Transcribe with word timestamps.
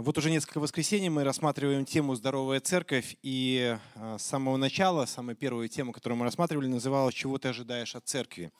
вот 0.00 0.16
уже 0.16 0.30
несколько 0.30 0.60
воскресений 0.60 1.10
мы 1.10 1.24
рассматриваем 1.24 1.84
тему 1.84 2.14
«Здоровая 2.14 2.60
церковь», 2.60 3.16
и 3.22 3.76
а, 3.96 4.16
с 4.18 4.22
самого 4.22 4.56
начала, 4.56 5.04
самая 5.04 5.36
первая 5.36 5.68
тема, 5.68 5.92
которую 5.92 6.18
мы 6.18 6.24
рассматривали, 6.24 6.68
называлась 6.68 7.14
«Чего 7.14 7.36
ты 7.36 7.48
ожидаешь 7.48 7.94
от 7.94 8.06
церкви?». 8.06 8.50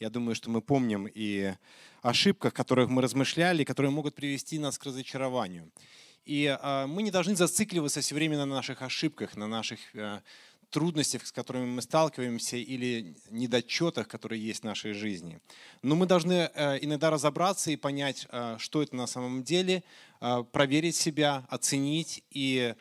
Я 0.00 0.10
думаю, 0.10 0.34
что 0.34 0.50
мы 0.50 0.60
помним 0.60 1.08
и 1.12 1.52
ошибках, 2.02 2.52
которых 2.52 2.88
мы 2.88 3.00
размышляли, 3.00 3.62
которые 3.62 3.92
могут 3.92 4.16
привести 4.16 4.58
нас 4.58 4.76
к 4.76 4.84
разочарованию. 4.84 5.70
И 6.24 6.46
а, 6.60 6.88
мы 6.88 7.02
не 7.02 7.12
должны 7.12 7.36
зацикливаться 7.36 8.00
все 8.00 8.14
время 8.16 8.36
на 8.36 8.46
наших 8.46 8.82
ошибках, 8.82 9.36
на 9.36 9.46
наших 9.46 9.78
а, 9.94 10.22
трудностях, 10.70 11.26
с 11.26 11.32
которыми 11.32 11.66
мы 11.66 11.82
сталкиваемся, 11.82 12.56
или 12.56 13.14
недочетах, 13.30 14.08
которые 14.08 14.44
есть 14.44 14.60
в 14.60 14.64
нашей 14.64 14.92
жизни. 14.92 15.40
Но 15.82 15.96
мы 15.96 16.06
должны 16.06 16.50
э, 16.54 16.78
иногда 16.82 17.10
разобраться 17.10 17.70
и 17.70 17.76
понять, 17.76 18.26
э, 18.30 18.56
что 18.58 18.82
это 18.82 18.94
на 18.96 19.06
самом 19.06 19.42
деле, 19.42 19.82
э, 20.20 20.44
проверить 20.52 20.96
себя, 20.96 21.46
оценить 21.48 22.22
и 22.30 22.74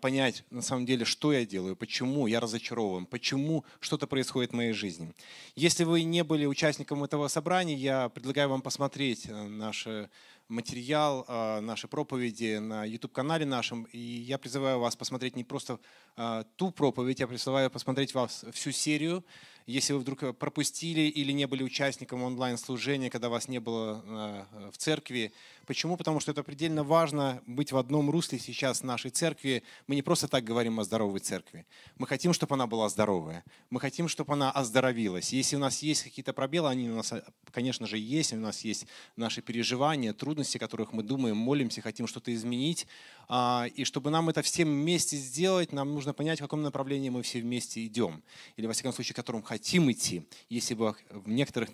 понять 0.00 0.42
на 0.50 0.62
самом 0.62 0.84
деле, 0.84 1.04
что 1.04 1.32
я 1.32 1.46
делаю, 1.46 1.76
почему 1.76 2.26
я 2.26 2.40
разочарован, 2.40 3.06
почему 3.06 3.64
что-то 3.78 4.08
происходит 4.08 4.50
в 4.50 4.56
моей 4.56 4.72
жизни. 4.72 5.14
Если 5.54 5.84
вы 5.84 6.02
не 6.02 6.24
были 6.24 6.44
участником 6.44 7.04
этого 7.04 7.28
собрания, 7.28 7.76
я 7.76 8.08
предлагаю 8.08 8.48
вам 8.48 8.62
посмотреть 8.62 9.28
наши 9.28 10.10
материал, 10.48 11.24
а, 11.28 11.60
наши 11.60 11.88
проповеди 11.88 12.58
на 12.58 12.84
YouTube-канале 12.84 13.44
нашем. 13.46 13.84
И 13.92 13.98
я 13.98 14.38
призываю 14.38 14.78
вас 14.78 14.96
посмотреть 14.96 15.36
не 15.36 15.44
просто 15.44 15.78
а, 16.16 16.44
ту 16.56 16.70
проповедь, 16.70 17.20
я 17.20 17.26
призываю 17.26 17.70
посмотреть 17.70 18.14
вас 18.14 18.44
всю 18.52 18.70
серию. 18.70 19.24
Если 19.66 19.92
вы 19.92 19.98
вдруг 19.98 20.36
пропустили 20.38 21.02
или 21.02 21.32
не 21.32 21.46
были 21.46 21.64
участником 21.64 22.22
онлайн-служения, 22.22 23.10
когда 23.10 23.28
вас 23.28 23.48
не 23.48 23.58
было 23.58 24.02
а, 24.06 24.70
в 24.72 24.78
церкви, 24.78 25.32
Почему? 25.66 25.96
Потому 25.96 26.20
что 26.20 26.30
это 26.30 26.44
предельно 26.44 26.84
важно 26.84 27.42
быть 27.46 27.72
в 27.72 27.76
одном 27.76 28.08
русле 28.08 28.38
сейчас 28.38 28.84
нашей 28.84 29.10
церкви. 29.10 29.64
Мы 29.88 29.96
не 29.96 30.02
просто 30.02 30.28
так 30.28 30.44
говорим 30.44 30.78
о 30.78 30.84
здоровой 30.84 31.18
церкви. 31.18 31.66
Мы 31.98 32.06
хотим, 32.06 32.32
чтобы 32.32 32.54
она 32.54 32.68
была 32.68 32.88
здоровая. 32.88 33.42
Мы 33.68 33.80
хотим, 33.80 34.06
чтобы 34.06 34.34
она 34.34 34.52
оздоровилась. 34.52 35.32
Если 35.32 35.56
у 35.56 35.58
нас 35.58 35.82
есть 35.82 36.04
какие-то 36.04 36.32
пробелы, 36.32 36.68
они 36.68 36.88
у 36.88 36.94
нас, 36.94 37.12
конечно 37.50 37.86
же, 37.88 37.98
есть. 37.98 38.32
У 38.32 38.36
нас 38.36 38.60
есть 38.60 38.86
наши 39.16 39.42
переживания, 39.42 40.12
трудности, 40.12 40.56
о 40.56 40.60
которых 40.60 40.92
мы 40.92 41.02
думаем, 41.02 41.36
молимся, 41.36 41.82
хотим 41.82 42.06
что-то 42.06 42.32
изменить. 42.32 42.86
А, 43.28 43.66
и 43.74 43.82
чтобы 43.82 44.10
нам 44.10 44.28
это 44.28 44.42
всем 44.42 44.68
вместе 44.68 45.16
сделать, 45.16 45.72
нам 45.72 45.92
нужно 45.92 46.14
понять, 46.14 46.38
в 46.38 46.42
каком 46.42 46.62
направлении 46.62 47.10
мы 47.10 47.22
все 47.22 47.40
вместе 47.40 47.84
идем. 47.84 48.22
Или, 48.56 48.66
во 48.66 48.72
всяком 48.72 48.92
случае, 48.92 49.14
в 49.14 49.16
котором 49.16 49.42
хотим 49.42 49.90
идти. 49.90 50.28
Если 50.48 50.74
бы 50.74 50.94
в 51.10 51.28
некоторых 51.28 51.70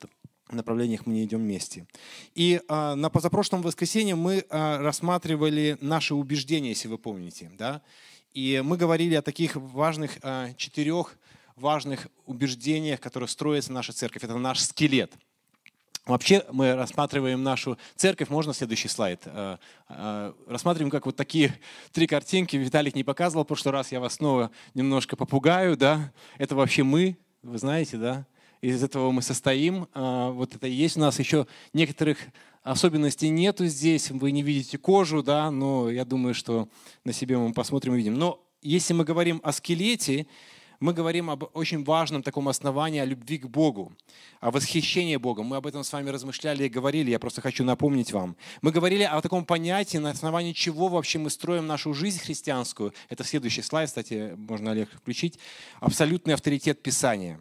направлениях 0.54 1.06
мы 1.06 1.14
не 1.14 1.24
идем 1.24 1.40
вместе. 1.40 1.86
И 2.34 2.60
а, 2.68 2.94
на 2.94 3.10
позапрошлом 3.10 3.62
воскресенье 3.62 4.14
мы 4.14 4.44
а, 4.50 4.78
рассматривали 4.78 5.78
наши 5.80 6.14
убеждения, 6.14 6.70
если 6.70 6.88
вы 6.88 6.98
помните. 6.98 7.50
Да? 7.58 7.82
И 8.32 8.62
мы 8.64 8.76
говорили 8.76 9.14
о 9.14 9.22
таких 9.22 9.56
важных 9.56 10.18
а, 10.22 10.52
четырех 10.54 11.16
важных 11.56 12.08
убеждениях, 12.26 13.00
которые 13.00 13.28
строится 13.28 13.72
наша 13.72 13.92
церковь. 13.92 14.24
Это 14.24 14.36
наш 14.38 14.60
скелет. 14.60 15.12
Вообще 16.04 16.44
мы 16.50 16.74
рассматриваем 16.74 17.44
нашу 17.44 17.78
церковь, 17.94 18.28
можно 18.28 18.52
следующий 18.52 18.88
слайд, 18.88 19.22
а, 19.26 19.60
а, 19.88 20.34
рассматриваем 20.48 20.90
как 20.90 21.06
вот 21.06 21.14
такие 21.14 21.54
три 21.92 22.08
картинки, 22.08 22.56
Виталик 22.56 22.96
не 22.96 23.04
показывал, 23.04 23.44
в 23.44 23.46
прошлый 23.46 23.72
раз 23.72 23.92
я 23.92 24.00
вас 24.00 24.14
снова 24.14 24.50
немножко 24.74 25.14
попугаю, 25.14 25.76
да, 25.76 26.12
это 26.38 26.56
вообще 26.56 26.82
мы, 26.82 27.16
вы 27.42 27.56
знаете, 27.56 27.98
да, 27.98 28.26
из 28.62 28.82
этого 28.82 29.10
мы 29.10 29.22
состоим. 29.22 29.88
А, 29.92 30.30
вот 30.30 30.54
это 30.54 30.66
есть 30.66 30.96
у 30.96 31.00
нас 31.00 31.18
еще 31.18 31.46
некоторых 31.72 32.18
особенностей 32.62 33.28
нету 33.28 33.66
здесь. 33.66 34.10
Вы 34.10 34.30
не 34.30 34.42
видите 34.42 34.78
кожу, 34.78 35.22
да, 35.22 35.50
но 35.50 35.90
я 35.90 36.04
думаю, 36.04 36.32
что 36.32 36.68
на 37.04 37.12
себе 37.12 37.36
мы 37.36 37.52
посмотрим 37.52 37.94
и 37.94 37.96
видим. 37.98 38.14
Но 38.14 38.40
если 38.62 38.94
мы 38.94 39.04
говорим 39.04 39.40
о 39.42 39.52
скелете, 39.52 40.28
мы 40.78 40.94
говорим 40.94 41.30
об 41.30 41.44
очень 41.54 41.84
важном 41.84 42.22
таком 42.22 42.48
основании, 42.48 43.00
о 43.00 43.04
любви 43.04 43.38
к 43.38 43.46
Богу, 43.46 43.92
о 44.40 44.50
восхищении 44.50 45.16
Богом. 45.16 45.46
Мы 45.46 45.56
об 45.56 45.66
этом 45.66 45.84
с 45.84 45.92
вами 45.92 46.10
размышляли 46.10 46.64
и 46.64 46.68
говорили, 46.68 47.10
я 47.10 47.20
просто 47.20 47.40
хочу 47.40 47.62
напомнить 47.64 48.12
вам. 48.12 48.36
Мы 48.62 48.72
говорили 48.72 49.04
о 49.04 49.20
таком 49.20 49.44
понятии, 49.44 49.98
на 49.98 50.10
основании 50.10 50.52
чего 50.52 50.88
вообще 50.88 51.18
мы 51.18 51.30
строим 51.30 51.68
нашу 51.68 51.94
жизнь 51.94 52.18
христианскую. 52.18 52.94
Это 53.08 53.22
следующий 53.22 53.62
слайд, 53.62 53.88
кстати, 53.88 54.34
можно, 54.36 54.72
Олег, 54.72 54.88
включить. 54.90 55.38
Абсолютный 55.80 56.34
авторитет 56.34 56.82
Писания. 56.82 57.40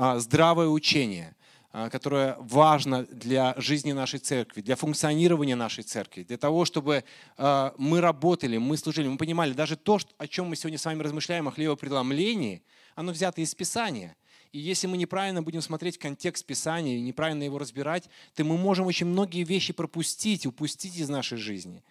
А, 0.00 0.20
здравое 0.20 0.68
учение, 0.68 1.34
а, 1.72 1.90
которое 1.90 2.36
важно 2.38 3.02
для 3.06 3.54
жизни 3.56 3.90
нашей 3.90 4.20
церкви, 4.20 4.60
для 4.60 4.76
функционирования 4.76 5.56
нашей 5.56 5.82
церкви, 5.82 6.22
для 6.22 6.38
того, 6.38 6.64
чтобы 6.64 7.02
а, 7.36 7.74
мы 7.78 8.00
работали, 8.00 8.58
мы 8.58 8.76
служили, 8.76 9.08
мы 9.08 9.16
понимали, 9.16 9.54
даже 9.54 9.74
то, 9.74 9.98
о 10.16 10.28
чем 10.28 10.46
мы 10.46 10.54
сегодня 10.54 10.78
с 10.78 10.84
вами 10.84 11.02
размышляем, 11.02 11.48
о 11.48 11.50
хлебопредломлении, 11.50 12.62
оно 12.94 13.10
взято 13.10 13.40
из 13.40 13.52
Писания. 13.56 14.14
И 14.52 14.60
если 14.60 14.86
мы 14.86 14.96
неправильно 14.96 15.42
будем 15.42 15.62
смотреть 15.62 15.98
контекст 15.98 16.46
Писания 16.46 16.96
и 16.96 17.00
неправильно 17.00 17.42
его 17.42 17.58
разбирать, 17.58 18.08
то 18.36 18.44
мы 18.44 18.56
можем 18.56 18.86
очень 18.86 19.06
многие 19.06 19.42
вещи 19.42 19.72
пропустить, 19.72 20.46
упустить 20.46 20.96
из 20.96 21.08
нашей 21.08 21.38
жизни. 21.38 21.82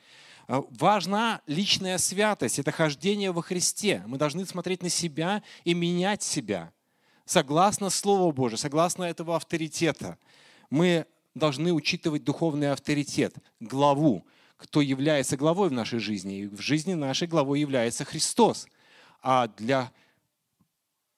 Важна 0.47 1.41
личная 1.45 1.97
святость, 1.97 2.57
это 2.57 2.71
хождение 2.71 3.33
во 3.33 3.41
Христе. 3.41 4.01
Мы 4.07 4.17
должны 4.17 4.45
смотреть 4.45 4.81
на 4.81 4.87
себя 4.87 5.43
и 5.65 5.73
менять 5.73 6.23
себя– 6.23 6.71
согласно 7.27 7.89
Слову 7.89 8.31
Божию, 8.31 8.57
согласно 8.57 9.03
этого 9.03 9.35
авторитета, 9.35 10.17
мы 10.69 11.05
должны 11.35 11.71
учитывать 11.73 12.23
духовный 12.23 12.71
авторитет, 12.71 13.35
главу, 13.59 14.25
кто 14.55 14.81
является 14.81 15.37
главой 15.37 15.69
в 15.69 15.73
нашей 15.73 15.99
жизни. 15.99 16.39
И 16.39 16.47
в 16.47 16.59
жизни 16.61 16.93
нашей 16.95 17.27
главой 17.27 17.59
является 17.59 18.05
Христос. 18.05 18.67
А 19.21 19.47
для 19.47 19.91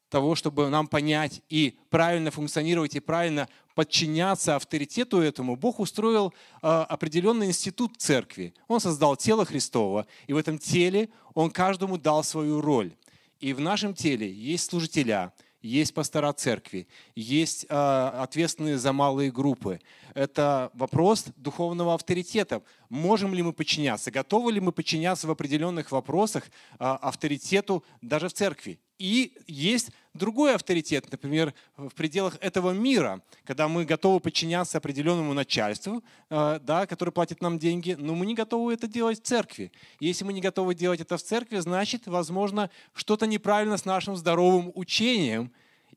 того, 0.10 0.36
чтобы 0.36 0.70
нам 0.70 0.88
понять 0.88 1.42
и 1.48 1.78
правильно 1.90 2.32
функционировать, 2.32 2.96
и 2.96 3.00
правильно 3.00 3.48
подчиняться 3.76 4.56
авторитету 4.56 5.22
этому, 5.22 5.56
Бог 5.56 5.80
устроил 5.80 6.34
э, 6.62 6.68
определенный 6.68 7.48
институт 7.48 7.94
церкви. 7.98 8.54
Он 8.68 8.80
создал 8.80 9.16
тело 9.16 9.46
Христово, 9.46 10.08
и 10.28 10.34
в 10.34 10.38
этом 10.38 10.58
теле 10.58 11.10
Он 11.36 11.52
каждому 11.52 11.98
дал 11.98 12.24
свою 12.24 12.60
роль. 12.60 12.92
И 13.40 13.54
в 13.54 13.62
нашем 13.62 13.94
теле 13.94 14.30
есть 14.30 14.70
служителя, 14.70 15.32
есть 15.62 15.94
пастора 15.94 16.32
церкви, 16.34 16.88
есть 17.16 17.66
э, 17.70 17.76
ответственные 17.76 18.78
за 18.78 18.94
малые 18.94 19.32
группы. 19.32 19.80
Это 20.14 20.72
вопрос 20.74 21.26
духовного 21.36 21.94
авторитета. 21.94 22.62
Можем 22.90 23.34
ли 23.34 23.44
мы 23.44 23.54
подчиняться, 23.54 24.12
готовы 24.12 24.52
ли 24.52 24.60
мы 24.60 24.72
подчиняться 24.72 25.28
в 25.28 25.32
определенных 25.32 25.92
вопросах 25.92 26.46
э, 26.46 26.50
авторитету 26.80 27.84
даже 28.02 28.30
в 28.30 28.34
церкви? 28.34 28.80
И 28.98 29.34
есть 29.48 29.92
другой 30.20 30.54
авторитет, 30.54 31.12
например, 31.12 31.54
в 31.78 31.96
пределах 31.96 32.38
этого 32.42 32.72
мира, 32.72 33.22
когда 33.44 33.68
мы 33.68 33.86
готовы 33.86 34.20
подчиняться 34.20 34.78
определенному 34.78 35.34
начальству, 35.34 36.04
э, 36.30 36.60
да, 36.62 36.86
который 36.86 37.12
платит 37.12 37.42
нам 37.42 37.58
деньги, 37.58 37.96
но 37.98 38.14
мы 38.14 38.28
не 38.28 38.36
готовы 38.36 38.74
это 38.74 38.88
делать 38.88 39.20
в 39.20 39.24
церкви. 39.24 39.72
Если 40.00 40.24
мы 40.24 40.34
не 40.34 40.42
готовы 40.42 40.76
делать 40.76 41.00
это 41.00 41.18
в 41.18 41.24
церкви, 41.24 41.58
значит, 41.58 42.06
возможно, 42.06 42.70
что-то 42.94 43.26
неправильно 43.26 43.78
с 43.78 43.86
нашим 43.86 44.16
здоровым 44.16 44.72
учением 44.76 45.52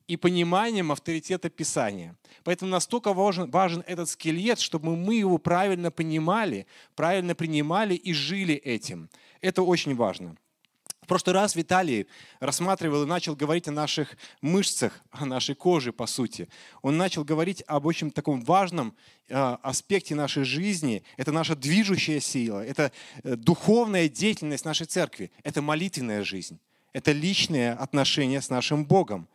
и 0.06 0.16
пониманием 0.16 0.90
авторитета 0.90 1.50
Писания. 1.50 2.16
Поэтому 2.44 2.70
настолько 2.70 3.12
важен, 3.12 3.50
важен 3.50 3.84
этот 3.86 4.08
скелет, 4.08 4.58
чтобы 4.58 4.96
мы 4.96 5.16
его 5.16 5.38
правильно 5.38 5.90
понимали, 5.90 6.66
правильно 6.94 7.34
принимали 7.34 7.94
и 7.94 8.12
жили 8.12 8.54
этим. 8.54 9.08
Это 9.40 9.62
очень 9.62 9.94
важно. 9.94 10.36
В 11.02 11.08
прошлый 11.08 11.34
раз 11.34 11.56
Виталий 11.56 12.06
рассматривал 12.38 13.02
и 13.02 13.06
начал 13.06 13.34
говорить 13.34 13.66
о 13.66 13.72
наших 13.72 14.16
мышцах, 14.40 15.00
о 15.10 15.26
нашей 15.26 15.56
коже, 15.56 15.92
по 15.92 16.06
сути. 16.06 16.48
Он 16.80 16.96
начал 16.96 17.24
говорить 17.24 17.64
об 17.66 17.86
очень 17.86 18.12
таком 18.12 18.44
важном 18.44 18.94
э, 19.28 19.34
аспекте 19.62 20.14
нашей 20.14 20.44
жизни. 20.44 21.02
Это 21.16 21.32
наша 21.32 21.56
движущая 21.56 22.20
сила, 22.20 22.64
это 22.64 22.92
э, 23.24 23.34
духовная 23.34 24.08
деятельность 24.08 24.64
нашей 24.64 24.86
церкви, 24.86 25.32
это 25.42 25.60
молитвенная 25.60 26.22
жизнь, 26.22 26.60
это 26.92 27.10
личные 27.10 27.72
отношения 27.72 28.40
с 28.40 28.48
нашим 28.48 28.86
Богом. 28.86 29.26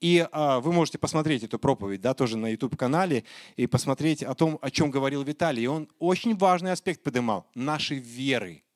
И 0.00 0.26
а, 0.32 0.60
вы 0.60 0.72
можете 0.72 0.96
посмотреть 0.96 1.42
эту 1.42 1.58
проповедь, 1.58 2.00
да, 2.00 2.14
тоже 2.14 2.38
на 2.38 2.46
YouTube-канале, 2.46 3.24
и 3.56 3.66
посмотреть 3.66 4.22
о 4.22 4.34
том, 4.34 4.58
о 4.62 4.70
чем 4.70 4.90
говорил 4.90 5.22
Виталий. 5.22 5.64
И 5.64 5.66
он 5.66 5.90
очень 5.98 6.34
важный 6.34 6.72
аспект 6.72 7.02
поднимал– 7.02 7.46
нашей 7.54 7.98
веры– 7.98 8.62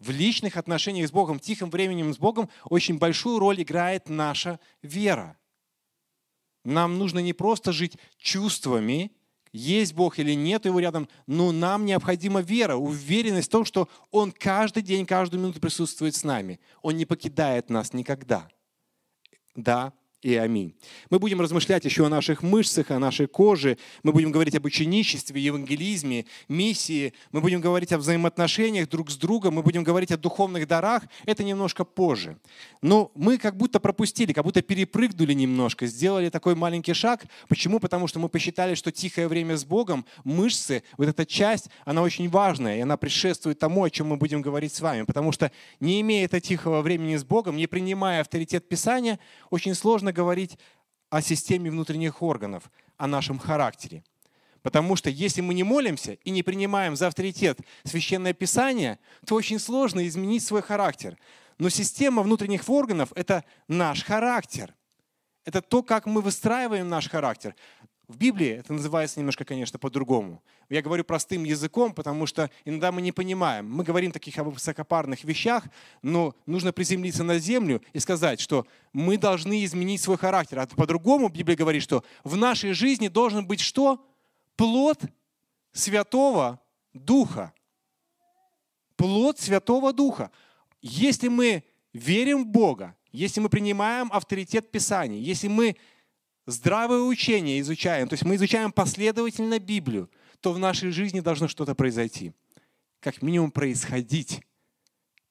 в 0.00 0.10
личных 0.10 0.56
отношениях 0.56 1.08
с 1.08 1.12
Богом, 1.12 1.38
в 1.38 1.42
тихом 1.42 1.70
временем 1.70 2.12
с 2.12 2.18
Богом 2.18 2.48
очень 2.64 2.98
большую 2.98 3.38
роль 3.38 3.62
играет 3.62 4.08
наша 4.08 4.60
вера. 4.82 5.36
Нам 6.64 6.98
нужно 6.98 7.18
не 7.20 7.32
просто 7.32 7.72
жить 7.72 7.96
чувствами, 8.18 9.12
есть 9.52 9.94
Бог 9.94 10.18
или 10.18 10.34
нет 10.34 10.66
его 10.66 10.78
рядом, 10.78 11.08
но 11.26 11.52
нам 11.52 11.86
необходима 11.86 12.40
вера, 12.40 12.76
уверенность 12.76 13.48
в 13.48 13.52
том, 13.52 13.64
что 13.64 13.88
Он 14.10 14.30
каждый 14.30 14.82
день, 14.82 15.06
каждую 15.06 15.40
минуту 15.40 15.60
присутствует 15.60 16.14
с 16.14 16.24
нами. 16.24 16.60
Он 16.82 16.96
не 16.96 17.06
покидает 17.06 17.70
нас 17.70 17.92
никогда. 17.92 18.48
Да, 19.54 19.92
и 20.20 20.34
аминь. 20.34 20.74
Мы 21.10 21.20
будем 21.20 21.40
размышлять 21.40 21.84
еще 21.84 22.06
о 22.06 22.08
наших 22.08 22.42
мышцах, 22.42 22.90
о 22.90 22.98
нашей 22.98 23.28
коже. 23.28 23.78
Мы 24.02 24.12
будем 24.12 24.32
говорить 24.32 24.56
об 24.56 24.64
ученичестве, 24.64 25.40
евангелизме, 25.40 26.24
миссии. 26.48 27.12
Мы 27.30 27.40
будем 27.40 27.60
говорить 27.60 27.92
о 27.92 27.98
взаимоотношениях 27.98 28.88
друг 28.88 29.10
с 29.10 29.16
другом. 29.16 29.54
Мы 29.54 29.62
будем 29.62 29.84
говорить 29.84 30.10
о 30.10 30.16
духовных 30.16 30.66
дарах. 30.66 31.04
Это 31.24 31.44
немножко 31.44 31.84
позже. 31.84 32.36
Но 32.82 33.12
мы 33.14 33.38
как 33.38 33.56
будто 33.56 33.78
пропустили, 33.78 34.32
как 34.32 34.44
будто 34.44 34.60
перепрыгнули 34.60 35.34
немножко, 35.34 35.86
сделали 35.86 36.30
такой 36.30 36.56
маленький 36.56 36.94
шаг. 36.94 37.24
Почему? 37.48 37.78
Потому 37.78 38.08
что 38.08 38.18
мы 38.18 38.28
посчитали, 38.28 38.74
что 38.74 38.90
тихое 38.90 39.28
время 39.28 39.56
с 39.56 39.64
Богом, 39.64 40.04
мышцы, 40.24 40.82
вот 40.96 41.06
эта 41.06 41.26
часть, 41.26 41.68
она 41.84 42.02
очень 42.02 42.28
важная, 42.28 42.78
и 42.78 42.80
она 42.80 42.96
предшествует 42.96 43.60
тому, 43.60 43.84
о 43.84 43.90
чем 43.90 44.08
мы 44.08 44.16
будем 44.16 44.42
говорить 44.42 44.74
с 44.74 44.80
вами. 44.80 45.02
Потому 45.02 45.30
что 45.30 45.52
не 45.78 46.00
имея 46.00 46.24
этого 46.24 46.40
тихого 46.40 46.82
времени 46.82 47.16
с 47.16 47.22
Богом, 47.22 47.56
не 47.56 47.68
принимая 47.68 48.20
авторитет 48.20 48.68
Писания, 48.68 49.20
очень 49.50 49.74
сложно 49.74 50.07
нужно 50.08 50.12
говорить 50.12 50.58
о 51.10 51.20
системе 51.20 51.70
внутренних 51.70 52.22
органов, 52.22 52.70
о 52.96 53.06
нашем 53.06 53.38
характере. 53.38 54.02
Потому 54.62 54.96
что 54.96 55.10
если 55.10 55.42
мы 55.42 55.54
не 55.54 55.64
молимся 55.64 56.12
и 56.24 56.30
не 56.30 56.42
принимаем 56.42 56.96
за 56.96 57.06
авторитет 57.08 57.60
священное 57.84 58.32
писание, 58.32 58.98
то 59.26 59.34
очень 59.34 59.58
сложно 59.58 60.06
изменить 60.06 60.42
свой 60.42 60.62
характер. 60.62 61.16
Но 61.58 61.68
система 61.68 62.22
внутренних 62.22 62.68
органов– 62.68 63.12
это 63.16 63.44
наш 63.68 64.02
характер. 64.02 64.74
Это 65.44 65.60
то, 65.60 65.82
как 65.82 66.06
мы 66.06 66.22
выстраиваем 66.22 66.88
наш 66.88 67.08
характер. 67.08 67.54
В 68.08 68.16
Библии 68.16 68.48
это 68.48 68.72
называется 68.72 69.20
немножко, 69.20 69.44
конечно, 69.44 69.78
по-другому. 69.78 70.42
Я 70.70 70.80
говорю 70.80 71.04
простым 71.04 71.44
языком, 71.44 71.92
потому 71.92 72.24
что 72.24 72.50
иногда 72.64 72.90
мы 72.90 73.02
не 73.02 73.12
понимаем. 73.12 73.70
Мы 73.70 73.84
говорим 73.84 74.12
таких 74.12 74.38
высокопарных 74.38 75.24
вещах, 75.24 75.64
но 76.00 76.34
нужно 76.46 76.72
приземлиться 76.72 77.22
на 77.22 77.38
землю 77.38 77.82
и 77.92 77.98
сказать, 77.98 78.40
что 78.40 78.66
мы 78.94 79.18
должны 79.18 79.62
изменить 79.62 80.00
свой 80.00 80.16
характер. 80.16 80.58
А 80.60 80.66
по-другому 80.66 81.28
Библия 81.28 81.54
говорит, 81.54 81.82
что 81.82 82.02
в 82.24 82.34
нашей 82.34 82.72
жизни 82.72 83.08
должен 83.08 83.46
быть 83.46 83.60
что? 83.60 84.02
Плод 84.56 85.02
Святого 85.72 86.62
Духа. 86.94 87.52
Плод 88.96 89.38
Святого 89.38 89.92
Духа. 89.92 90.30
Если 90.80 91.28
мы 91.28 91.62
верим 91.92 92.44
в 92.44 92.46
Бога, 92.46 92.96
если 93.12 93.40
мы 93.40 93.50
принимаем 93.50 94.10
авторитет 94.10 94.70
Писания, 94.70 95.20
если 95.20 95.48
мы 95.48 95.76
здравое 96.48 97.02
учение 97.02 97.60
изучаем, 97.60 98.08
то 98.08 98.14
есть 98.14 98.24
мы 98.24 98.36
изучаем 98.36 98.72
последовательно 98.72 99.58
Библию, 99.58 100.10
то 100.40 100.52
в 100.52 100.58
нашей 100.58 100.90
жизни 100.90 101.20
должно 101.20 101.46
что-то 101.46 101.74
произойти. 101.74 102.32
Как 103.00 103.22
минимум 103.22 103.50
происходить. 103.50 104.40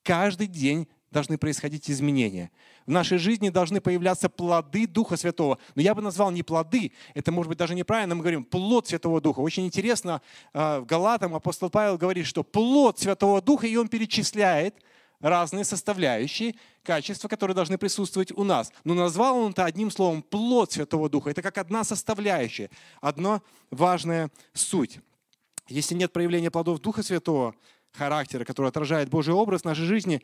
Каждый 0.03 0.47
день 0.47 0.87
должны 1.09 1.37
происходить 1.37 1.89
изменения. 1.89 2.51
В 2.85 2.91
нашей 2.91 3.17
жизни 3.17 3.49
должны 3.49 3.81
появляться 3.81 4.29
плоды 4.29 4.85
Духа 4.85 5.17
Святого. 5.17 5.57
Но 5.73 5.81
я 5.81 5.95
бы 5.95 6.01
назвал 6.01 6.29
не 6.31 6.43
плоды, 6.43 6.91
это 7.15 7.31
может 7.31 7.49
быть 7.49 7.57
даже 7.57 7.73
неправильно, 7.73 8.13
мы 8.13 8.21
говорим 8.21 8.43
плод 8.45 8.87
Святого 8.87 9.19
Духа. 9.19 9.39
Очень 9.39 9.65
интересно, 9.65 10.21
а, 10.53 10.81
в 10.81 10.85
Галатам 10.85 11.33
апостол 11.33 11.69
Павел 11.71 11.97
говорит, 11.97 12.27
что 12.27 12.43
плод 12.43 12.99
Святого 12.99 13.41
Духа, 13.41 13.65
и 13.65 13.75
он 13.75 13.87
перечисляет– 13.87 14.75
разные 15.19 15.63
составляющие, 15.63 16.55
качества, 16.83 17.27
которые 17.27 17.55
должны 17.55 17.77
присутствовать 17.77 18.31
у 18.31 18.43
нас. 18.43 18.71
Но 18.83 18.93
назвал 18.93 19.37
он 19.37 19.51
это 19.51 19.65
одним 19.65 19.91
словом 19.91 20.21
плод 20.21 20.71
Святого 20.71 21.09
Духа. 21.09 21.29
Это 21.29 21.41
как 21.41 21.57
одна 21.57 21.83
составляющая, 21.83 22.69
одна 23.01 23.41
важная 23.71 24.31
суть. 24.53 24.99
Если 25.67 25.95
нет 25.95 26.13
проявления 26.13 26.51
плодов 26.51 26.79
Духа 26.79 27.03
Святого, 27.03 27.55
характера, 27.91 28.45
который 28.45 28.67
отражает 28.67 29.09
Божий 29.09 29.33
образ 29.33 29.61
в 29.61 29.65
нашей 29.65 29.85
жизни, 29.85 30.21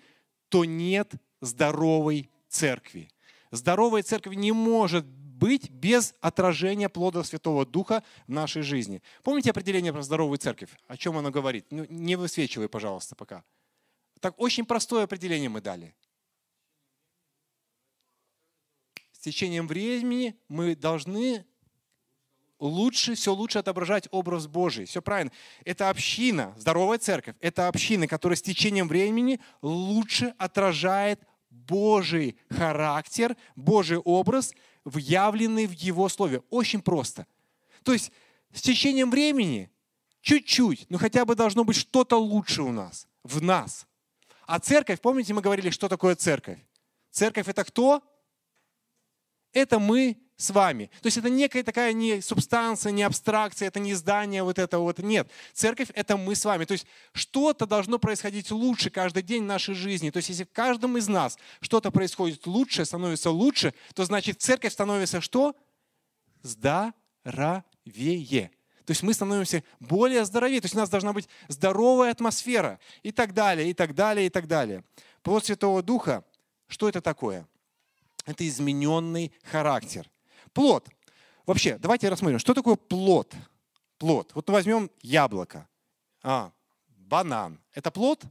то 0.50 0.64
нет 0.64 1.12
здоровой 1.42 2.30
церкви. 2.48 3.10
Здоровая 3.52 4.04
церковь 4.04 4.36
не 4.36 4.52
может 4.52 5.06
быть 5.06 5.70
без 5.70 6.16
отражения 6.22 6.90
плода 6.90 7.24
Святого 7.24 7.66
Духа 7.66 8.04
в 8.28 8.32
нашей 8.32 8.62
жизни. 8.62 9.02
Помните 9.24 9.50
определение 9.50 9.92
про 9.92 10.04
здоровую 10.04 10.38
церковь? 10.38 10.70
О 10.88 10.96
чем 10.96 11.18
оно 11.18 11.32
говорит? 11.32 11.66
Ну, 11.72 11.86
не 11.90 12.16
высвечивай, 12.16 12.70
пожалуйста, 12.70 13.16
пока. 13.16 13.44
Так 14.24 14.40
очень 14.40 14.64
простое 14.64 15.04
определение 15.04 15.50
мы 15.50 15.60
дали. 15.60 15.94
С 19.12 19.20
течением 19.20 19.68
времени 19.68 20.40
мы 20.48 20.78
должны 20.78 21.46
лучше, 22.58 23.16
все 23.16 23.34
лучше 23.34 23.60
отображать 23.60 24.08
образ 24.12 24.48
Божий. 24.48 24.86
Все 24.86 25.02
правильно. 25.02 25.34
Это 25.66 25.90
община, 25.90 26.56
здоровая 26.58 27.00
церковь, 27.00 27.36
это 27.42 27.68
община, 27.68 28.08
которая 28.08 28.38
с 28.38 28.42
течением 28.42 28.88
времени 28.88 29.42
лучше 29.62 30.34
отражает 30.38 31.20
Божий 31.50 32.38
характер, 32.50 33.36
Божий 33.58 33.98
образ, 33.98 34.54
вявленный 34.86 35.68
в 35.68 35.74
Его 35.74 36.08
Слове. 36.08 36.44
Очень 36.50 36.82
просто. 36.82 37.28
То 37.84 37.92
есть 37.92 38.14
с 38.54 38.62
течением 38.62 39.12
времени 39.12 39.70
чуть-чуть, 40.22 40.86
но 40.88 40.98
хотя 40.98 41.26
бы 41.26 41.36
должно 41.36 41.66
быть 41.66 41.76
что-то 41.76 42.16
лучше 42.16 42.62
у 42.62 42.72
нас, 42.72 43.06
в 43.24 43.42
нас. 43.42 43.86
А 44.46 44.60
церковь, 44.60 45.02
помните, 45.02 45.34
мы 45.34 45.42
говорили, 45.42 45.70
что 45.70 45.88
такое 45.88 46.16
церковь? 46.16 46.60
Церковь 47.12 47.48
это 47.48 47.64
кто? 47.64 48.02
Это 49.54 49.80
мы 49.80 50.18
с 50.36 50.50
вами. 50.50 50.90
То 51.02 51.08
есть 51.08 51.18
это 51.18 51.30
некая 51.30 51.64
такая 51.64 51.94
не 51.94 52.22
субстанция, 52.22 52.92
не 52.92 53.04
абстракция, 53.04 53.68
это 53.68 53.80
не 53.80 53.94
здание 53.94 54.44
вот 54.44 54.60
это 54.60 54.80
вот. 54.80 55.00
Нет. 55.00 55.30
Церковь 55.54 55.90
это 55.94 56.18
мы 56.18 56.36
с 56.36 56.44
вами. 56.44 56.66
То 56.66 56.74
есть 56.74 56.86
что-то 57.14 57.66
должно 57.66 58.00
происходить 58.00 58.52
лучше 58.52 58.90
каждый 58.90 59.24
день 59.24 59.44
нашей 59.44 59.76
жизни. 59.76 60.10
То 60.10 60.18
есть 60.18 60.30
если 60.30 60.44
в 60.44 60.52
каждом 60.52 60.98
из 60.98 61.08
нас 61.08 61.38
что-то 61.62 61.92
происходит 61.92 62.46
лучше, 62.48 62.84
становится 62.84 63.30
лучше, 63.30 63.74
то 63.94 64.04
значит 64.06 64.42
церковь 64.42 64.74
становится 64.74 65.22
что? 65.22 65.56
Здоровее. 66.42 66.92
То 68.86 68.92
есть 68.92 69.04
мы 69.04 69.14
становимся 69.14 69.64
более 69.80 70.26
здоровее. 70.26 70.60
То 70.60 70.66
есть 70.66 70.76
у 70.76 70.80
нас 70.80 70.90
должна 70.90 71.14
быть 71.14 71.30
здоровая 71.48 72.12
атмосфера 72.12 72.80
и 73.02 73.12
так 73.12 73.34
далее, 73.34 73.70
и 73.70 73.74
так 73.74 73.96
далее, 73.96 74.28
и 74.28 74.30
так 74.30 74.48
далее. 74.48 74.84
Плод 75.22 75.46
Святого 75.46 75.82
Духа, 75.82 76.26
что 76.68 76.90
это 76.90 77.02
такое? 77.02 77.48
Это 78.26 78.48
измененный 78.48 79.34
характер. 79.44 80.10
Плод. 80.54 80.88
Вообще, 81.46 81.78
давайте 81.78 82.10
рассмотрим, 82.10 82.40
что 82.40 82.54
такое 82.54 82.76
плод? 82.76 83.34
Плод. 83.98 84.32
Вот 84.34 84.50
возьмем 84.50 84.90
яблоко. 85.02 85.68
А, 86.22 86.52
банан. 86.88 87.60
Это 87.74 87.92
плод? 87.92 88.24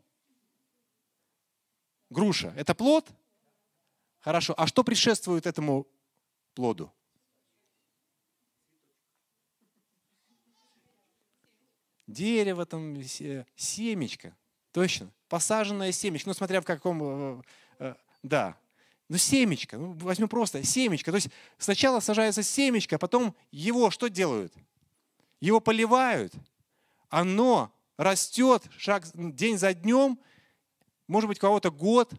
Груша. 2.10 2.52
Это 2.56 2.75
плод? 2.75 3.08
Хорошо. 4.20 4.55
А 4.56 4.66
что 4.66 4.84
предшествует 4.84 5.46
этому 5.46 5.87
плоду? 6.55 6.93
Дерево, 12.12 12.66
там, 12.66 12.96
семечко. 13.56 14.36
Точно. 14.72 15.10
Посаженное 15.28 15.92
семечко. 15.92 16.28
Ну, 16.28 16.34
смотря 16.34 16.60
в 16.60 16.64
каком... 16.64 17.02
Э, 17.02 17.42
э, 17.78 17.94
да. 18.22 18.56
Ну, 19.08 19.16
семечко. 19.19 19.76
Ну, 19.76 19.92
возьмем 19.92 20.28
просто 20.28 20.62
семечко. 20.62 21.10
То 21.10 21.16
есть 21.16 21.28
сначала 21.58 22.00
сажается 22.00 22.42
семечко, 22.42 22.96
а 22.96 22.98
потом 22.98 23.34
его 23.50 23.90
что 23.90 24.08
делают? 24.08 24.52
Его 25.40 25.60
поливают. 25.60 26.32
Оно 27.08 27.72
растет 27.96 28.62
шаг, 28.78 29.04
день 29.14 29.58
за 29.58 29.74
днем. 29.74 30.19
Может 31.08 31.28
быть, 31.28 31.38
у 31.38 31.40
кого-то 31.40 31.70
год, 31.70 32.12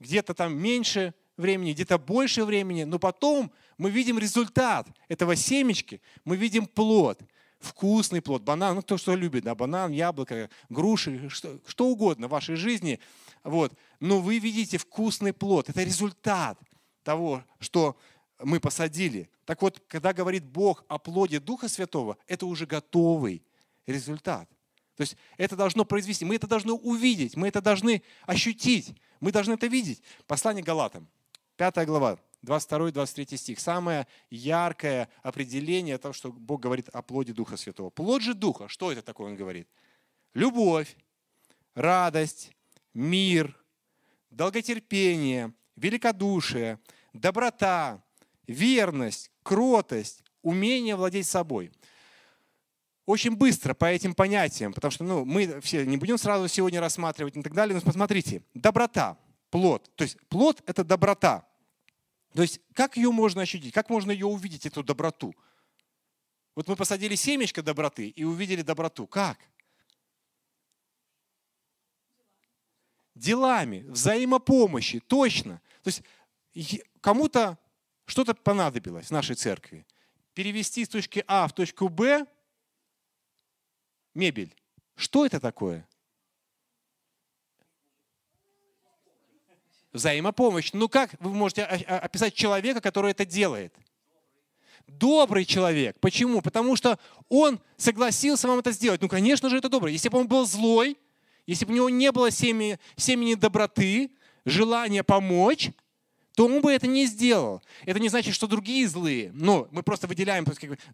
где-то 0.00 0.34
там 0.34 0.56
меньше 0.56 1.14
времени, 1.36 1.72
где-то 1.72 1.98
больше 1.98 2.44
времени. 2.44 2.84
Но 2.84 2.98
потом 2.98 3.52
мы 3.76 3.90
видим 3.90 4.18
результат 4.18 4.88
этого 5.08 5.36
семечки, 5.36 6.00
мы 6.24 6.36
видим 6.36 6.66
плод– 6.66 7.20
вкусный 7.64 8.22
плод, 8.22 8.42
банан, 8.42 8.76
ну 8.76 8.82
кто 8.82 8.96
что 8.96 9.14
любит, 9.14 9.44
да, 9.44 9.54
банан, 9.54 9.92
яблоко, 9.92 10.48
груши, 10.68 11.28
что, 11.28 11.58
что 11.66 11.88
угодно 11.88 12.28
в 12.28 12.30
вашей 12.30 12.56
жизни. 12.56 13.00
Вот. 13.42 13.72
Но 14.00 14.20
вы 14.20 14.38
видите 14.38 14.78
вкусный 14.78 15.32
плод. 15.32 15.68
Это 15.68 15.82
результат 15.82 16.58
того, 17.02 17.42
что 17.58 17.96
мы 18.42 18.60
посадили. 18.60 19.28
Так 19.44 19.62
вот, 19.62 19.82
когда 19.88 20.12
говорит 20.12 20.44
Бог 20.44 20.84
о 20.88 20.98
плоде 20.98 21.40
Духа 21.40 21.68
Святого, 21.68 22.16
это 22.26 22.46
уже 22.46 22.66
готовый 22.66 23.42
результат. 23.86 24.48
То 24.96 25.00
есть 25.00 25.16
это 25.36 25.56
должно 25.56 25.84
произвести, 25.84 26.24
мы 26.24 26.36
это 26.36 26.46
должны 26.46 26.72
увидеть, 26.72 27.36
мы 27.36 27.48
это 27.48 27.60
должны 27.60 28.02
ощутить, 28.26 28.94
мы 29.20 29.32
должны 29.32 29.54
это 29.54 29.66
видеть. 29.66 30.02
Послание 30.26 30.62
Галатам, 30.62 31.08
5 31.56 31.86
глава, 31.86 32.18
22-23 32.44 33.36
стих. 33.36 33.60
Самое 33.60 34.06
яркое 34.30 35.08
определение 35.22 35.98
того, 35.98 36.12
что 36.12 36.32
Бог 36.32 36.60
говорит 36.60 36.88
о 36.90 37.02
плоде 37.02 37.32
Духа 37.32 37.56
Святого. 37.56 37.90
Плод 37.90 38.22
же 38.22 38.34
Духа, 38.34 38.68
что 38.68 38.92
это 38.92 39.02
такое, 39.02 39.28
он 39.28 39.36
говорит? 39.36 39.68
Любовь, 40.34 40.96
радость, 41.74 42.52
мир, 42.92 43.56
долготерпение, 44.30 45.52
великодушие, 45.76 46.78
доброта, 47.12 48.02
верность, 48.46 49.30
кротость, 49.42 50.22
умение 50.42 50.96
владеть 50.96 51.26
собой. 51.26 51.72
Очень 53.06 53.36
быстро 53.36 53.74
по 53.74 53.84
этим 53.84 54.14
понятиям, 54.14 54.72
потому 54.72 54.90
что 54.90 55.04
ну, 55.04 55.24
мы 55.24 55.60
все 55.60 55.84
не 55.84 55.98
будем 55.98 56.16
сразу 56.16 56.48
сегодня 56.48 56.80
рассматривать 56.80 57.36
и 57.36 57.42
так 57.42 57.52
далее, 57.52 57.74
но 57.74 57.82
посмотрите, 57.82 58.42
доброта, 58.54 59.18
плод. 59.50 59.94
То 59.94 60.04
есть 60.04 60.16
плод– 60.28 60.62
это 60.66 60.84
доброта. 60.84 61.46
То 62.34 62.42
есть 62.42 62.60
как 62.74 62.96
ее 62.96 63.10
можно 63.12 63.42
ощутить, 63.42 63.72
как 63.72 63.88
можно 63.88 64.10
ее 64.10 64.26
увидеть, 64.26 64.66
эту 64.66 64.82
доброту? 64.82 65.34
Вот 66.56 66.68
мы 66.68 66.76
посадили 66.76 67.14
семечко 67.14 67.62
доброты 67.62 68.08
и 68.08 68.24
увидели 68.24 68.62
доброту. 68.62 69.06
Как? 69.06 69.38
Делами, 73.14 73.84
взаимопомощи, 73.88 75.00
точно. 75.00 75.60
То 75.82 75.88
есть 75.88 76.02
кому-то 77.00 77.58
что-то 78.04 78.34
понадобилось 78.34 79.06
в 79.06 79.10
нашей 79.12 79.36
церкви. 79.36 79.86
Перевести 80.34 80.84
с 80.84 80.88
точки 80.88 81.24
А 81.28 81.46
в 81.46 81.52
точку 81.52 81.88
Б 81.88 82.26
мебель. 84.14 84.54
Что 84.96 85.24
это 85.24 85.38
такое? 85.38 85.88
Взаимопомощь. 89.94 90.72
Ну 90.72 90.88
как 90.88 91.14
вы 91.20 91.32
можете 91.32 91.62
описать 91.62 92.34
человека, 92.34 92.80
который 92.80 93.12
это 93.12 93.24
делает? 93.24 93.74
Добрый 94.86 95.44
человек. 95.44 95.98
Почему? 96.00 96.42
Потому 96.42 96.76
что 96.76 96.98
он 97.28 97.60
согласился 97.76 98.48
вам 98.48 98.58
это 98.58 98.72
сделать. 98.72 99.00
Ну, 99.00 99.08
конечно 99.08 99.48
же, 99.48 99.56
это 99.56 99.68
добрый. 99.68 99.92
Если 99.92 100.08
бы 100.08 100.18
он 100.18 100.28
был 100.28 100.44
злой, 100.46 100.98
если 101.46 101.64
бы 101.64 101.72
у 101.72 101.76
него 101.76 101.88
не 101.88 102.12
было 102.12 102.30
семени, 102.30 102.78
семени 102.96 103.34
доброты, 103.34 104.10
желания 104.44 105.02
помочь, 105.02 105.70
то 106.34 106.46
он 106.46 106.60
бы 106.60 106.72
это 106.72 106.88
не 106.88 107.06
сделал. 107.06 107.62
Это 107.86 108.00
не 108.00 108.08
значит, 108.08 108.34
что 108.34 108.48
другие 108.48 108.88
злые. 108.88 109.30
Но 109.32 109.68
мы 109.70 109.84
просто 109.84 110.08
выделяем, 110.08 110.44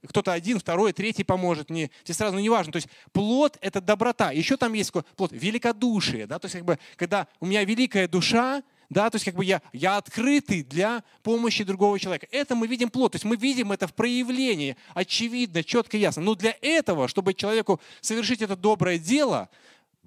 кто-то 0.07 0.33
один, 0.33 0.59
второй, 0.59 0.92
третий 0.92 1.25
поможет 1.25 1.71
мне. 1.71 1.90
Здесь 2.04 2.19
сразу 2.19 2.38
не 2.38 2.50
важно. 2.50 2.73
То 2.73 2.76
есть 2.76 2.88
плод– 3.12 3.57
это 3.62 3.80
доброта. 3.80 4.30
Еще 4.33 4.59
там 4.59 4.75
есть 4.75 4.92
плод– 4.92 5.30
великодушие. 5.33 6.26
Да? 6.26 6.38
То 6.38 6.47
есть 6.47 6.57
как 6.57 6.64
бы, 6.66 6.78
когда 6.97 7.26
у 7.40 7.47
меня 7.47 7.64
великая 7.64 8.07
душа, 8.07 8.62
да, 8.90 9.09
то 9.09 9.16
есть 9.16 9.25
как 9.25 9.37
бы 9.37 9.44
я, 9.44 9.62
я 9.73 9.97
открытый 9.97 10.64
для 10.64 11.04
помощи 11.23 11.62
другого 11.62 11.99
человека. 11.99 12.26
Это 12.32 12.56
мы 12.56 12.66
видим 12.66 12.90
плод, 12.90 13.12
то 13.12 13.16
есть 13.16 13.25
мы 13.25 13.37
видим 13.37 13.70
это 13.70 13.87
в 13.87 13.94
проявлении, 13.94 14.76
очевидно, 14.94 15.62
четко, 15.62 15.97
ясно. 15.97 16.23
Но 16.23 16.35
для 16.35 16.56
этого, 16.61 17.06
чтобы 17.06 17.32
человеку 17.32 17.80
совершить 18.00 18.42
это 18.42 18.56
доброе 18.56 18.99
дело, 18.99 19.49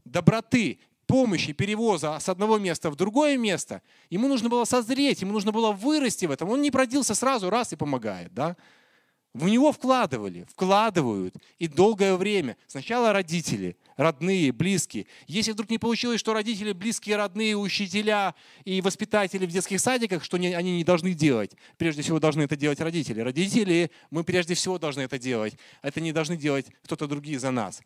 доброты, 0.03 0.79
помощи, 1.07 1.53
перевоза 1.53 2.19
с 2.19 2.27
одного 2.27 2.57
места 2.57 2.91
в 2.91 2.97
другое 2.97 3.37
место, 3.37 3.81
ему 4.09 4.27
нужно 4.27 4.49
было 4.49 4.65
созреть, 4.65 5.21
ему 5.21 5.31
нужно 5.31 5.53
было 5.53 5.71
вырасти 5.71 6.25
в 6.25 6.31
этом. 6.31 6.49
Он 6.49 6.61
не 6.61 6.69
продился 6.69 7.15
сразу, 7.15 7.49
раз 7.49 7.71
и 7.71 7.77
помогает. 7.77 8.33
Да? 8.33 8.57
В 9.33 9.47
него 9.49 9.71
вкладывали, 9.71 10.45
вкладывают 10.47 11.35
и 11.57 11.67
долгое 11.67 12.15
время. 12.15 12.55
Сначала 12.67 13.13
родители, 13.13 13.75
родные, 13.97 14.51
близкие. 14.51 15.07
Если 15.25 15.53
вдруг 15.53 15.71
не 15.71 15.79
получилось, 15.79 16.19
что 16.19 16.33
родители, 16.33 16.71
близкие, 16.71 17.15
родные, 17.15 17.57
учителя 17.57 18.35
и 18.63 18.79
воспитатели 18.81 19.47
в 19.47 19.49
детских 19.49 19.79
садиках, 19.79 20.23
что 20.23 20.37
они 20.37 20.77
не 20.77 20.83
должны 20.83 21.15
делать. 21.15 21.53
Прежде 21.77 22.03
всего 22.03 22.19
должны 22.19 22.43
это 22.43 22.55
делать 22.55 22.79
родители. 22.79 23.21
Родители, 23.21 23.89
мы 24.11 24.23
прежде 24.23 24.53
всего 24.53 24.77
должны 24.77 25.01
это 25.01 25.17
делать. 25.17 25.57
Это 25.81 25.99
не 25.99 26.11
должны 26.11 26.37
делать 26.37 26.67
кто-то 26.83 27.07
другие 27.07 27.39
за 27.39 27.49
нас. 27.49 27.81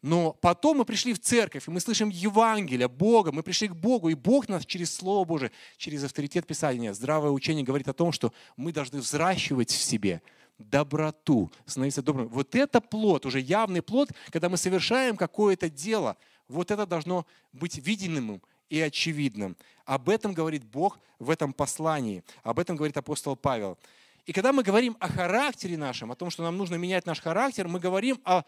Но 0.00 0.32
потом 0.32 0.78
мы 0.78 0.84
пришли 0.84 1.12
в 1.12 1.18
церковь, 1.18 1.66
и 1.66 1.72
мы 1.72 1.80
слышим 1.80 2.08
Евангелие, 2.08 2.86
Бога, 2.86 3.32
мы 3.32 3.42
пришли 3.42 3.66
к 3.66 3.74
Богу, 3.74 4.10
и 4.10 4.14
Бог 4.14 4.48
нас 4.48 4.64
через 4.64 4.94
Слово 4.94 5.24
Божие, 5.24 5.50
через 5.76 6.04
авторитет 6.04 6.46
Писания, 6.46 6.92
здравое 6.92 7.32
учение 7.32 7.64
говорит 7.64 7.88
о 7.88 7.92
том, 7.92 8.12
что 8.12 8.32
мы 8.56 8.72
должны 8.72 9.00
взращивать 9.00 9.72
в 9.72 9.82
себе– 9.82 10.22
доброту, 10.58 11.50
становиться 11.66 12.02
добрым. 12.02 12.28
Вот 12.28 12.54
это 12.54 12.80
плод, 12.80 13.26
уже 13.26 13.40
явный 13.40 13.82
плод, 13.82 14.10
когда 14.30 14.48
мы 14.48 14.56
совершаем 14.56 15.16
какое-то 15.16 15.70
дело. 15.70 16.16
Вот 16.48 16.70
это 16.70 16.86
должно 16.86 17.26
быть 17.52 17.78
видимым 17.78 18.42
и 18.68 18.80
очевидным. 18.80 19.56
Об 19.84 20.08
этом 20.08 20.32
говорит 20.34 20.64
Бог 20.64 20.98
в 21.18 21.30
этом 21.30 21.52
послании. 21.52 22.24
Об 22.42 22.58
этом 22.58 22.76
говорит 22.76 22.96
апостол 22.96 23.36
Павел. 23.36 23.78
И 24.26 24.32
когда 24.32 24.52
мы 24.52 24.62
говорим 24.62 24.96
о 25.00 25.08
характере 25.08 25.78
нашем, 25.78 26.12
о 26.12 26.16
том, 26.16 26.30
что 26.30 26.42
нам 26.42 26.58
нужно 26.58 26.74
менять 26.74 27.06
наш 27.06 27.20
характер, 27.20 27.66
мы 27.68 27.80
говорим 27.80 28.20
о 28.24 28.42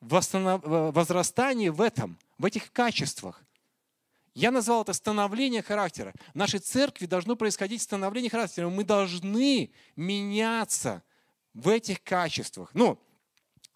возрастании 0.00 1.68
в 1.68 1.80
этом, 1.80 2.18
в 2.38 2.44
этих 2.46 2.72
качествах. 2.72 3.44
Я 4.34 4.50
назвал 4.50 4.82
это 4.82 4.92
становление 4.92 5.62
характера. 5.62 6.14
В 6.32 6.36
нашей 6.36 6.60
церкви 6.60 7.06
должно 7.06 7.36
происходить 7.36 7.82
становление 7.82 8.30
характера. 8.30 8.68
Мы 8.68 8.84
должны 8.84 9.70
меняться 9.96 11.02
в 11.54 11.68
этих 11.68 12.02
качествах. 12.02 12.70
Ну, 12.74 12.98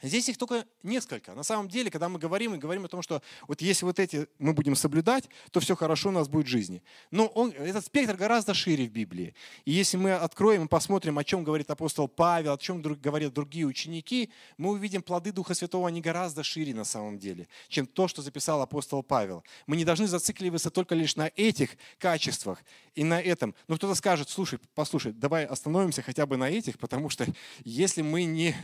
Здесь 0.04 0.28
их 0.28 0.36
только 0.36 0.66
несколько. 0.84 1.34
На 1.34 1.42
самом 1.42 1.68
деле, 1.68 1.90
когда 1.90 2.08
мы 2.08 2.18
говорим 2.18 2.54
и 2.54 2.58
говорим 2.58 2.84
о 2.84 2.88
том, 2.88 3.02
что 3.02 3.22
вот 3.48 3.60
если 3.60 3.84
вот 3.84 3.98
эти 3.98 4.28
мы 4.38 4.52
будем 4.52 4.76
соблюдать, 4.76 5.28
то 5.50 5.60
все 5.60 5.74
хорошо 5.74 6.10
у 6.10 6.12
нас 6.12 6.28
будет 6.28 6.46
в 6.46 6.50
жизни. 6.50 6.82
Но 7.10 7.26
он, 7.26 7.50
этот 7.50 7.84
спектр 7.86 8.16
гораздо 8.16 8.54
шире 8.54 8.86
в 8.86 8.90
Библии. 8.90 9.34
И 9.64 9.72
если 9.72 9.96
мы 9.96 10.12
откроем 10.12 10.64
и 10.64 10.68
посмотрим, 10.68 11.18
о 11.18 11.24
чем 11.24 11.44
говорит 11.44 11.70
апостол 11.70 12.08
Павел, 12.08 12.52
о 12.52 12.58
чем 12.58 12.82
говорят 12.82 13.32
другие 13.32 13.66
ученики, 13.66 14.30
мы 14.58 14.70
увидим 14.70 15.02
плоды 15.02 15.32
Духа 15.32 15.54
Святого, 15.54 15.88
они 15.88 16.00
гораздо 16.00 16.42
шире 16.42 16.74
на 16.74 16.84
самом 16.84 17.18
деле, 17.18 17.48
чем 17.68 17.86
то, 17.86 18.08
что 18.08 18.22
записал 18.22 18.60
апостол 18.62 19.02
Павел. 19.02 19.44
Мы 19.66 19.76
не 19.76 19.84
должны 19.84 20.06
зацикливаться 20.06 20.70
только 20.70 20.94
лишь 20.94 21.16
на 21.16 21.30
этих 21.36 21.76
качествах 21.98 22.62
и 22.94 23.04
на 23.04 23.20
этом. 23.20 23.54
Но 23.68 23.76
кто-то 23.76 23.94
скажет, 23.94 24.28
слушай, 24.28 24.58
послушай, 24.74 25.12
давай 25.12 25.44
остановимся 25.44 26.02
хотя 26.02 26.26
бы 26.26 26.36
на 26.36 26.50
этих, 26.50 26.78
потому 26.78 27.08
что 27.08 27.26
если 27.64 28.02
мы 28.02 28.24
не, 28.24 28.54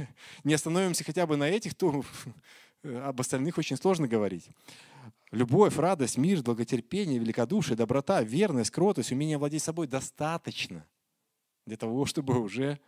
не 0.45 0.55
остановимся 0.55 1.05
хотя 1.05 1.27
бы 1.27 1.37
на 1.37 1.49
этих, 1.49 1.75
то 1.75 2.03
об 2.85 3.21
остальных 3.21 3.59
очень 3.59 3.77
сложно 3.77 4.09
говорить. 4.09 4.49
Любовь, 5.31 5.77
радость, 5.77 6.19
мир, 6.19 6.43
долготерпение, 6.43 7.19
великодушие, 7.19 7.77
доброта, 7.77 8.23
верность, 8.23 8.71
кротость, 8.71 9.13
умение 9.13 9.39
владеть 9.39 9.63
собой 9.63 9.87
достаточно 9.87 10.85
для 11.67 11.77
того, 11.77 12.05
чтобы 12.05 12.41
уже 12.41 12.81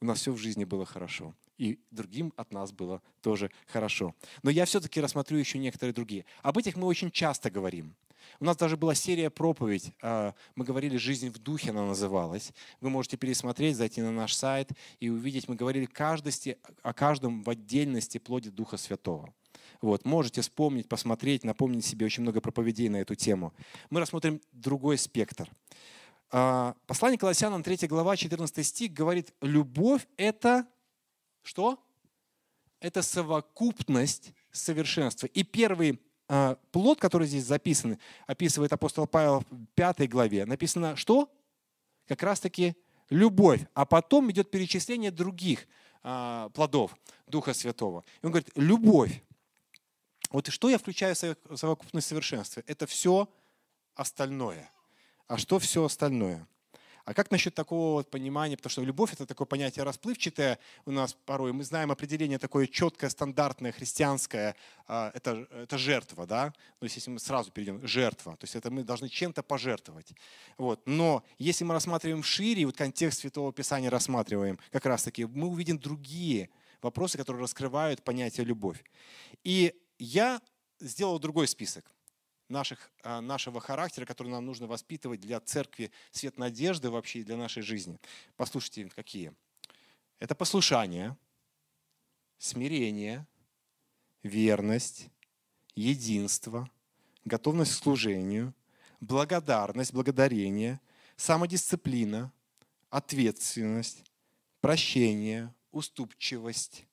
у 0.00 0.04
нас 0.04 0.20
все 0.20 0.32
в 0.32 0.36
жизни 0.36 0.64
было 0.64 0.84
хорошо. 0.84 1.34
И 1.56 1.80
другим 1.90 2.32
от 2.36 2.52
нас 2.52 2.72
было 2.72 3.02
тоже 3.20 3.50
хорошо. 3.66 4.14
Но 4.42 4.50
я 4.50 4.64
все-таки 4.64 5.00
рассмотрю 5.00 5.38
еще 5.38 5.58
некоторые 5.58 5.92
другие. 5.92 6.24
Об 6.42 6.58
этих 6.58 6.76
мы 6.76 6.86
очень 6.86 7.10
часто 7.10 7.50
говорим. 7.50 7.96
У 8.40 8.44
нас 8.44 8.56
даже 8.56 8.76
была 8.76 8.94
серия 8.94 9.30
проповедь. 9.30 9.92
А, 10.02 10.34
мы 10.54 10.64
говорили 10.64 10.96
«Жизнь 10.96 11.30
в 11.30 11.38
духе» 11.38 11.70
она 11.70 11.86
называлась. 11.86 12.52
Вы 12.80 12.90
можете 12.90 13.16
пересмотреть, 13.16 13.76
зайти 13.76 14.00
на 14.02 14.10
наш 14.10 14.34
сайт 14.34 14.70
и 15.00 15.08
увидеть. 15.08 15.48
Мы 15.48 15.54
говорили 15.54 15.86
каждости, 15.86 16.58
о 16.82 16.92
каждом 16.92 17.42
в 17.42 17.50
отдельности 17.50 18.18
плоде 18.18 18.50
Духа 18.50 18.76
Святого. 18.76 19.32
Вот, 19.80 20.04
можете 20.04 20.40
вспомнить, 20.40 20.88
посмотреть, 20.88 21.44
напомнить 21.44 21.84
себе 21.84 22.06
очень 22.06 22.22
много 22.22 22.40
проповедей 22.40 22.88
на 22.88 22.96
эту 22.96 23.14
тему. 23.14 23.54
Мы 23.90 24.00
рассмотрим 24.00 24.40
другой 24.52 24.98
спектр. 24.98 25.50
А, 26.30 26.74
послание 26.86 27.18
Колоссянам, 27.18 27.62
3 27.62 27.86
глава, 27.86 28.16
14 28.16 28.66
стих 28.66 28.92
говорит, 28.92 29.32
любовь– 29.40 30.06
это 30.16 30.66
что? 31.42 31.78
Это 32.80 33.02
совокупность 33.02 34.32
совершенства. 34.52 35.26
И 35.26 35.42
первый 35.42 36.00
плод, 36.72 37.00
который 37.00 37.26
здесь 37.26 37.44
записан, 37.44 37.98
описывает 38.26 38.72
апостол 38.72 39.06
Павел 39.06 39.40
в 39.40 39.66
пятой 39.74 40.06
главе, 40.06 40.44
написано 40.44 40.94
что? 40.96 41.32
Как 42.06 42.22
раз-таки 42.22 42.76
любовь. 43.10 43.62
А 43.74 43.86
потом 43.86 44.30
идет 44.30 44.50
перечисление 44.50 45.10
других 45.10 45.66
а, 46.02 46.48
плодов 46.50 46.96
Духа 47.26 47.54
Святого. 47.54 48.04
И 48.22 48.26
он 48.26 48.32
говорит, 48.32 48.50
любовь. 48.54 49.22
Вот 50.30 50.46
что 50.48 50.68
я 50.68 50.78
включаю 50.78 51.14
в 51.44 51.56
совокупность 51.56 52.08
совершенства? 52.08 52.62
Это 52.66 52.86
все 52.86 53.28
остальное. 53.94 54.70
А 55.26 55.38
что 55.38 55.58
все 55.58 55.84
остальное? 55.84 56.46
А 57.08 57.14
как 57.14 57.30
насчет 57.30 57.54
такого 57.54 57.94
вот 57.94 58.10
понимания, 58.10 58.58
потому 58.58 58.70
что 58.70 58.82
любовь 58.82 59.14
это 59.14 59.24
такое 59.24 59.46
понятие 59.46 59.82
расплывчатое 59.82 60.58
у 60.84 60.90
нас 60.90 61.14
порой, 61.14 61.54
мы 61.54 61.64
знаем 61.64 61.90
определение 61.90 62.38
такое 62.38 62.66
четкое, 62.66 63.08
стандартное, 63.08 63.72
христианское, 63.72 64.54
а, 64.86 65.10
это, 65.14 65.48
это 65.50 65.78
жертва, 65.78 66.26
да, 66.26 66.52
то 66.78 66.84
есть 66.84 66.96
если 66.96 67.10
мы 67.10 67.18
сразу 67.18 67.50
перейдем, 67.50 67.80
жертва, 67.86 68.36
то 68.36 68.44
есть 68.44 68.56
это 68.56 68.70
мы 68.70 68.84
должны 68.84 69.08
чем-то 69.08 69.42
пожертвовать. 69.42 70.12
Вот. 70.58 70.82
Но 70.84 71.24
если 71.38 71.64
мы 71.64 71.72
рассматриваем 71.72 72.22
шире, 72.22 72.66
вот 72.66 72.76
контекст 72.76 73.20
Святого 73.20 73.54
Писания 73.54 73.88
рассматриваем, 73.88 74.58
как 74.70 74.84
раз 74.84 75.04
таки, 75.04 75.24
мы 75.24 75.46
увидим 75.48 75.78
другие 75.78 76.50
вопросы, 76.82 77.16
которые 77.16 77.40
раскрывают 77.40 78.02
понятие 78.02 78.44
любовь. 78.44 78.84
И 79.44 79.74
я 79.98 80.42
сделал 80.78 81.18
другой 81.18 81.48
список 81.48 81.86
наших, 82.48 82.90
а, 83.02 83.20
нашего 83.20 83.60
характера, 83.60 84.04
который 84.04 84.28
нам 84.28 84.44
нужно 84.46 84.66
воспитывать 84.66 85.20
для 85.20 85.40
церкви, 85.40 85.90
свет 86.10 86.38
надежды 86.38 86.90
вообще 86.90 87.22
для 87.22 87.36
нашей 87.36 87.62
жизни. 87.62 87.98
Послушайте, 88.36 88.90
какие. 88.94 89.32
Это 90.18 90.34
послушание, 90.34 91.16
смирение, 92.38 93.26
верность, 94.22 95.08
единство, 95.74 96.68
готовность 97.24 97.72
к 97.72 97.82
служению, 97.82 98.54
благодарность, 99.00 99.92
благодарение, 99.92 100.80
самодисциплина, 101.16 102.32
ответственность, 102.90 104.04
прощение, 104.60 105.54
уступчивость, 105.70 106.84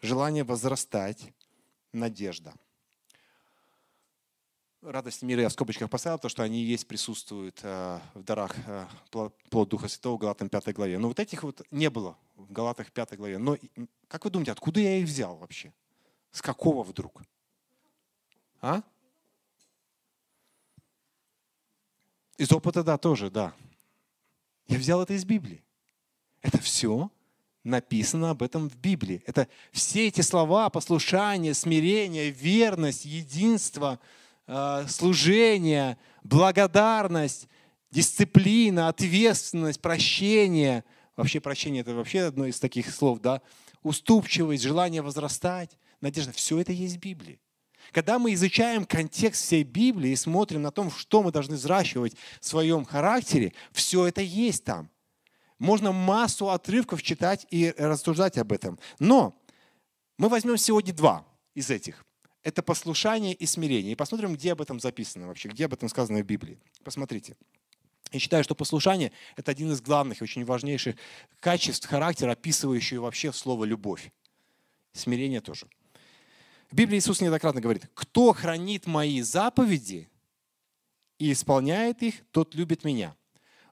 желание 0.00 0.44
возрастать, 0.44 1.32
надежда– 1.92 2.54
радость 4.84 5.22
мира 5.22 5.42
я 5.42 5.48
в 5.48 5.52
скобочках 5.52 5.90
поставил, 5.90 6.18
потому 6.18 6.30
что 6.30 6.42
они 6.42 6.62
есть, 6.62 6.86
присутствуют 6.86 7.60
э, 7.62 8.00
в 8.14 8.22
дарах 8.22 8.54
э, 8.66 8.86
плод 9.10 9.68
Духа 9.68 9.88
Святого 9.88 10.16
в 10.16 10.20
Галатам 10.20 10.48
5 10.48 10.74
главе. 10.74 10.98
Но 10.98 11.08
вот 11.08 11.18
этих 11.20 11.42
вот 11.42 11.62
не 11.70 11.90
было 11.90 12.16
в 12.36 12.52
Галатах 12.52 12.90
5 12.92 13.16
главе. 13.16 13.38
Но 13.38 13.56
как 14.08 14.24
вы 14.24 14.30
думаете, 14.30 14.52
откуда 14.52 14.80
я 14.80 14.98
их 14.98 15.06
взял 15.06 15.36
вообще? 15.36 15.72
С 16.30 16.42
какого 16.42 16.82
вдруг? 16.82 17.22
А? 18.60 18.82
Из 22.36 22.50
опыта, 22.52 22.82
да, 22.82 22.98
тоже, 22.98 23.30
да. 23.30 23.54
Я 24.66 24.78
взял 24.78 25.00
это 25.02 25.14
из 25.14 25.24
Библии. 25.24 25.62
Это 26.42 26.58
все 26.58 27.10
написано 27.62 28.30
об 28.30 28.42
этом 28.42 28.68
в 28.68 28.76
Библии. 28.76 29.22
Это 29.26 29.48
все 29.72 30.08
эти 30.08 30.20
слова, 30.20 30.68
послушание, 30.68 31.54
смирение, 31.54 32.30
верность, 32.30 33.04
единство– 33.04 33.98
служение, 34.88 35.96
благодарность, 36.22 37.48
дисциплина, 37.90 38.88
ответственность, 38.88 39.80
прощение. 39.80 40.84
Вообще 41.16 41.40
прощение 41.40 41.82
это 41.82 41.94
вообще 41.94 42.22
одно 42.22 42.46
из 42.46 42.58
таких 42.58 42.92
слов, 42.92 43.20
да? 43.20 43.40
Уступчивость, 43.82 44.62
желание 44.62 45.02
возрастать, 45.02 45.78
надежда. 46.00 46.32
Все 46.32 46.58
это 46.58 46.72
есть 46.72 46.96
в 46.96 47.00
Библии. 47.00 47.40
Когда 47.92 48.18
мы 48.18 48.32
изучаем 48.34 48.84
контекст 48.84 49.44
всей 49.44 49.62
Библии 49.62 50.10
и 50.10 50.16
смотрим 50.16 50.62
на 50.62 50.70
том, 50.70 50.90
что 50.90 51.22
мы 51.22 51.30
должны 51.30 51.54
взращивать 51.54 52.16
в 52.40 52.46
своем 52.46 52.84
характере, 52.84 53.52
все 53.72 54.06
это 54.06 54.22
есть 54.22 54.64
там. 54.64 54.90
Можно 55.58 55.92
массу 55.92 56.50
отрывков 56.50 57.02
читать 57.02 57.46
и 57.50 57.72
рассуждать 57.78 58.38
об 58.38 58.52
этом. 58.52 58.78
Но 58.98 59.40
мы 60.18 60.28
возьмем 60.28 60.56
сегодня 60.56 60.92
два 60.92 61.24
из 61.54 61.70
этих 61.70 62.04
это 62.44 62.62
послушание 62.62 63.34
и 63.34 63.46
смирение. 63.46 63.92
И 63.92 63.96
посмотрим, 63.96 64.34
где 64.34 64.52
об 64.52 64.60
этом 64.60 64.78
записано 64.78 65.26
вообще, 65.26 65.48
где 65.48 65.64
об 65.64 65.72
этом 65.72 65.88
сказано 65.88 66.20
в 66.20 66.24
Библии. 66.24 66.60
Посмотрите. 66.84 67.36
Я 68.12 68.20
считаю, 68.20 68.44
что 68.44 68.54
послушание– 68.54 69.10
это 69.36 69.50
один 69.50 69.72
из 69.72 69.80
главных 69.80 70.20
и 70.20 70.24
очень 70.24 70.44
важнейших 70.44 70.94
качеств 71.40 71.88
характера, 71.88 72.32
описывающих 72.32 73.00
вообще 73.00 73.32
слово 73.32 73.64
«любовь». 73.64 74.12
Смирение 74.92 75.40
тоже. 75.40 75.66
В 76.70 76.76
Библии 76.76 76.98
Иисус 76.98 77.20
неоднократно 77.20 77.60
говорит, 77.60 77.90
кто 77.94 78.32
хранит 78.32 78.86
мои 78.86 79.20
заповеди 79.22 80.08
и 81.18 81.32
исполняет 81.32 82.02
их, 82.02 82.22
тот 82.30 82.54
любит 82.54 82.84
меня. 82.84 83.16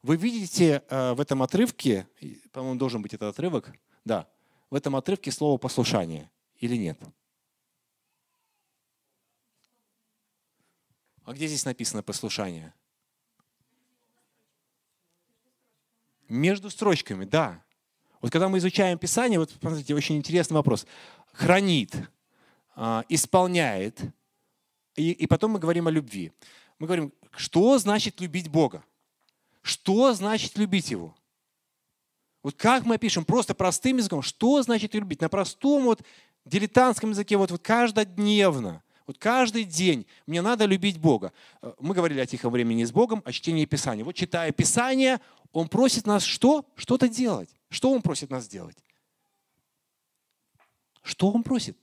Вы 0.02 0.16
видите 0.16 0.82
э, 0.88 1.12
в 1.12 1.20
этом 1.20 1.42
отрывке, 1.42 2.08
по-моему, 2.50 2.78
должен 2.78 3.02
быть 3.02 3.14
этот 3.14 3.34
отрывок, 3.34 3.72
да, 4.04 4.28
в 4.70 4.74
этом 4.74 4.96
отрывке 4.96 5.30
слово 5.30 5.58
«послушание» 5.58 6.30
или 6.58 6.76
нет? 6.76 6.98
А 11.24 11.32
где 11.32 11.46
здесь 11.46 11.64
написано 11.64 12.02
послушание? 12.02 12.74
Между 16.28 16.70
строчками, 16.70 17.24
да. 17.24 17.62
Вот 18.20 18.32
когда 18.32 18.48
мы 18.48 18.58
изучаем 18.58 18.98
Писание, 18.98 19.38
вот 19.38 19.50
смотрите, 19.60 19.94
очень 19.94 20.16
интересный 20.16 20.54
вопрос. 20.54 20.86
Хранит, 21.32 21.94
а, 22.74 23.04
исполняет, 23.08 24.00
и, 24.96 25.12
и 25.12 25.26
потом 25.26 25.52
мы 25.52 25.58
говорим 25.58 25.86
о 25.86 25.90
любви. 25.90 26.32
Мы 26.78 26.86
говорим, 26.86 27.12
что 27.36 27.78
значит 27.78 28.20
любить 28.20 28.48
Бога? 28.48 28.84
Что 29.62 30.12
значит 30.14 30.56
любить 30.58 30.90
Его? 30.90 31.14
Вот 32.42 32.56
как 32.56 32.84
мы 32.84 32.98
пишем 32.98 33.24
просто 33.24 33.54
простым 33.54 33.98
языком, 33.98 34.22
что 34.22 34.60
значит 34.62 34.94
любить? 34.94 35.20
На 35.20 35.28
простом 35.28 35.84
вот 35.84 36.02
дилетантском 36.44 37.10
языке, 37.10 37.36
вот, 37.36 37.52
вот 37.52 37.62
каждодневно– 37.62 38.82
вот 39.06 39.18
каждый 39.18 39.64
день 39.64 40.06
мне 40.26 40.42
надо 40.42 40.64
любить 40.64 40.98
Бога. 40.98 41.32
Э, 41.60 41.72
мы 41.80 41.94
говорили 41.94 42.20
о 42.20 42.26
тихом 42.26 42.52
времени 42.52 42.84
с 42.84 42.92
Богом, 42.92 43.22
о 43.24 43.32
чтении 43.32 43.64
Писания. 43.64 44.04
Вот 44.04 44.14
читая 44.14 44.52
Писание, 44.52 45.20
Он 45.52 45.68
просит 45.68 46.06
нас 46.06 46.24
что? 46.24 46.64
Что-то 46.76 47.08
делать. 47.08 47.50
Что 47.68 47.90
Он 47.90 48.02
просит 48.02 48.30
нас 48.30 48.46
делать? 48.48 48.76
Что 51.02 51.30
Он 51.30 51.42
просит? 51.42 51.76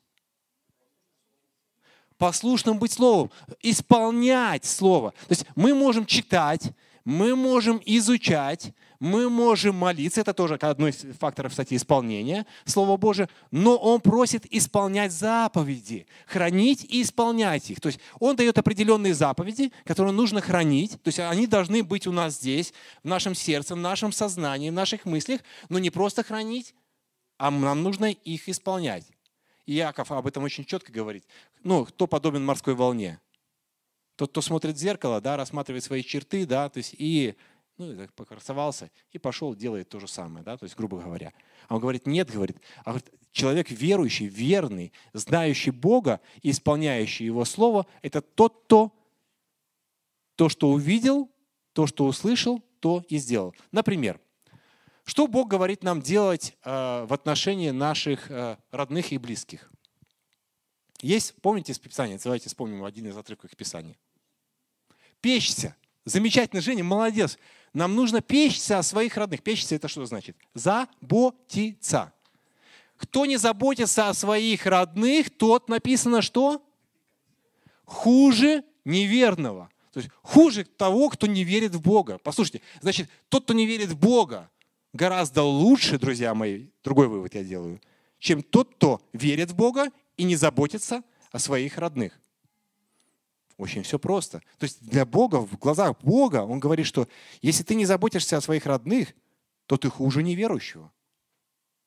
Послушным 2.18 2.80
быть 2.80 2.92
Словом, 2.92 3.32
исполнять 3.62 4.66
Слово. 4.66 5.12
То 5.12 5.32
есть 5.32 5.46
мы 5.56 5.74
можем 5.74 6.06
читать, 6.06 6.74
мы 7.06 7.36
можем 7.36 7.82
изучать, 7.86 8.74
мы 9.00 9.30
можем 9.30 9.76
молиться, 9.76 10.22
это 10.22 10.34
тоже 10.34 10.56
одно 10.56 10.90
из 10.90 11.06
факторов, 11.18 11.52
кстати, 11.52 11.76
исполнения 11.76 12.46
Слова 12.66 12.98
Божия, 12.98 13.30
но 13.50 13.78
Он 13.78 14.02
просит 14.02 14.46
исполнять 14.54 15.14
заповеди, 15.14 16.06
хранить 16.28 16.84
и 16.84 17.02
исполнять 17.02 17.70
их. 17.72 17.80
То 17.80 17.88
есть 17.88 18.00
Он 18.20 18.36
дает 18.36 18.58
определенные 18.58 19.14
заповеди, 19.14 19.72
которые 19.86 20.14
нужно 20.14 20.42
хранить, 20.42 21.02
то 21.02 21.08
есть 21.08 21.20
они 21.20 21.48
должны 21.48 21.84
быть 21.84 22.08
у 22.08 22.12
нас 22.12 22.36
здесь, 22.36 22.74
в 23.04 23.08
нашем 23.08 23.36
сердце, 23.36 23.76
в 23.76 23.80
нашем 23.80 24.12
сознании, 24.12 24.70
в 24.70 24.74
наших 24.74 25.06
мыслях, 25.06 25.42
но 25.70 25.80
не 25.80 25.90
просто 25.90 26.24
хранить, 26.24 26.76
а 27.38 27.52
нам 27.52 27.82
нужно 27.84 28.12
их 28.12 28.50
исполнять. 28.50 29.06
И 29.66 29.74
Яков 29.74 30.12
об 30.12 30.28
этом 30.28 30.44
очень 30.44 30.66
четко 30.66 30.92
говорит. 30.92 31.26
Ну, 31.64 31.86
кто 31.86 32.06
подобен 32.06 32.44
морской 32.44 32.74
волне? 32.74 33.22
Тот, 34.18 34.32
кто 34.32 34.42
смотрит 34.42 34.76
в 34.76 34.80
зеркало, 34.80 35.22
да, 35.22 35.38
рассматривает 35.38 35.84
свои 35.84 36.04
черты, 36.04 36.46
да, 36.46 36.68
то 36.68 36.80
есть 36.80 36.94
и 36.98 37.36
ну, 37.80 37.92
и 37.92 38.08
покрасовался 38.08 38.92
и 39.12 39.18
пошел, 39.18 39.56
делает 39.56 39.90
то 39.90 40.00
же 40.00 40.08
самое, 40.08 40.44
да, 40.44 40.58
то 40.58 40.66
есть, 40.66 40.76
грубо 40.76 41.00
говоря. 41.00 41.34
А 41.68 41.76
он 41.76 41.82
говорит, 41.82 42.06
нет, 42.06 42.30
говорит, 42.30 42.58
а 42.84 42.92
говорит, 42.92 43.10
человек 43.32 43.72
верующий, 43.72 44.28
верный, 44.28 44.92
знающий 45.14 45.72
Бога 45.72 46.20
и 46.42 46.52
исполняющий 46.52 47.26
Его 47.26 47.46
Слово, 47.46 47.88
это 48.02 48.22
тот, 48.22 48.64
кто 48.66 48.94
то, 50.36 50.50
что 50.50 50.70
увидел, 50.70 51.32
то, 51.74 51.88
что 51.88 52.06
услышал, 52.06 52.62
то 52.80 53.04
и 53.10 53.18
сделал. 53.18 53.56
Например, 53.72 54.20
что 55.06 55.28
Бог 55.28 55.50
говорит 55.50 55.84
нам 55.84 56.02
делать 56.02 56.56
э, 56.64 57.06
в 57.06 57.14
отношении 57.14 57.72
наших 57.72 58.30
э, 58.30 58.58
родных 58.72 59.12
и 59.12 59.18
близких? 59.18 59.72
Есть, 61.02 61.34
помните 61.42 61.72
из 61.72 61.80
Писания, 61.80 62.20
давайте 62.22 62.50
вспомним 62.50 62.84
один 62.84 63.08
из 63.08 63.18
отрывков 63.18 63.56
Писания. 63.56 63.98
Печься. 65.22 65.76
Замечательно, 66.06 66.62
Женя, 66.62 66.84
молодец. 66.84 67.38
Нам 67.74 67.96
нужно 67.96 68.22
печься 68.22 68.80
о 68.80 68.84
своих 68.84 69.18
родных. 69.18 69.42
Печься 69.42 69.76
это 69.76 69.88
что 69.88 70.06
значит? 70.06 70.36
Заботиться. 70.54 72.14
Кто 72.98 73.26
не 73.26 73.38
заботится 73.38 74.10
о 74.10 74.14
своих 74.14 74.66
родных, 74.66 75.30
тот 75.30 75.70
написано 75.70 76.22
что? 76.22 76.62
Хуже 77.86 78.64
неверного. 78.84 79.70
То 79.94 80.00
есть 80.00 80.12
хуже 80.22 80.64
того, 80.64 81.10
кто 81.10 81.28
не 81.28 81.44
верит 81.44 81.74
в 81.74 81.82
Бога. 81.82 82.20
Послушайте, 82.20 82.62
значит, 82.82 83.10
тот, 83.30 83.46
кто 83.46 83.54
не 83.54 83.66
верит 83.66 83.90
в 83.90 83.98
Бога, 83.98 84.50
гораздо 84.94 85.44
лучше, 85.44 85.98
друзья 85.98 86.34
мои, 86.34 86.68
другой 86.84 87.08
вывод 87.08 87.34
я 87.36 87.44
делаю, 87.44 87.82
чем 88.20 88.44
тот, 88.44 88.76
кто 88.76 89.02
верит 89.14 89.52
в 89.52 89.56
Бога 89.56 89.88
и 90.18 90.24
не 90.24 90.36
заботится 90.36 91.04
о 91.32 91.40
своих 91.40 91.78
родных. 91.78 92.20
Очень 93.60 93.84
все 93.84 94.00
просто. 94.00 94.42
То 94.58 94.64
есть 94.64 94.82
для 94.82 95.06
Бога, 95.06 95.36
в 95.36 95.58
глазах 95.58 96.00
Бога, 96.02 96.44
Он 96.44 96.62
говорит, 96.62 96.86
что 96.86 97.10
если 97.42 97.62
ты 97.62 97.76
не 97.76 97.86
заботишься 97.86 98.38
о 98.38 98.42
своих 98.42 98.66
родных, 98.66 99.14
то 99.66 99.76
ты 99.76 99.90
хуже 99.90 100.24
неверующего. 100.24 100.90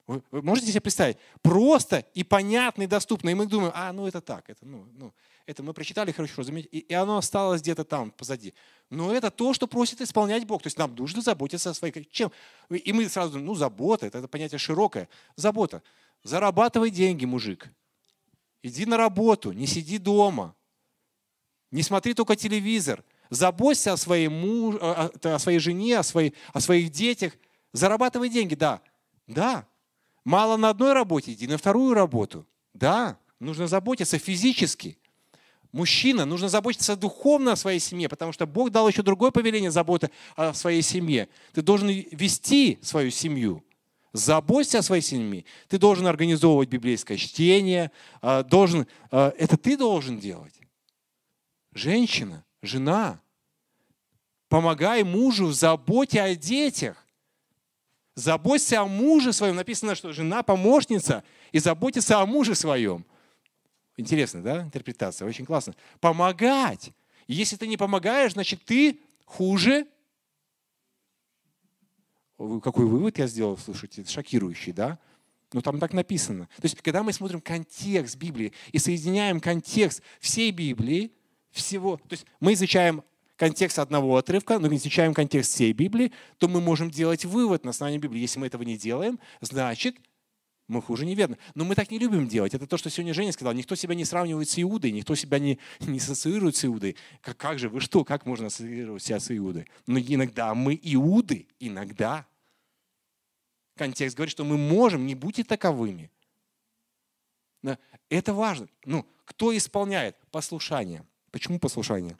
Вы, 0.07 0.23
вы 0.31 0.43
можете 0.43 0.71
себе 0.71 0.83
представить? 0.83 1.17
Просто 1.41 2.05
и 2.13 2.25
понятно, 2.25 2.83
и 2.83 2.87
доступно. 2.87 3.31
И 3.31 3.35
мы 3.35 3.47
думаем, 3.47 3.73
а, 3.75 3.91
ну 3.95 4.07
это 4.07 4.21
так, 4.21 4.51
это, 4.51 4.67
ну, 4.67 4.87
ну, 4.93 5.15
это 5.47 5.63
мы 5.63 5.73
прочитали 5.73 6.13
хорошо, 6.13 6.43
и, 6.43 6.61
и 6.61 6.93
оно 6.93 7.17
осталось 7.17 7.63
где-то 7.63 7.85
там 7.85 8.11
позади. 8.11 8.53
Но 8.91 9.11
это 9.11 9.31
то, 9.31 9.55
что 9.55 9.67
просит 9.67 10.03
исполнять 10.03 10.45
Бог. 10.45 10.61
То 10.61 10.67
есть 10.67 10.77
нам 10.77 10.95
нужно 10.95 11.23
заботиться 11.23 11.71
о 11.71 11.75
своих... 11.75 12.07
Чем? 12.11 12.33
И 12.69 12.93
мы 12.93 13.09
сразу 13.09 13.39
ну 13.39 13.55
забота, 13.55 14.05
это, 14.05 14.19
это 14.19 14.29
понятие 14.29 14.59
широкое. 14.59 15.09
Забота. 15.37 15.83
Зарабатывай 16.23 16.91
деньги, 16.91 17.25
мужик. 17.25 17.71
Иди 18.63 18.85
на 18.85 18.99
работу, 18.99 19.53
не 19.53 19.67
сиди 19.67 19.97
дома. 19.97 20.55
Не 21.73 21.83
смотри 21.83 22.15
только 22.15 22.37
телевизор. 22.37 23.03
Заботься 23.31 23.95
о 23.95 23.97
своей, 23.97 24.29
муж, 24.29 24.77
о 24.81 25.39
своей 25.39 25.59
жене, 25.59 25.99
о, 25.99 26.03
своей, 26.03 26.35
о 26.53 26.61
своих 26.61 26.91
детях. 26.91 27.33
Зарабатывай 27.73 28.29
деньги, 28.29 28.55
да. 28.55 28.83
Да. 29.27 29.67
Мало 30.23 30.59
на 30.59 30.69
одной 30.69 30.93
работе, 30.93 31.33
иди 31.33 31.47
на 31.47 31.57
вторую 31.57 31.95
работу. 31.95 32.47
Да. 32.75 33.19
Нужно 33.41 33.67
заботиться 33.67 34.19
физически. 34.19 34.99
Мужчина, 35.73 36.27
нужно 36.27 36.51
заботиться 36.51 36.95
духовно 36.95 37.53
о 37.53 37.57
своей 37.57 37.81
семье, 37.81 38.11
потому 38.11 38.33
что 38.33 38.47
Бог 38.47 38.71
дал 38.71 38.87
еще 38.87 39.03
другое 39.03 39.31
повеление 39.31 39.71
заботы 39.71 40.11
о 40.37 40.53
своей 40.53 40.83
семье. 40.83 41.31
Ты 41.55 41.63
должен 41.63 41.89
вести 41.89 42.79
свою 42.83 43.11
семью. 43.11 43.65
Заботься 44.13 44.81
о 44.81 44.83
своей 44.83 45.01
семье. 45.01 45.47
Ты 45.69 45.79
должен 45.79 46.07
организовывать 46.07 46.69
библейское 46.69 47.17
чтение. 47.17 47.91
А, 48.21 48.43
должен, 48.43 48.87
а, 49.11 49.33
это 49.39 49.57
ты 49.57 49.79
должен 49.79 50.21
делать. 50.21 50.62
Женщина, 51.75 52.45
жена, 52.61 53.21
помогай 54.49 55.03
мужу 55.03 55.47
в 55.47 55.55
заботе 55.55 56.21
о 56.21 56.35
детях. 56.35 57.07
Заботься 58.15 58.83
о 58.83 58.87
муже 58.87 59.33
своем. 59.33 59.57
Написано, 59.57 59.95
что 59.95 60.13
жена 60.13 60.43
помощница 60.43 61.25
и 61.51 61.59
заботится 61.59 62.21
о 62.21 62.27
муже 62.27 62.55
своем. 62.55 63.07
Интересно, 63.97 64.43
да, 64.43 64.63
интерпретация? 64.63 65.27
Очень 65.27 65.47
классно. 65.47 65.75
Помогать. 65.99 66.93
Если 67.27 67.57
ты 67.57 67.67
не 67.67 67.79
помогаешь, 67.79 68.33
значит 68.33 68.65
ты 68.65 69.01
хуже. 69.25 69.87
Какой 72.37 72.85
вывод 72.85 73.19
я 73.19 73.27
сделал, 73.27 73.57
слушайте, 73.57 74.05
шокирующий, 74.05 74.73
да? 74.73 74.99
Ну, 75.55 75.63
там 75.63 75.79
так 75.79 75.93
написано. 75.95 76.49
То 76.57 76.65
есть, 76.65 76.77
когда 76.83 77.03
мы 77.03 77.13
смотрим 77.13 77.41
контекст 77.41 78.17
Библии 78.17 78.53
и 78.73 78.79
соединяем 78.79 79.41
контекст 79.41 80.03
всей 80.21 80.51
Библии, 80.51 81.13
всего, 81.53 81.97
то 81.97 82.13
есть 82.13 82.27
мы 82.41 82.55
изучаем 82.55 83.03
контекст 83.37 83.79
одного 83.79 84.17
отрывка, 84.17 84.59
но 84.59 84.73
изучаем 84.75 85.15
контекст 85.15 85.53
всей 85.53 85.73
Библии, 85.73 86.13
то 86.39 86.49
мы 86.49 86.61
можем 86.61 86.91
делать 86.91 87.25
вывод 87.25 87.65
на 87.65 87.71
основании 87.71 87.99
Библии. 87.99 88.21
Если 88.21 88.39
мы 88.39 88.47
этого 88.47 88.63
не 88.63 88.77
делаем, 88.77 89.19
значит, 89.41 89.97
мы 90.69 90.81
хуже 90.81 91.05
неверны. 91.05 91.39
Но 91.55 91.65
мы 91.65 91.75
так 91.75 91.91
не 91.91 91.99
любим 91.99 92.29
делать. 92.29 92.55
Это 92.55 92.67
то, 92.67 92.77
что 92.77 92.89
сегодня 92.89 93.13
Женя 93.15 93.33
сказал. 93.33 93.53
Никто 93.53 93.75
себя 93.75 93.95
не 93.95 94.05
сравнивает 94.05 94.49
с 94.49 94.61
Иудой, 94.61 94.93
никто 94.93 95.15
себя 95.15 95.39
не, 95.39 95.59
не 95.81 95.99
ассоциирует 95.99 96.57
с 96.57 96.65
Иудой. 96.65 96.97
Как, 97.21 97.37
как 97.37 97.59
же, 97.59 97.69
вы 97.69 97.81
что, 97.81 98.05
как 98.05 98.27
можно 98.27 98.47
ассоциировать 98.47 99.03
себя 99.03 99.21
с 99.21 99.37
Иудой? 99.37 99.69
Но 99.87 99.99
иногда 99.99 100.55
мы 100.55 100.79
Иуды, 100.83 101.47
иногда. 101.61 102.27
Контекст 103.77 104.17
говорит, 104.17 104.33
что 104.33 104.45
мы 104.45 104.57
можем, 104.57 105.07
не 105.07 105.15
будьте 105.15 105.45
таковыми. 105.45 106.11
Это 108.09 108.35
важно. 108.35 108.69
Ну, 108.85 109.07
кто 109.25 109.57
исполняет? 109.57 110.17
Послушание. 110.31 111.05
Почему 111.33 111.59
послушание? 111.59 112.17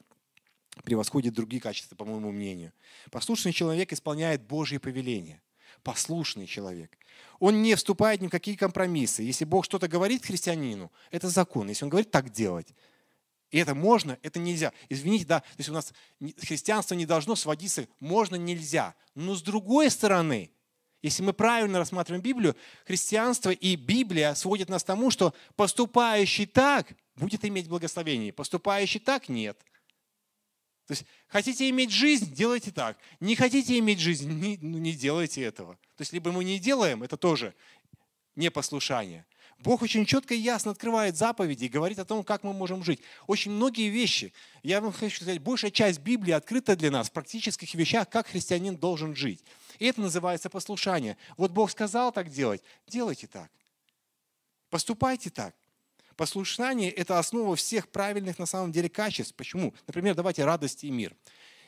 Превосходит 0.85 1.35
другие 1.35 1.61
качества, 1.61 1.95
по 1.95 2.05
моему 2.05 2.33
мнению. 2.33 2.73
Послушный 3.11 3.53
человек 3.53 3.93
исполняет 3.93 4.43
Божье 4.43 4.81
повеление. 4.81 5.41
Послушный 5.83 6.47
человек. 6.47 6.99
Он 7.39 7.63
не 7.63 7.75
вступает 7.75 8.23
ни 8.23 8.29
в 8.29 8.31
какие 8.31 8.57
компромиссы. 8.57 9.23
Если 9.23 9.45
Бог 9.45 9.65
что-то 9.67 9.87
говорит 9.87 10.25
христианину, 10.25 10.91
это 11.11 11.29
закон. 11.29 11.69
Если 11.69 11.85
он 11.85 11.91
говорит 11.91 12.11
так 12.11 12.31
делать, 12.31 12.75
и 13.51 13.59
это 13.59 13.75
можно, 13.75 14.19
это 14.23 14.39
нельзя. 14.39 14.73
Извините, 14.89 15.27
да, 15.27 15.41
то 15.41 15.59
есть 15.59 15.69
у 15.69 15.75
нас 15.75 15.93
христианство 16.39 16.95
не 16.95 17.05
должно 17.05 17.37
сводиться 17.37 17.87
можно, 18.01 18.37
нельзя. 18.37 18.95
Но 19.15 19.35
с 19.35 19.43
другой 19.43 19.91
стороны, 19.91 20.51
если 21.03 21.23
мы 21.25 21.33
правильно 21.33 21.79
рассматриваем 21.79 22.23
Библию, 22.23 22.57
христианство 22.87 23.51
и 23.51 23.75
Библия 23.75 24.35
сводят 24.35 24.69
нас 24.69 24.85
к 24.85 24.87
тому, 24.87 25.11
что 25.11 25.35
поступающий 25.57 26.47
так 26.47 26.95
будет 27.17 27.45
иметь 27.45 27.69
благословение, 27.69 28.33
поступающий 28.33 29.01
так 29.01 29.29
нет. 29.29 29.59
То 30.87 30.93
есть 30.93 31.05
хотите 31.27 31.69
иметь 31.71 31.91
жизнь, 31.91 32.33
делайте 32.35 32.71
так. 32.71 32.99
Не 33.21 33.35
хотите 33.35 33.79
иметь 33.79 33.99
жизнь, 33.99 34.31
не, 34.31 34.59
ну, 34.61 34.79
не 34.79 34.93
делайте 34.93 35.43
этого. 35.43 35.75
То 35.97 36.03
есть 36.03 36.13
либо 36.13 36.31
мы 36.33 36.45
не 36.45 36.59
делаем, 36.59 37.03
это 37.03 37.17
тоже 37.17 37.55
непослушание. 38.37 39.27
Бог 39.63 39.83
очень 39.83 40.05
четко 40.05 40.35
и 40.35 40.39
ясно 40.39 40.73
открывает 40.73 41.17
заповеди 41.17 41.67
и 41.67 41.69
говорит 41.69 41.99
о 42.01 42.05
том, 42.05 42.25
как 42.25 42.43
мы 42.43 42.53
можем 42.53 42.83
жить. 42.83 43.01
Очень 43.29 43.53
многие 43.53 43.89
вещи, 43.91 44.33
я 44.65 44.81
вам 44.81 44.93
хочу 44.93 45.17
сказать, 45.17 45.39
большая 45.39 45.71
часть 45.71 46.01
Библии 46.01 46.33
открыта 46.33 46.75
для 46.75 46.91
нас 46.91 47.09
в 47.09 47.13
практических 47.13 47.73
вещах, 47.75 48.09
как 48.09 48.27
христианин 48.27 48.77
должен 48.77 49.15
жить. 49.15 49.45
И 49.79 49.87
это 49.87 50.01
называется 50.01 50.51
послушание. 50.51 51.17
Вот 51.37 51.53
Бог 51.53 51.71
сказал 51.71 52.11
так 52.11 52.29
делать, 52.29 52.61
делайте 52.89 53.29
так. 53.29 53.51
Поступайте 54.69 55.31
так. 55.31 55.55
Послушание– 56.17 56.91
это 56.91 57.21
основа 57.21 57.55
всех 57.55 57.89
правильных 57.89 58.41
на 58.41 58.47
самом 58.47 58.73
деле 58.73 58.89
качеств. 58.89 59.35
Почему? 59.37 59.75
Например, 59.87 60.15
давайте 60.17 60.45
радость 60.45 60.83
и 60.83 60.91
мир. 60.91 61.15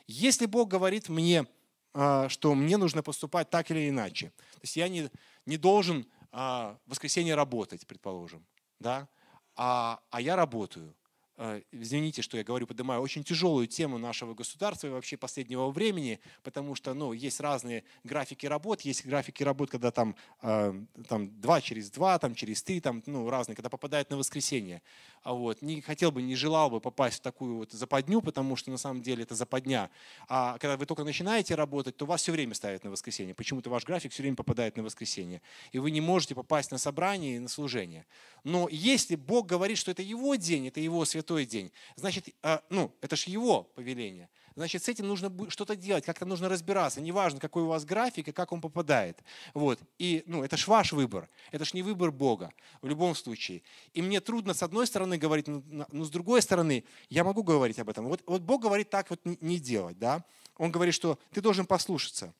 Если 0.05 0.47
Бог 0.47 0.67
говорит 0.67 1.07
мне, 1.07 1.45
а, 1.93 2.27
что 2.27 2.53
мне 2.55 2.75
нужно 2.75 3.01
поступать 3.03 3.49
так 3.49 3.71
или 3.71 3.87
иначе, 3.87 4.33
то 4.53 4.59
есть 4.63 4.75
я 4.75 4.89
не, 4.89 5.09
не 5.45 5.57
должен 5.57 6.05
в 6.35 6.89
воскресенье 6.89 7.35
работать, 7.35 7.87
предположим, 7.87 8.45
да, 8.79 9.07
а, 9.55 10.01
а 10.09 10.21
я 10.21 10.35
работаю– 10.35 10.95
Э, 11.37 11.61
извините, 11.71 12.21
что 12.21 12.37
я 12.37 12.43
говорю, 12.43 12.65
поднимаю 12.65 13.01
очень 13.01 13.23
тяжелую 13.23 13.67
тему 13.67 13.97
нашего 13.97 14.33
государства 14.33 14.87
и 14.87 14.89
вообще 14.89 15.17
последнего 15.17 15.69
времени, 15.69 16.19
потому 16.43 16.75
что 16.75 16.93
ну, 16.93 17.11
есть 17.11 17.39
разные 17.39 17.83
графики 18.03 18.45
работ, 18.45 18.81
есть 18.81 19.05
графики 19.05 19.43
работ, 19.43 19.69
когда 19.69 19.91
там, 19.91 20.15
э, 20.41 20.73
там 21.09 21.41
два 21.41 21.59
через 21.59 21.91
два, 21.91 22.17
там 22.19 22.35
через 22.35 22.63
три, 22.63 22.79
там, 22.79 23.03
ну, 23.05 23.29
разные, 23.29 23.55
когда 23.55 23.69
попадают 23.69 24.09
на 24.09 24.17
воскресенье. 24.17 24.81
А 25.25 25.33
вот, 25.33 25.63
не 25.63 25.81
хотел 25.81 26.11
бы, 26.11 26.21
не 26.21 26.35
желал 26.35 26.69
бы 26.69 26.79
попасть 26.79 27.17
в 27.17 27.21
такую 27.21 27.57
вот 27.57 27.71
западню, 27.71 28.21
потому 28.21 28.55
что 28.55 28.69
на 28.69 28.77
самом 28.77 29.01
деле 29.01 29.23
это 29.23 29.33
западня. 29.33 29.89
А 30.27 30.59
когда 30.59 30.77
вы 30.77 30.85
только 30.85 31.03
начинаете 31.03 31.55
работать, 31.55 31.97
то 31.97 32.05
вас 32.05 32.21
все 32.21 32.31
время 32.31 32.53
ставят 32.53 32.83
на 32.83 32.91
воскресенье. 32.91 33.33
Почему-то 33.33 33.71
ваш 33.71 33.85
график 33.85 34.11
все 34.11 34.21
время 34.21 34.35
попадает 34.35 34.77
на 34.77 34.83
воскресенье. 34.83 35.41
И 35.71 35.79
вы 35.79 35.89
не 35.89 35.99
можете 35.99 36.35
попасть 36.35 36.69
на 36.69 36.77
собрание 36.77 37.37
и 37.37 37.39
на 37.39 37.47
служение. 37.47 38.05
Но 38.43 38.69
если 38.69 39.15
Бог 39.15 39.47
говорит, 39.47 39.79
что 39.79 39.89
это 39.89 40.03
Его 40.03 40.35
день, 40.35 40.67
это 40.67 40.79
Его 40.79 41.03
святой 41.05 41.47
день, 41.47 41.71
значит, 41.95 42.29
а, 42.43 42.61
ну, 42.69 42.91
это 43.01 43.15
же 43.15 43.31
Его 43.31 43.63
повеление. 43.63 44.29
Значит, 44.55 44.83
с 44.83 44.87
этим 44.87 45.07
нужно 45.07 45.31
что-то 45.49 45.75
делать, 45.75 46.05
как-то 46.05 46.25
нужно 46.25 46.47
разбираться. 46.47 47.01
Неважно, 47.01 47.41
какой 47.41 47.63
у 47.63 47.67
вас 47.67 47.83
график 47.83 48.29
и 48.29 48.31
как 48.31 48.53
он 48.53 48.61
попадает. 48.61 49.21
Вот. 49.53 49.79
И 49.99 50.23
ну, 50.27 50.43
это 50.43 50.55
ж 50.55 50.67
ваш 50.67 50.93
выбор. 50.93 51.29
Это 51.51 51.65
ж 51.65 51.73
не 51.73 51.81
выбор 51.81 52.11
Бога 52.11 52.53
в 52.81 52.87
любом 52.87 53.15
случае. 53.15 53.63
И 53.93 54.01
мне 54.01 54.21
трудно 54.21 54.53
с 54.53 54.63
одной 54.63 54.87
стороны 54.87 55.17
говорить, 55.17 55.47
но, 55.47 55.85
но 55.91 56.05
с 56.05 56.09
другой 56.09 56.41
стороны 56.41 56.85
я 57.09 57.25
могу 57.25 57.43
говорить 57.43 57.79
об 57.79 57.89
этом. 57.89 58.07
Вот, 58.07 58.23
вот 58.25 58.43
Бог 58.43 58.61
говорит 58.61 58.89
так 58.89 59.09
вот 59.09 59.19
не 59.25 59.59
делать. 59.59 59.99
Да? 59.99 60.23
Он 60.55 60.71
говорит, 60.71 60.93
что 60.93 61.19
ты 61.33 61.41
должен 61.41 61.65
послушаться. 61.65 62.33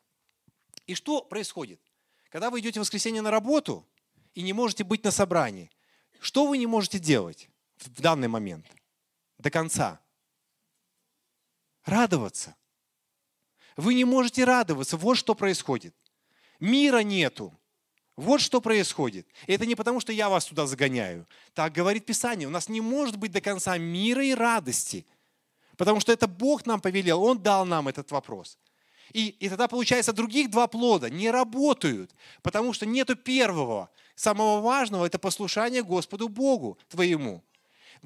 И 0.88 0.95
что 0.95 1.21
происходит? 1.21 1.82
Когда 2.30 2.49
вы 2.49 2.62
идете 2.62 2.80
в 2.80 2.84
воскресенье 2.84 3.21
на 3.21 3.32
работу 3.32 3.86
и 4.36 4.41
не 4.41 4.54
можете 4.54 4.86
быть 4.86 5.04
на 5.04 5.12
собрании, 5.12 5.69
что 6.21 6.47
вы 6.47 6.58
не 6.58 6.67
можете 6.67 6.97
делать 6.97 7.49
в 7.78 8.01
данный 8.01 8.30
момент 8.30 8.67
до 9.38 9.49
конца? 9.49 9.99
Радоваться. 11.86 12.56
Вы 13.78 13.93
не 13.93 14.06
можете 14.06 14.43
радоваться. 14.43 14.98
Вот 14.98 15.15
что 15.15 15.36
происходит. 15.36 15.95
Мира 16.60 17.00
нету. 17.00 17.58
Вот 18.15 18.41
что 18.41 18.62
происходит. 18.62 19.28
И 19.45 19.54
это 19.54 19.65
не 19.65 19.76
потому, 19.76 20.00
что 20.00 20.13
я 20.13 20.30
вас 20.30 20.45
туда 20.45 20.65
загоняю. 20.65 21.28
Так 21.54 21.74
говорит 21.74 22.06
Писание. 22.06 22.48
У 22.48 22.52
нас 22.52 22.69
не 22.69 22.82
может 22.82 23.17
быть 23.17 23.32
до 23.32 23.41
конца 23.41 23.78
мира 23.78 24.24
и 24.24 24.34
радости. 24.34 25.06
Потому 25.78 26.00
что 26.00 26.12
это 26.12 26.28
Бог 26.28 26.65
нам 26.65 26.80
повелел. 26.80 27.21
Он 27.24 27.41
дал 27.41 27.65
нам 27.65 27.88
этот 27.88 28.12
вопрос. 28.12 28.58
И, 29.13 29.28
и 29.28 29.50
тогда 29.50 29.67
получается 29.67 30.13
других 30.13 30.50
два 30.50 30.67
плода 30.67 31.10
не 31.10 31.30
работают, 31.30 32.13
потому 32.41 32.74
что 32.74 32.86
нету 32.86 33.15
первого. 33.15 33.89
Самого 34.15 34.62
важного– 34.62 35.06
это 35.08 35.19
послушание 35.19 35.84
Господу 35.84 36.28
Богу 36.28 36.78
твоему. 36.89 37.43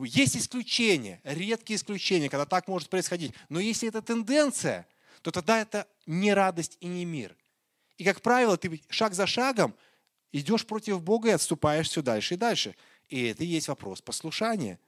Есть 0.06 0.38
исключения, 0.38 1.20
редкие 1.24 1.78
исключения, 1.78 2.30
когда 2.30 2.46
так 2.46 2.68
может 2.68 2.90
происходить. 2.90 3.34
Но 3.50 3.60
если 3.60 3.90
это 3.90 4.02
тенденция, 4.02 4.88
то 5.22 5.32
тогда 5.32 5.60
это 5.60 5.88
не 6.06 6.34
радость 6.34 6.78
и 6.80 6.88
не 6.88 7.06
мир. 7.06 7.36
И, 7.98 8.04
как 8.04 8.22
правило, 8.22 8.58
ты 8.58 8.82
шаг 8.90 9.14
за 9.14 9.28
шагом 9.28 9.76
идешь 10.32 10.66
против 10.66 11.02
Бога 11.02 11.30
и 11.30 11.34
отступаешь 11.34 11.90
все 11.90 12.02
дальше 12.02 12.36
и 12.36 12.38
дальше. 12.38 12.76
И 13.10 13.24
это 13.26 13.44
и 13.44 13.48
есть 13.48 13.68
вопрос 13.68 14.02
послушания. 14.02 14.80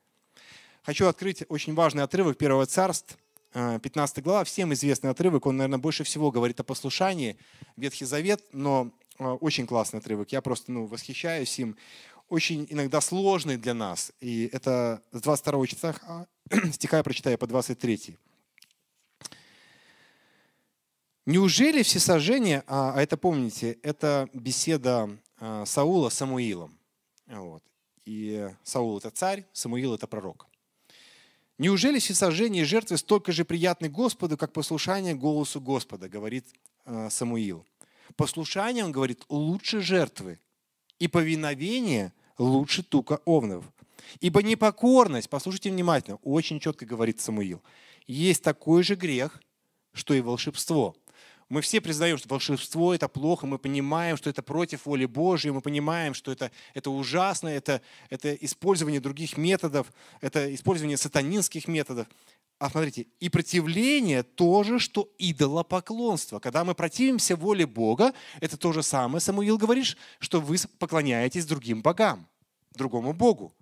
Хочу 0.84 1.08
открыть 1.08 1.44
очень 1.50 1.76
важный 1.76 2.04
отрывок 2.04 2.38
Первого 2.38 2.66
царства, 2.66 3.18
15 3.54 4.18
э, 4.18 4.22
глава, 4.22 4.44
всем 4.44 4.74
известный 4.74 5.10
отрывок, 5.10 5.46
он, 5.46 5.58
наверное, 5.58 5.78
больше 5.78 6.04
всего 6.04 6.32
говорит 6.32 6.60
о 6.60 6.64
послушании, 6.64 7.38
Ветхий 7.76 8.06
Завет, 8.06 8.44
но 8.54 8.92
э, 9.20 9.26
очень 9.26 9.68
классный 9.68 10.00
отрывок, 10.00 10.32
я 10.32 10.42
просто 10.42 10.72
ну, 10.72 10.86
восхищаюсь 10.86 11.60
им 11.60 11.76
очень 12.32 12.66
иногда 12.70 13.02
сложный 13.02 13.58
для 13.58 13.74
нас. 13.74 14.14
И 14.22 14.50
это 14.54 15.04
с 15.12 15.22
22 15.22 15.68
стиха, 15.68 16.28
стиха 16.72 16.98
я 16.98 17.04
прочитаю 17.04 17.38
по 17.38 17.46
23. 17.46 18.18
Неужели 21.26 21.84
все 21.84 22.00
сожжения, 22.00 22.64
а, 22.68 22.94
а 22.96 23.02
это 23.02 23.18
помните, 23.18 23.78
это 23.84 24.30
беседа 24.34 25.10
а, 25.40 25.66
Саула 25.66 26.08
с 26.08 26.16
Самуилом. 26.16 26.80
Вот. 27.28 27.64
И 28.06 28.50
Саул 28.64 28.98
это 28.98 29.12
царь, 29.12 29.46
Самуил 29.52 29.94
это 29.94 30.08
пророк. 30.08 30.48
Неужели 31.58 32.00
все 32.00 32.16
сожжения 32.16 32.62
и 32.62 32.66
жертвы 32.66 32.98
столько 32.98 33.34
же 33.34 33.44
приятны 33.44 33.90
Господу, 33.90 34.38
как 34.38 34.54
послушание 34.54 35.16
голосу 35.16 35.60
Господа, 35.60 36.08
говорит 36.08 36.46
а, 36.86 37.10
Самуил. 37.10 37.66
Послушание, 38.16 38.86
он 38.86 38.94
говорит, 38.94 39.26
лучше 39.28 39.82
жертвы 39.82 40.40
и 40.98 41.10
повиновение 41.10 42.14
лучше 42.42 42.84
тука 42.84 43.20
овнов. 43.26 43.66
Ибо 44.20 44.42
непокорность, 44.42 45.30
послушайте 45.30 45.70
внимательно, 45.70 46.18
очень 46.24 46.60
четко 46.60 46.86
говорит 46.86 47.22
Самуил, 47.22 47.62
есть 48.08 48.44
такой 48.44 48.84
же 48.84 48.96
грех, 48.96 49.42
что 49.94 50.14
и 50.14 50.22
волшебство. 50.22 50.96
Мы 51.50 51.62
все 51.62 51.82
признаем, 51.82 52.18
что 52.18 52.30
волшебство– 52.30 52.94
это 52.96 53.10
плохо, 53.10 53.46
мы 53.46 53.60
понимаем, 53.60 54.16
что 54.16 54.30
это 54.30 54.42
против 54.42 54.86
воли 54.86 55.06
Божьей, 55.06 55.52
мы 55.52 55.62
понимаем, 55.62 56.14
что 56.14 56.32
это, 56.32 56.50
это 56.74 56.90
ужасно, 56.90 57.50
это, 57.50 57.82
это 58.10 58.34
использование 58.36 59.02
других 59.02 59.38
методов, 59.38 59.92
это 60.22 60.54
использование 60.56 60.98
сатанинских 60.98 61.68
методов. 61.68 62.08
А 62.58 62.70
смотрите, 62.70 63.08
и 63.20 63.28
противление 63.28 64.24
тоже, 64.24 64.80
что 64.80 65.12
идолопоклонство. 65.18 66.40
Когда 66.40 66.64
мы 66.64 66.74
противимся 66.74 67.36
воле 67.36 67.66
Бога, 67.66 68.14
это 68.40 68.56
то 68.56 68.72
же 68.72 68.82
самое, 68.82 69.20
Самуил 69.20 69.58
говоришь, 69.58 69.98
что 70.20 70.40
вы 70.40 70.56
поклоняетесь 70.80 71.46
другим 71.46 71.82
богам, 71.82 72.28
другому 72.72 73.14
Богу. 73.14 73.54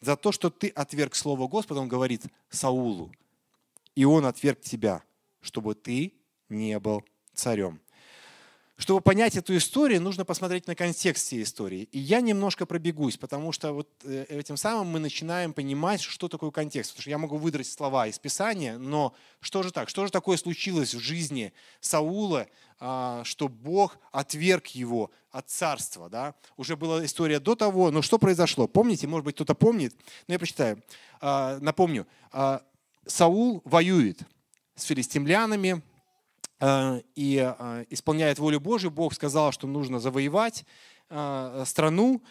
За 0.00 0.16
то, 0.16 0.32
что 0.32 0.50
ты 0.50 0.68
отверг 0.68 1.14
Слово 1.14 1.46
Господа, 1.46 1.80
он 1.80 1.88
говорит 1.88 2.22
Саулу. 2.48 3.12
и 3.94 4.04
он 4.04 4.24
отверг 4.24 4.60
тебя, 4.60 5.02
чтобы 5.40 5.74
ты 5.74 6.14
не 6.48 6.78
был 6.78 7.04
царем. 7.34 7.80
Чтобы 8.80 9.02
понять 9.02 9.36
эту 9.36 9.54
историю, 9.58 10.00
нужно 10.00 10.24
посмотреть 10.24 10.66
на 10.66 10.74
контекст 10.74 11.26
всей 11.26 11.42
истории. 11.42 11.82
И 11.92 11.98
я 11.98 12.22
немножко 12.22 12.64
пробегусь, 12.64 13.18
потому 13.18 13.52
что 13.52 13.74
вот 13.74 13.90
э, 14.04 14.24
этим 14.30 14.56
самым 14.56 14.86
мы 14.86 15.00
начинаем 15.00 15.52
понимать, 15.52 16.00
что 16.00 16.28
такое 16.28 16.50
контекст. 16.50 16.92
Потому 16.92 17.02
что 17.02 17.10
я 17.10 17.18
могу 17.18 17.36
выдрать 17.36 17.66
слова 17.66 18.06
из 18.06 18.18
Писания, 18.18 18.78
но 18.78 19.14
что 19.40 19.62
же 19.62 19.70
так? 19.70 19.90
Что 19.90 20.06
же 20.06 20.10
такое 20.10 20.38
случилось 20.38 20.94
в 20.94 20.98
жизни 20.98 21.52
Саула, 21.80 22.46
а, 22.78 23.22
что 23.24 23.48
Бог 23.48 23.98
отверг 24.12 24.68
его 24.68 25.10
от 25.30 25.48
царства? 25.48 26.08
Да? 26.08 26.34
Уже 26.56 26.76
была 26.76 27.04
история 27.04 27.40
до 27.40 27.54
того, 27.54 27.90
но 27.90 28.02
что 28.02 28.18
произошло? 28.18 28.66
Помните? 28.66 29.06
Может 29.06 29.24
быть, 29.24 29.34
кто-то 29.34 29.54
помнит? 29.54 29.94
Но 30.26 30.34
я 30.34 30.38
прочитаю. 30.38 30.82
А, 31.20 31.58
напомню. 31.60 32.06
А, 32.32 32.62
Саул 33.06 33.62
воюет 33.64 34.20
с 34.74 34.84
филистимлянами, 34.84 35.82
Э, 36.60 37.00
и 37.14 37.38
э, 37.38 37.84
исполняет 37.88 38.38
волю 38.38 38.60
Божию. 38.60 38.90
Бог 38.90 39.14
сказал, 39.14 39.50
что 39.50 39.66
нужно 39.66 39.98
завоевать 39.98 40.66
э, 41.08 41.64
страну. 41.66 42.22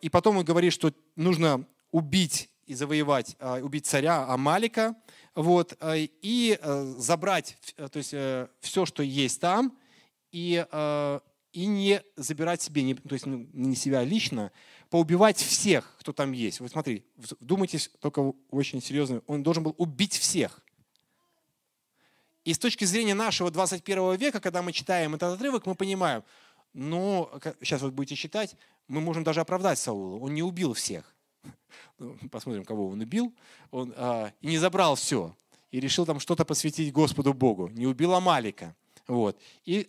И 0.00 0.08
потом 0.10 0.36
он 0.36 0.44
говорит, 0.44 0.72
что 0.72 0.92
нужно 1.16 1.66
убить 1.90 2.50
и 2.66 2.74
завоевать, 2.74 3.36
убить 3.60 3.86
царя 3.86 4.24
Амалика, 4.26 4.94
вот, 5.34 5.76
и 5.82 6.58
забрать 6.96 7.58
то 7.76 7.98
есть, 7.98 8.14
все, 8.60 8.86
что 8.86 9.02
есть 9.02 9.40
там, 9.40 9.76
и, 10.32 10.64
и 11.54 11.66
не 11.66 12.02
забирать 12.16 12.60
себе, 12.60 12.82
не, 12.82 12.94
то 12.94 13.14
есть 13.14 13.26
ну, 13.26 13.48
не 13.52 13.76
себя 13.76 14.02
лично, 14.02 14.50
поубивать 14.90 15.36
всех, 15.36 15.96
кто 16.00 16.12
там 16.12 16.32
есть. 16.32 16.58
Вот 16.58 16.72
смотри, 16.72 17.06
вдумайтесь 17.40 17.90
только 18.00 18.34
очень 18.50 18.82
серьезно, 18.82 19.22
он 19.28 19.44
должен 19.44 19.62
был 19.62 19.74
убить 19.78 20.18
всех. 20.18 20.60
И 22.44 22.52
с 22.52 22.58
точки 22.58 22.84
зрения 22.84 23.14
нашего 23.14 23.52
21 23.52 24.16
века, 24.16 24.40
когда 24.40 24.62
мы 24.62 24.72
читаем 24.72 25.14
этот 25.14 25.34
отрывок, 25.34 25.64
мы 25.64 25.76
понимаем, 25.76 26.24
ну, 26.72 27.30
сейчас 27.60 27.82
вот 27.82 27.92
будете 27.92 28.16
читать, 28.16 28.56
мы 28.88 29.00
можем 29.00 29.22
даже 29.22 29.40
оправдать 29.40 29.78
Саула. 29.78 30.18
Он 30.18 30.34
не 30.34 30.42
убил 30.42 30.74
всех. 30.74 31.14
Ну, 31.98 32.16
посмотрим, 32.28 32.64
кого 32.64 32.88
он 32.88 33.00
убил. 33.00 33.32
Он 33.70 33.94
а, 33.96 34.32
и 34.40 34.48
не 34.48 34.58
забрал 34.58 34.96
все. 34.96 35.36
И 35.70 35.78
решил 35.78 36.04
там 36.04 36.18
что-то 36.18 36.44
посвятить 36.44 36.92
Господу 36.92 37.32
Богу. 37.32 37.68
Не 37.68 37.86
убил 37.86 38.12
Амалика. 38.14 38.74
Вот. 39.06 39.40
И 39.64 39.88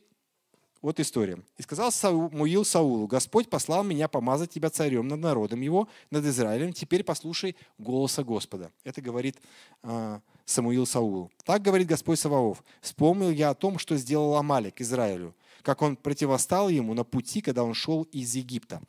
вот 0.85 0.99
история. 0.99 1.39
«И 1.57 1.63
сказал 1.63 1.91
Самуил 1.91 2.63
Саулу, 2.63 3.07
Господь 3.07 3.49
послал 3.49 3.83
меня 3.83 4.07
помазать 4.07 4.51
тебя 4.51 4.69
царем 4.69 5.07
над 5.07 5.19
народом 5.19 5.61
его, 5.61 5.89
над 6.11 6.23
Израилем. 6.25 6.73
Теперь 6.73 7.03
послушай 7.03 7.55
голоса 7.79 8.23
Господа». 8.23 8.71
Это 8.83 9.01
говорит 9.01 9.41
э, 9.81 10.19
Самуил 10.45 10.85
Саулу. 10.85 11.31
«Так 11.43 11.63
говорит 11.63 11.87
Господь 11.87 12.19
Саваоф. 12.19 12.63
Вспомнил 12.81 13.31
я 13.31 13.49
о 13.49 13.55
том, 13.55 13.79
что 13.79 13.97
сделал 13.97 14.35
Амалик 14.35 14.79
Израилю, 14.79 15.33
как 15.63 15.81
он 15.81 15.95
противостал 15.95 16.69
ему 16.69 16.93
на 16.93 17.03
пути, 17.03 17.41
когда 17.41 17.63
он 17.63 17.73
шел 17.73 18.03
из 18.03 18.35
Египта». 18.35 18.79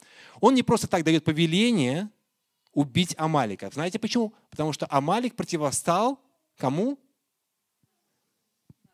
Он 0.42 0.54
не 0.54 0.62
просто 0.62 0.88
так 0.88 1.02
дает 1.02 1.24
повеление 1.24 2.10
убить 2.74 3.14
Амалика. 3.16 3.70
Знаете 3.72 3.98
почему? 3.98 4.34
Потому 4.50 4.74
что 4.74 4.86
Амалик 4.90 5.34
противостал 5.34 6.20
кому? 6.58 6.98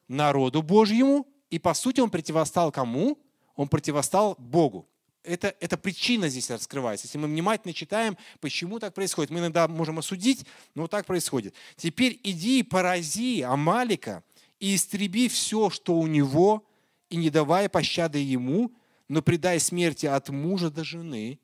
Народу 0.06 0.62
Божьему 0.62 1.26
и 1.52 1.58
по 1.58 1.74
сути 1.74 2.00
он 2.00 2.08
противостал 2.08 2.72
кому? 2.72 3.18
Он 3.56 3.68
противостал 3.68 4.36
Богу. 4.38 4.88
Это, 5.22 5.54
это 5.60 5.76
причина 5.76 6.30
здесь 6.30 6.50
раскрывается. 6.50 7.06
Если 7.06 7.18
мы 7.18 7.28
внимательно 7.28 7.74
читаем, 7.74 8.16
почему 8.40 8.80
так 8.80 8.94
происходит, 8.94 9.30
мы 9.30 9.40
иногда 9.40 9.68
можем 9.68 9.98
осудить, 9.98 10.46
но 10.74 10.88
так 10.88 11.04
происходит. 11.04 11.54
Теперь 11.76 12.18
иди 12.24 12.60
и 12.60 12.62
порази 12.62 13.42
Амалика 13.42 14.24
и 14.60 14.74
истреби 14.74 15.28
все, 15.28 15.68
что 15.68 15.98
у 15.98 16.06
него, 16.06 16.64
и 17.10 17.16
не 17.16 17.28
давай 17.28 17.68
пощады 17.68 18.18
ему, 18.18 18.72
но 19.08 19.20
предай 19.20 19.60
смерти 19.60 20.06
от 20.06 20.30
мужа 20.30 20.70
до 20.70 20.84
жены, 20.84 21.38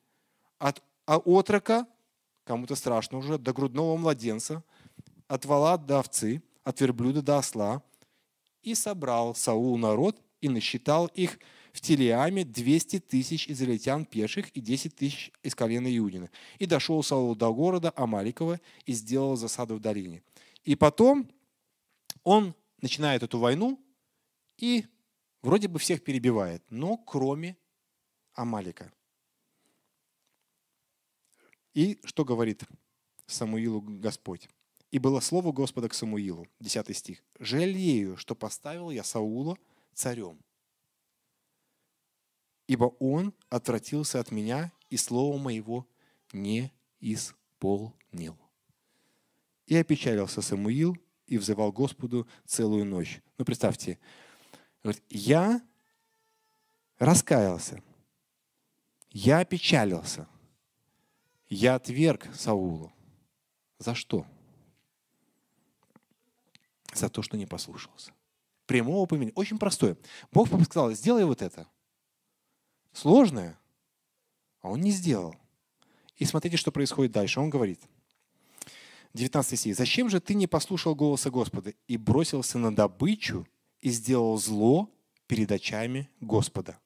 от 0.59 0.83
отрока, 1.05 1.87
кому-то 2.45 2.77
страшно 2.77 3.19
уже, 3.19 3.37
до 3.37 3.53
грудного 3.53 3.99
младенца, 3.99 4.65
от 5.27 5.45
вала 5.45 5.77
до 5.77 5.99
овцы, 5.99 6.43
от 6.65 6.81
верблюда 6.81 7.21
до 7.21 7.37
осла, 7.37 7.83
и 8.69 8.75
собрал 8.75 9.35
Саул 9.35 9.79
народ 9.79 10.21
и 10.41 10.49
насчитал 10.49 11.07
их 11.07 11.39
в 11.73 11.81
Телеаме 11.81 12.45
200 12.45 13.01
тысяч 13.01 13.49
израильтян 13.49 14.05
пеших 14.05 14.51
и 14.51 14.61
10 14.61 14.95
тысяч 14.95 15.33
из 15.43 15.55
колена 15.55 15.89
Иудина. 15.97 16.31
И 16.59 16.67
дошел 16.67 17.03
Саул 17.03 17.35
до 17.35 17.53
города 17.53 17.93
Амаликова 17.97 18.61
и 18.85 18.93
сделал 18.93 19.37
засаду 19.37 19.77
в 19.77 19.81
долине. 19.81 20.23
И 20.65 20.77
потом 20.77 21.31
он 22.25 22.55
начинает 22.83 23.23
эту 23.23 23.39
войну 23.39 23.81
и 24.59 24.85
вроде 25.41 25.69
бы 25.69 25.79
всех 25.79 26.05
перебивает, 26.05 26.63
но 26.69 26.99
кроме 26.99 27.57
Амалика. 28.35 28.93
И 31.73 31.99
что 32.05 32.25
говорит 32.25 32.65
Самуилу 33.27 33.81
Господь? 33.81 34.49
И 34.91 34.99
было 34.99 35.21
слово 35.21 35.53
Господа 35.53 35.89
к 35.89 35.95
Самуилу, 35.95 36.47
10 36.61 36.97
стих. 36.97 37.23
«Жалею, 37.39 38.17
что 38.17 38.35
поставил 38.35 38.91
я 38.91 39.05
Саула 39.05 39.59
царем, 39.95 40.39
ибо 42.67 42.85
он 42.99 43.35
отвратился 43.51 44.21
от 44.21 44.31
меня 44.31 44.73
и 44.89 44.97
слова 44.97 45.37
моего 45.37 45.87
не 46.33 46.73
исполнил». 47.01 48.39
И 49.67 49.77
опечалился 49.77 50.41
Самуил 50.41 50.97
и 51.27 51.37
взывал 51.37 51.71
Господу 51.71 52.27
целую 52.47 52.87
ночь. 52.87 53.21
Ну, 53.37 53.45
представьте, 53.45 53.99
говорит, 54.83 55.03
я 55.11 55.61
раскаялся, 56.99 57.83
я 59.11 59.41
опечалился, 59.41 60.27
я 61.49 61.75
отверг 61.75 62.27
Саулу. 62.35 62.93
За 63.79 63.95
что? 63.95 64.27
За 66.99 67.09
то, 67.09 67.23
что 67.23 67.37
не 67.37 67.47
послушался. 67.47 68.13
Прямого 68.67 69.07
поминания. 69.07 69.33
Очень 69.35 69.59
простое. 69.59 69.97
Бог 70.33 70.49
сказал, 70.65 70.93
сделай 70.93 71.25
вот 71.25 71.43
это. 71.43 71.67
Сложное, 72.93 73.59
а 74.61 74.71
он 74.71 74.81
не 74.81 74.91
сделал. 74.91 75.35
И 76.17 76.25
смотрите, 76.25 76.57
что 76.57 76.73
происходит 76.73 77.13
дальше. 77.13 77.41
Он 77.41 77.49
говорит, 77.49 77.81
19 79.15 79.59
стих. 79.59 79.77
«Зачем 79.77 80.11
же 80.11 80.21
ты 80.21 80.35
не 80.35 80.47
послушал 80.47 80.95
голоса 80.95 81.31
Господа 81.31 81.73
и 81.87 81.97
бросился 81.97 82.59
на 82.59 82.75
добычу 82.75 83.47
и 83.81 83.91
сделал 83.91 84.37
зло 84.39 84.91
перед 85.27 85.51
очами 85.51 86.11
Господа?» 86.21 86.79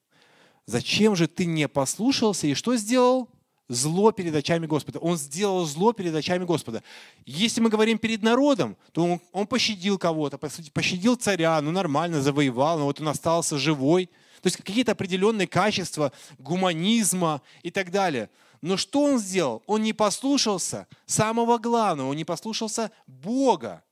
Зачем 0.65 1.15
же 1.15 1.27
ты 1.27 1.45
не 1.45 1.67
послушался 1.67 2.47
и 2.47 2.53
что 2.53 2.75
сделал? 2.77 3.29
Зло 3.69 4.11
перед 4.11 4.35
очами 4.35 4.65
Господа. 4.65 4.99
Он 4.99 5.17
сделал 5.17 5.65
зло 5.65 5.93
перед 5.93 6.13
очами 6.15 6.45
Господа. 6.45 6.83
Если 7.25 7.61
мы 7.61 7.69
говорим 7.69 7.97
перед 7.97 8.21
народом, 8.21 8.77
то 8.91 9.03
он, 9.03 9.21
он 9.31 9.47
пощадил 9.47 9.97
кого-то, 9.97 10.37
пощадил 10.37 11.15
царя, 11.15 11.59
ну 11.61 11.71
нормально, 11.71 12.21
завоевал, 12.21 12.79
но 12.79 12.85
вот 12.85 12.99
он 12.99 13.07
остался 13.07 13.57
живой. 13.57 14.07
То 14.41 14.47
есть 14.47 14.57
какие-то 14.57 14.91
определенные 14.91 15.47
качества 15.47 16.11
гуманизма 16.37 17.41
и 17.61 17.71
так 17.71 17.91
далее. 17.91 18.29
Но 18.61 18.77
что 18.77 19.03
он 19.03 19.19
сделал? 19.19 19.63
Он 19.65 19.81
не 19.81 19.93
послушался 19.93 20.87
самого 21.05 21.57
главного, 21.57 22.09
он 22.09 22.15
не 22.15 22.25
послушался 22.25 22.91
Бога. 23.07 23.83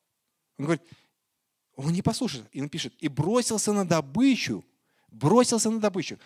Он 0.58 0.66
говорит, 0.66 0.84
он 1.76 1.92
не 1.94 2.02
послушался. 2.02 2.48
И 2.52 2.62
он 2.62 2.70
пишет, 2.70 2.94
и 3.00 3.08
бросился 3.08 3.74
на 3.74 3.88
добычу. 3.88 4.64
Бросился 5.10 5.70
на 5.70 5.80
добычу. 5.80 6.18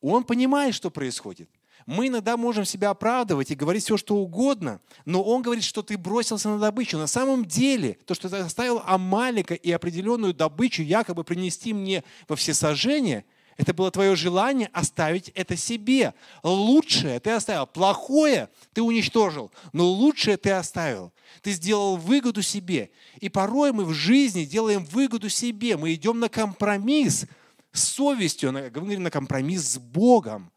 Он 0.00 0.24
понимает, 0.24 0.74
что 0.74 0.90
происходит. 0.90 1.48
Мы 1.86 2.08
иногда 2.08 2.36
можем 2.36 2.64
себя 2.64 2.90
оправдывать 2.90 3.50
и 3.50 3.54
говорить 3.54 3.84
все, 3.84 3.96
что 3.96 4.16
угодно, 4.16 4.80
но 5.04 5.22
он 5.22 5.42
говорит, 5.42 5.64
что 5.64 5.82
ты 5.82 5.96
бросился 5.98 6.48
на 6.48 6.58
добычу. 6.58 6.98
На 6.98 7.06
самом 7.06 7.44
деле, 7.44 7.98
то, 8.06 8.14
что 8.14 8.28
ты 8.28 8.36
оставил 8.36 8.82
Амалика 8.84 9.54
и 9.54 9.70
определенную 9.70 10.34
добычу 10.34 10.82
якобы 10.82 11.24
принести 11.24 11.72
мне 11.72 12.04
во 12.28 12.36
всесожжение, 12.36 13.24
это 13.56 13.74
было 13.74 13.90
твое 13.90 14.16
желание 14.16 14.70
оставить 14.72 15.28
это 15.34 15.54
себе. 15.54 16.14
Лучшее 16.42 17.20
ты 17.20 17.30
оставил, 17.30 17.66
плохое 17.66 18.48
ты 18.72 18.80
уничтожил, 18.80 19.52
но 19.74 19.86
лучшее 19.86 20.38
ты 20.38 20.50
оставил. 20.50 21.12
Ты 21.42 21.52
сделал 21.52 21.96
выгоду 21.96 22.40
себе. 22.40 22.90
И 23.20 23.28
порой 23.28 23.72
мы 23.72 23.84
в 23.84 23.92
жизни 23.92 24.44
делаем 24.44 24.84
выгоду 24.84 25.28
себе. 25.28 25.76
Мы 25.76 25.92
идем 25.92 26.20
на 26.20 26.30
компромисс 26.30 27.26
с 27.72 27.82
совестью, 27.84 28.52
мы 28.52 28.96
на 28.96 29.10
компромисс 29.10 29.72
с 29.72 29.78
Богом. 29.78 30.50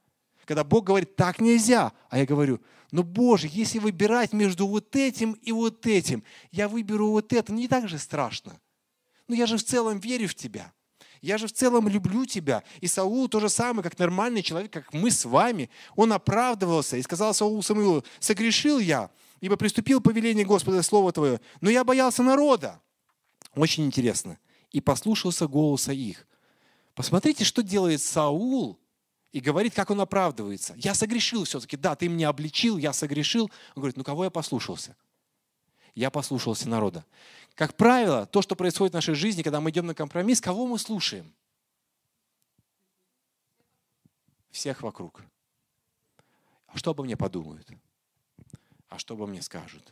Когда 0.46 0.64
Бог 0.64 0.86
говорит, 0.86 1.16
так 1.16 1.40
нельзя, 1.40 1.94
а 2.10 2.18
я 2.18 2.26
говорю, 2.26 2.62
ну 2.92 3.04
Боже, 3.04 3.48
если 3.52 3.80
выбирать 3.80 4.34
между 4.34 4.68
вот 4.68 4.96
этим 4.96 5.34
и 5.34 5.52
вот 5.52 5.86
этим, 5.88 6.24
я 6.52 6.68
выберу 6.68 7.10
вот 7.10 7.34
это, 7.34 7.52
ну 7.52 7.60
не 7.60 7.68
так 7.68 7.88
же 7.88 7.98
страшно. 7.98 8.60
Ну 9.28 9.36
я 9.36 9.46
же 9.46 9.58
в 9.58 9.64
целом 9.64 10.00
верю 10.00 10.28
в 10.28 10.36
Тебя. 10.36 10.72
Я 11.24 11.38
же 11.38 11.48
в 11.48 11.54
целом 11.54 11.88
люблю 11.88 12.26
тебя. 12.26 12.64
И 12.82 12.88
Саул 12.88 13.30
то 13.30 13.40
же 13.40 13.48
самое, 13.48 13.82
как 13.82 13.98
нормальный 13.98 14.44
человек, 14.44 14.74
как 14.74 14.94
мы 14.94 15.10
с 15.10 15.24
вами. 15.24 15.70
Он 15.96 16.12
оправдывался 16.12 16.98
и 16.98 17.02
сказал 17.02 17.34
Саулу 17.34 17.62
Самуилу, 17.62 18.04
согрешил 18.20 18.78
я, 18.78 19.10
ибо 19.40 19.56
приступил 19.56 20.02
повеление 20.02 20.46
Господа 20.46 20.84
Слово 20.84 21.14
Твое, 21.14 21.40
но 21.62 21.70
я 21.70 21.86
боялся 21.86 22.24
народа. 22.24 22.82
Очень 23.56 23.86
интересно. 23.86 24.38
И 24.72 24.82
послушался 24.82 25.48
голоса 25.48 25.94
их. 25.94 26.28
Посмотрите, 26.94 27.46
что 27.46 27.64
делает 27.64 28.02
Саул, 28.02 28.78
и 29.34 29.40
говорит, 29.40 29.74
как 29.74 29.90
он 29.90 30.00
оправдывается. 30.00 30.76
Я 30.78 30.94
согрешил 30.94 31.44
все-таки. 31.44 31.76
Да, 31.76 31.96
ты 31.96 32.08
меня 32.08 32.30
обличил, 32.30 32.78
я 32.78 32.94
согрешил. 32.94 33.46
Он 33.76 33.82
говорит, 33.82 33.98
ну 33.98 34.04
кого 34.04 34.24
я 34.24 34.30
послушался? 34.30 34.96
Я 35.96 36.12
послушался 36.12 36.70
народа. 36.70 37.04
Как 37.56 37.76
правило, 37.76 38.28
то, 38.28 38.42
что 38.44 38.56
происходит 38.56 38.94
в 38.94 38.96
нашей 38.96 39.16
жизни, 39.16 39.42
когда 39.42 39.60
мы 39.60 39.72
идем 39.72 39.88
на 39.88 39.96
компромисс, 39.96 40.40
кого 40.40 40.68
мы 40.68 40.78
слушаем? 40.78 41.34
Всех 44.52 44.84
вокруг. 44.84 45.24
А 46.68 46.78
что 46.78 46.92
обо 46.92 47.04
мне 47.04 47.18
подумают? 47.18 47.68
А 48.88 49.00
что 49.00 49.16
обо 49.16 49.26
мне 49.26 49.42
скажут? 49.42 49.92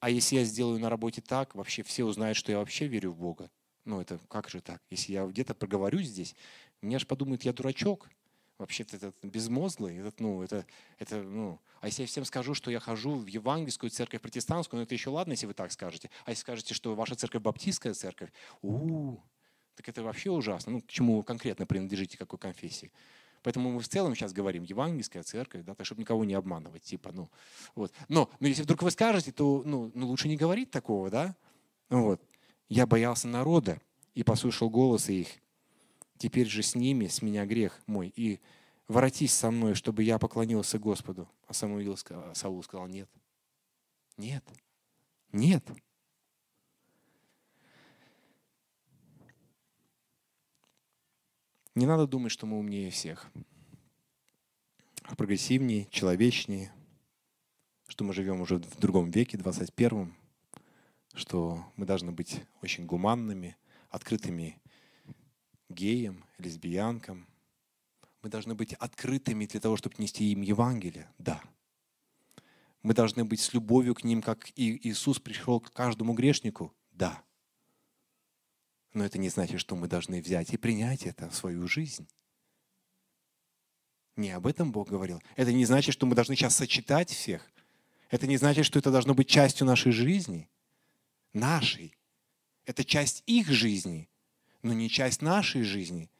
А 0.00 0.10
если 0.10 0.36
я 0.36 0.44
сделаю 0.44 0.78
на 0.78 0.90
работе 0.90 1.22
так, 1.22 1.54
вообще 1.54 1.82
все 1.82 2.04
узнают, 2.04 2.36
что 2.36 2.52
я 2.52 2.58
вообще 2.58 2.86
верю 2.86 3.12
в 3.12 3.16
Бога. 3.16 3.50
Ну, 3.86 4.00
это 4.00 4.18
как 4.28 4.50
же 4.50 4.60
так? 4.60 4.82
Если 4.90 5.12
я 5.12 5.24
где-то 5.26 5.54
проговорю 5.54 6.00
здесь, 6.02 6.34
мне 6.82 6.98
же 6.98 7.06
подумают, 7.06 7.44
я 7.44 7.54
дурачок. 7.54 8.10
Вообще-то 8.58 8.96
этот 8.96 9.16
безмозглый, 9.22 9.96
этот, 9.96 10.18
ну, 10.20 10.42
это, 10.42 10.66
это, 10.98 11.22
ну, 11.22 11.60
а 11.80 11.86
если 11.86 12.02
я 12.02 12.08
всем 12.08 12.24
скажу, 12.24 12.54
что 12.54 12.70
я 12.70 12.80
хожу 12.80 13.14
в 13.14 13.26
евангельскую 13.26 13.90
церковь 13.90 14.20
протестантскую, 14.20 14.78
ну, 14.78 14.82
это 14.84 14.94
еще 14.94 15.10
ладно, 15.10 15.32
если 15.32 15.46
вы 15.46 15.54
так 15.54 15.70
скажете. 15.70 16.10
А 16.24 16.30
если 16.30 16.40
скажете, 16.40 16.74
что 16.74 16.94
ваша 16.94 17.14
церковь 17.14 17.42
баптистская 17.42 17.94
церковь, 17.94 18.30
у, 18.62 19.18
так 19.76 19.88
это 19.88 20.02
вообще 20.02 20.30
ужасно. 20.30 20.72
Ну, 20.72 20.80
к 20.80 20.88
чему 20.88 21.18
вы 21.18 21.22
конкретно 21.22 21.66
принадлежите, 21.66 22.18
какой 22.18 22.38
конфессии? 22.38 22.90
Поэтому 23.44 23.70
мы 23.70 23.80
в 23.80 23.88
целом 23.88 24.16
сейчас 24.16 24.32
говорим 24.32 24.64
евангельская 24.64 25.22
церковь, 25.22 25.64
да, 25.64 25.74
так 25.74 25.86
чтобы 25.86 26.00
никого 26.00 26.24
не 26.24 26.34
обманывать, 26.34 26.82
типа, 26.82 27.12
ну, 27.12 27.30
вот. 27.76 27.92
Но, 28.08 28.28
но 28.40 28.48
если 28.48 28.62
вдруг 28.62 28.82
вы 28.82 28.90
скажете, 28.90 29.30
то, 29.30 29.62
ну, 29.64 29.92
ну 29.94 30.08
лучше 30.08 30.28
не 30.28 30.36
говорить 30.36 30.72
такого, 30.72 31.10
да? 31.10 31.36
Вот. 31.88 32.20
Я 32.68 32.86
боялся 32.86 33.28
народа 33.28 33.80
и 34.14 34.24
послушал 34.24 34.68
голоса 34.68 35.12
их. 35.12 35.28
Теперь 36.18 36.48
же 36.48 36.62
с 36.62 36.74
ними, 36.74 37.06
с 37.06 37.22
меня 37.22 37.46
грех 37.46 37.80
мой, 37.86 38.12
и 38.14 38.40
воротись 38.88 39.32
со 39.32 39.50
мной, 39.50 39.74
чтобы 39.74 40.02
я 40.02 40.18
поклонился 40.18 40.78
Господу. 40.78 41.28
А 41.46 41.54
Самуил, 41.54 41.96
Саул 42.34 42.62
сказал, 42.62 42.88
нет, 42.88 43.08
нет, 44.16 44.44
нет. 45.32 45.64
Не 51.74 51.86
надо 51.86 52.08
думать, 52.08 52.32
что 52.32 52.44
мы 52.44 52.58
умнее 52.58 52.90
всех, 52.90 53.30
а 55.04 55.14
прогрессивнее, 55.14 55.86
человечнее, 55.92 56.72
что 57.86 58.02
мы 58.04 58.12
живем 58.12 58.40
уже 58.40 58.58
в 58.58 58.80
другом 58.80 59.12
веке, 59.12 59.36
21-м, 59.36 60.12
что 61.14 61.64
мы 61.76 61.86
должны 61.86 62.10
быть 62.10 62.42
очень 62.62 62.84
гуманными, 62.84 63.56
открытыми 63.90 64.60
геям, 65.68 66.24
лесбиянкам. 66.38 67.26
Мы 68.22 68.30
должны 68.30 68.54
быть 68.54 68.74
открытыми 68.74 69.46
для 69.46 69.60
того, 69.60 69.76
чтобы 69.76 69.96
нести 69.98 70.32
им 70.32 70.42
Евангелие. 70.42 71.12
Да. 71.18 71.42
Мы 72.82 72.94
должны 72.94 73.24
быть 73.24 73.40
с 73.40 73.52
любовью 73.52 73.94
к 73.94 74.04
ним, 74.04 74.22
как 74.22 74.50
и 74.56 74.88
Иисус 74.88 75.18
пришел 75.18 75.60
к 75.60 75.72
каждому 75.72 76.14
грешнику. 76.14 76.74
Да. 76.92 77.22
Но 78.92 79.04
это 79.04 79.18
не 79.18 79.28
значит, 79.28 79.60
что 79.60 79.76
мы 79.76 79.86
должны 79.86 80.20
взять 80.20 80.52
и 80.52 80.56
принять 80.56 81.06
это 81.06 81.28
в 81.28 81.34
свою 81.34 81.68
жизнь. 81.68 82.08
Не 84.16 84.30
об 84.30 84.46
этом 84.46 84.72
Бог 84.72 84.88
говорил. 84.88 85.22
Это 85.36 85.52
не 85.52 85.64
значит, 85.64 85.92
что 85.92 86.06
мы 86.06 86.16
должны 86.16 86.34
сейчас 86.34 86.56
сочетать 86.56 87.10
всех. 87.10 87.48
Это 88.10 88.26
не 88.26 88.36
значит, 88.36 88.66
что 88.66 88.78
это 88.78 88.90
должно 88.90 89.14
быть 89.14 89.28
частью 89.28 89.66
нашей 89.66 89.92
жизни. 89.92 90.48
Нашей. 91.32 91.96
Это 92.64 92.84
часть 92.84 93.22
их 93.26 93.48
жизни, 93.48 94.08
но 94.68 94.74
не 94.74 94.90
часть 94.90 95.22
нашей 95.22 95.62
жизни. 95.62 96.10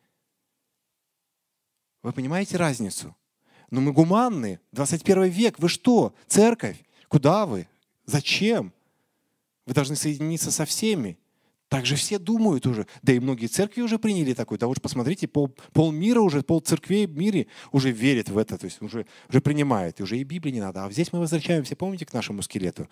Вы 2.02 2.12
понимаете 2.12 2.56
разницу? 2.56 3.14
Но 3.70 3.82
мы 3.82 3.92
гуманны. 3.92 4.58
21 4.72 5.24
век. 5.24 5.58
Вы 5.58 5.68
что? 5.68 6.14
Церковь? 6.26 6.82
Куда 7.08 7.44
вы? 7.44 7.68
Зачем? 8.06 8.72
Вы 9.66 9.74
должны 9.74 9.96
соединиться 9.96 10.50
со 10.50 10.64
всеми. 10.64 11.18
Так 11.68 11.84
же 11.84 11.96
все 11.96 12.18
думают 12.18 12.66
уже. 12.66 12.86
Да 13.02 13.12
и 13.12 13.20
многие 13.20 13.48
церкви 13.48 13.82
уже 13.82 13.98
приняли 13.98 14.32
такой. 14.32 14.56
Да 14.56 14.66
вот 14.66 14.80
посмотрите, 14.80 15.28
пол, 15.28 15.54
пол 15.74 15.92
мира 15.92 16.20
уже, 16.20 16.42
пол 16.42 16.60
церквей 16.60 17.06
в 17.06 17.14
мире 17.14 17.48
уже 17.70 17.90
верит 17.90 18.30
в 18.30 18.38
это, 18.38 18.56
то 18.56 18.64
есть 18.64 18.80
уже, 18.80 19.04
уже 19.28 19.42
принимает. 19.42 20.00
И 20.00 20.02
уже 20.02 20.16
и 20.16 20.24
Библии 20.24 20.52
не 20.52 20.60
надо. 20.60 20.86
А 20.86 20.90
здесь 20.90 21.12
мы 21.12 21.18
возвращаемся, 21.18 21.76
помните, 21.76 22.06
к 22.06 22.14
нашему 22.14 22.40
скелету? 22.40 22.88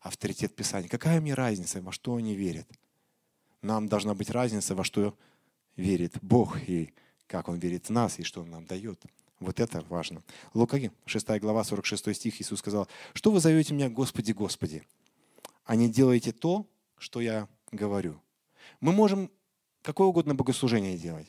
Авторитет 0.00 0.54
Писания. 0.54 0.88
Какая 0.88 1.20
мне 1.20 1.34
разница, 1.34 1.82
во 1.82 1.90
что 1.90 2.14
они 2.14 2.36
верят? 2.36 2.68
Нам 3.62 3.88
должна 3.88 4.14
быть 4.14 4.30
разница, 4.30 4.74
во 4.74 4.84
что 4.84 5.16
верит 5.76 6.18
Бог 6.20 6.58
и 6.68 6.92
как 7.26 7.48
Он 7.48 7.58
верит 7.58 7.86
в 7.86 7.90
нас 7.90 8.18
и 8.18 8.24
что 8.24 8.42
Он 8.42 8.50
нам 8.50 8.66
дает. 8.66 9.02
Вот 9.40 9.58
это 9.58 9.84
важно. 9.88 10.22
Лука, 10.54 10.78
6 11.06 11.28
глава, 11.40 11.64
46 11.64 12.14
стих, 12.14 12.40
Иисус 12.40 12.58
сказал, 12.58 12.88
«Что 13.14 13.30
вы 13.30 13.40
зовете 13.40 13.74
меня, 13.74 13.88
Господи, 13.88 14.32
Господи, 14.32 14.84
а 15.64 15.74
не 15.74 15.88
делаете 15.90 16.32
то, 16.32 16.66
что 16.98 17.20
я 17.20 17.48
говорю. 17.72 18.20
Мы 18.80 18.92
можем 18.92 19.30
какое 19.82 20.06
угодно 20.06 20.34
богослужение 20.34 20.96
делать, 20.96 21.26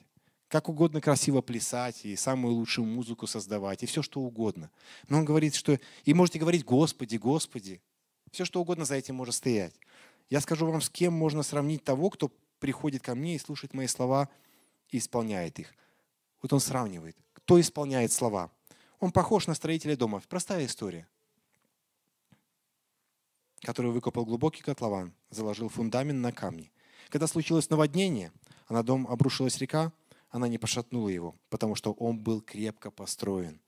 как 0.48 0.70
угодно 0.70 1.02
красиво 1.02 1.42
плясать 1.42 2.06
и 2.06 2.16
самую 2.16 2.54
лучшую 2.54 2.86
музыку 2.86 3.26
создавать, 3.26 3.82
и 3.82 3.88
все 3.88 4.04
что 4.04 4.22
угодно. 4.22 4.70
Но 5.10 5.18
он 5.18 5.26
говорит, 5.26 5.56
что 5.56 5.80
и 6.06 6.14
можете 6.14 6.40
говорить 6.40 6.64
«Господи, 6.64 7.18
Господи». 7.18 7.82
Все 8.32 8.46
что 8.46 8.62
угодно 8.62 8.86
за 8.86 8.96
этим 8.96 9.16
может 9.16 9.36
стоять. 9.36 9.76
Я 10.34 10.42
скажу 10.42 10.66
вам, 10.66 10.82
с 10.82 10.90
кем 10.90 11.14
можно 11.14 11.44
сравнить 11.44 11.84
того, 11.84 12.10
кто 12.10 12.32
приходит 12.58 13.04
ко 13.04 13.14
мне 13.14 13.36
и 13.36 13.38
слушает 13.38 13.76
мои 13.76 13.86
слова 13.86 14.30
и 14.90 14.98
исполняет 14.98 15.60
их. 15.60 15.76
Вот 16.42 16.52
он 16.52 16.60
сравнивает. 16.60 17.16
Кто 17.34 17.62
исполняет 17.62 18.12
слова? 18.12 18.50
Он 19.00 19.12
похож 19.12 19.46
на 19.46 19.54
строителя 19.54 19.96
дома. 19.96 20.24
Простая 20.28 20.66
история 20.66 21.08
который 23.62 23.92
выкопал 23.92 24.26
глубокий 24.26 24.64
котлован, 24.64 25.14
заложил 25.30 25.70
фундамент 25.70 26.20
на 26.20 26.32
камни. 26.32 26.72
Когда 27.10 27.28
случилось 27.28 27.70
наводнение, 27.70 28.32
а 28.66 28.74
на 28.74 28.82
дом 28.82 29.06
обрушилась 29.08 29.60
река, 29.60 29.94
она 30.32 30.48
не 30.48 30.58
пошатнула 30.58 31.10
его, 31.10 31.36
потому 31.50 31.76
что 31.76 31.94
он 31.94 32.18
был 32.18 32.42
крепко 32.42 32.90
построен. 32.90 33.62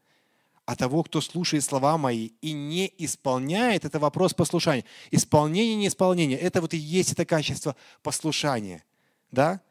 А 0.66 0.76
того, 0.76 1.04
кто 1.04 1.22
слушает 1.22 1.64
слова 1.64 1.98
мои 1.98 2.32
и 2.42 2.52
не 2.52 2.92
исполняет, 2.98 3.86
это 3.86 4.00
вопрос 4.00 4.34
послушания. 4.34 4.84
Исполнение, 5.12 5.76
неисполнение– 5.76 6.40
это 6.40 6.60
вот 6.60 6.74
и 6.74 6.78
есть 6.78 7.12
это 7.12 7.24
качество 7.24 7.76
послушания. 8.02 8.84
Да? 9.32 9.62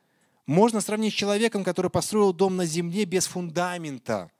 Можно 0.46 0.80
сравнить 0.80 1.12
с 1.12 1.16
человеком, 1.16 1.64
который 1.64 1.90
построил 1.90 2.32
дом 2.32 2.56
на 2.56 2.64
земле 2.64 3.06
без 3.06 3.26
фундамента. 3.26 4.30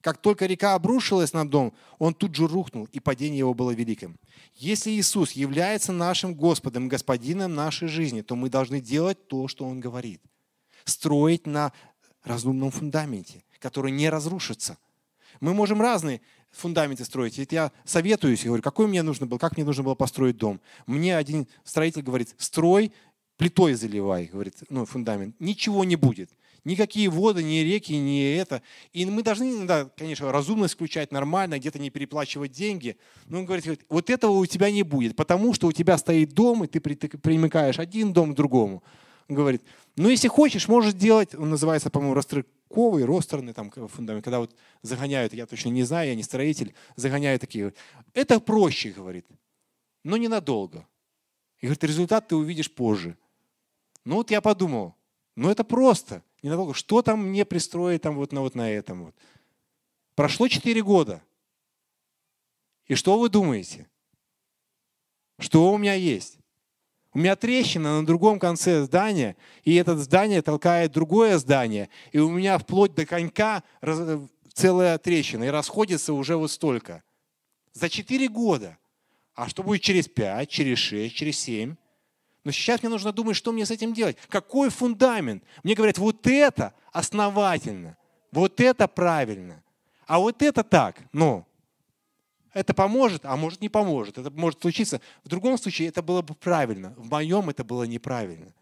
Как 0.00 0.18
только 0.18 0.46
река 0.46 0.74
обрушилась 0.74 1.32
на 1.32 1.48
дом, 1.48 1.72
он 1.98 2.14
тут 2.14 2.36
же 2.36 2.46
рухнул, 2.46 2.88
и 2.92 3.00
падение 3.00 3.38
его 3.40 3.54
было 3.54 3.72
великим. 3.72 4.16
Если 4.54 4.92
Иисус 4.92 5.32
является 5.32 5.92
нашим 5.92 6.34
Господом, 6.34 6.86
Господином 6.86 7.56
нашей 7.56 7.88
жизни, 7.88 8.20
то 8.20 8.36
мы 8.36 8.48
должны 8.48 8.80
делать 8.80 9.26
то, 9.26 9.48
что 9.48 9.64
Он 9.64 9.80
говорит. 9.80 10.22
Строить 10.84 11.48
на 11.48 11.72
разумном 12.22 12.70
фундаменте, 12.70 13.42
который 13.58 13.90
не 13.90 14.08
разрушится. 14.08 14.78
Мы 15.40 15.54
можем 15.54 15.80
разные 15.80 16.20
фундаменты 16.50 17.04
строить. 17.04 17.38
Это 17.38 17.54
я 17.54 17.72
советуюсь, 17.84 18.40
я 18.40 18.46
говорю, 18.46 18.62
какой 18.62 18.86
мне 18.86 19.02
нужно 19.02 19.26
было, 19.26 19.38
как 19.38 19.56
мне 19.56 19.64
нужно 19.64 19.82
было 19.82 19.94
построить 19.94 20.36
дом. 20.36 20.60
Мне 20.86 21.16
один 21.16 21.46
строитель 21.64 22.02
говорит, 22.02 22.34
строй, 22.38 22.92
плитой 23.36 23.74
заливай, 23.74 24.26
говорит, 24.26 24.54
ну, 24.68 24.84
фундамент. 24.86 25.36
Ничего 25.40 25.84
не 25.84 25.96
будет. 25.96 26.30
Никакие 26.64 27.08
воды, 27.08 27.44
ни 27.44 27.58
реки, 27.58 27.92
ни 27.92 28.34
это. 28.34 28.60
И 28.92 29.06
мы 29.06 29.22
должны 29.22 29.44
иногда, 29.44 29.84
конечно, 29.96 30.32
разумно 30.32 30.66
исключать 30.66 31.12
нормально, 31.12 31.60
где-то 31.60 31.78
не 31.78 31.90
переплачивать 31.90 32.50
деньги. 32.50 32.96
Но 33.26 33.38
он 33.38 33.46
говорит, 33.46 33.84
вот 33.88 34.10
этого 34.10 34.32
у 34.32 34.46
тебя 34.46 34.68
не 34.72 34.82
будет, 34.82 35.14
потому 35.14 35.54
что 35.54 35.68
у 35.68 35.72
тебя 35.72 35.96
стоит 35.96 36.32
дом, 36.32 36.64
и 36.64 36.66
ты 36.66 36.80
примыкаешь 36.80 37.78
один 37.78 38.12
дом 38.12 38.32
к 38.32 38.36
другому. 38.36 38.82
Он 39.28 39.36
говорит, 39.36 39.62
ну 39.96 40.08
если 40.08 40.26
хочешь, 40.26 40.66
можешь 40.66 40.94
делать, 40.94 41.34
он 41.36 41.50
называется, 41.50 41.88
по-моему, 41.88 42.14
растрыковый, 42.66 43.04
ростерный 43.04 43.52
там 43.52 43.70
фундамент, 43.70 44.24
когда 44.24 44.40
вот 44.40 44.54
загоняют, 44.82 45.32
я 45.32 45.46
точно 45.46 45.70
не 45.70 45.84
знаю, 45.84 46.08
я 46.08 46.14
не 46.14 46.22
строитель, 46.22 46.74
загоняют 46.96 47.40
такие. 47.40 47.72
Это 48.14 48.40
проще, 48.40 48.90
говорит, 48.90 49.26
но 50.04 50.16
ненадолго. 50.16 50.86
И 51.60 51.66
говорит, 51.66 51.84
результат 51.84 52.28
ты 52.28 52.36
увидишь 52.36 52.70
позже. 52.70 53.16
Ну 54.04 54.16
вот 54.16 54.30
я 54.30 54.40
подумал, 54.40 54.94
ну 55.36 55.50
это 55.50 55.64
просто 55.64 56.22
ненадолго. 56.42 56.74
Что 56.74 57.02
там 57.02 57.28
мне 57.28 57.44
пристроить 57.44 58.02
там 58.02 58.16
вот 58.16 58.32
на, 58.32 58.40
вот 58.40 58.54
на 58.54 58.70
этом 58.70 59.06
вот? 59.06 59.14
Прошло 60.14 60.48
4 60.48 60.82
года. 60.82 61.22
И 62.86 62.94
что 62.94 63.18
вы 63.18 63.28
думаете? 63.28 63.88
Что 65.38 65.72
у 65.72 65.78
меня 65.78 65.94
есть? 65.94 66.38
У 67.16 67.18
меня 67.18 67.34
трещина 67.34 68.02
на 68.02 68.06
другом 68.06 68.38
конце 68.38 68.82
здания, 68.82 69.36
и 69.64 69.74
это 69.76 69.96
здание 69.96 70.42
толкает 70.42 70.92
другое 70.92 71.38
здание, 71.38 71.88
и 72.12 72.18
у 72.18 72.28
меня 72.28 72.58
вплоть 72.58 72.94
до 72.94 73.06
конька 73.06 73.62
целая 74.52 74.98
трещина, 74.98 75.44
и 75.44 75.48
расходится 75.48 76.12
уже 76.12 76.36
вот 76.36 76.50
столько. 76.50 77.02
За 77.72 77.88
4 77.88 78.28
года. 78.28 78.76
А 79.34 79.48
что 79.48 79.62
будет 79.62 79.80
через 79.80 80.08
5, 80.08 80.46
через 80.50 80.76
6, 80.76 81.14
через 81.14 81.38
7? 81.38 81.76
Но 82.44 82.52
сейчас 82.52 82.82
мне 82.82 82.90
нужно 82.90 83.12
думать, 83.12 83.34
что 83.34 83.50
мне 83.50 83.64
с 83.64 83.70
этим 83.70 83.94
делать. 83.94 84.18
Какой 84.28 84.68
фундамент? 84.68 85.42
Мне 85.62 85.74
говорят, 85.74 85.96
вот 85.96 86.26
это 86.26 86.74
основательно, 86.92 87.96
вот 88.30 88.60
это 88.60 88.86
правильно, 88.88 89.64
а 90.06 90.18
вот 90.18 90.42
это 90.42 90.62
так. 90.62 90.98
Ну, 91.14 91.46
это 92.56 92.72
поможет, 92.72 93.26
а 93.26 93.36
может 93.36 93.60
не 93.60 93.68
поможет. 93.68 94.16
Это 94.16 94.30
может 94.30 94.62
случиться. 94.62 95.02
В 95.24 95.28
другом 95.28 95.58
случае 95.58 95.88
это 95.88 96.00
было 96.00 96.22
бы 96.22 96.34
правильно. 96.34 96.94
В 96.96 97.10
моем 97.10 97.50
это 97.50 97.64
было 97.64 97.84
неправильно. 97.84 98.54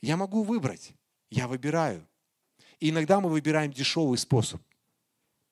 Я 0.00 0.16
могу 0.16 0.44
выбрать. 0.44 0.92
Я 1.30 1.48
выбираю. 1.48 2.06
И 2.78 2.90
иногда 2.90 3.20
мы 3.20 3.28
выбираем 3.28 3.72
дешевый 3.72 4.18
способ, 4.18 4.62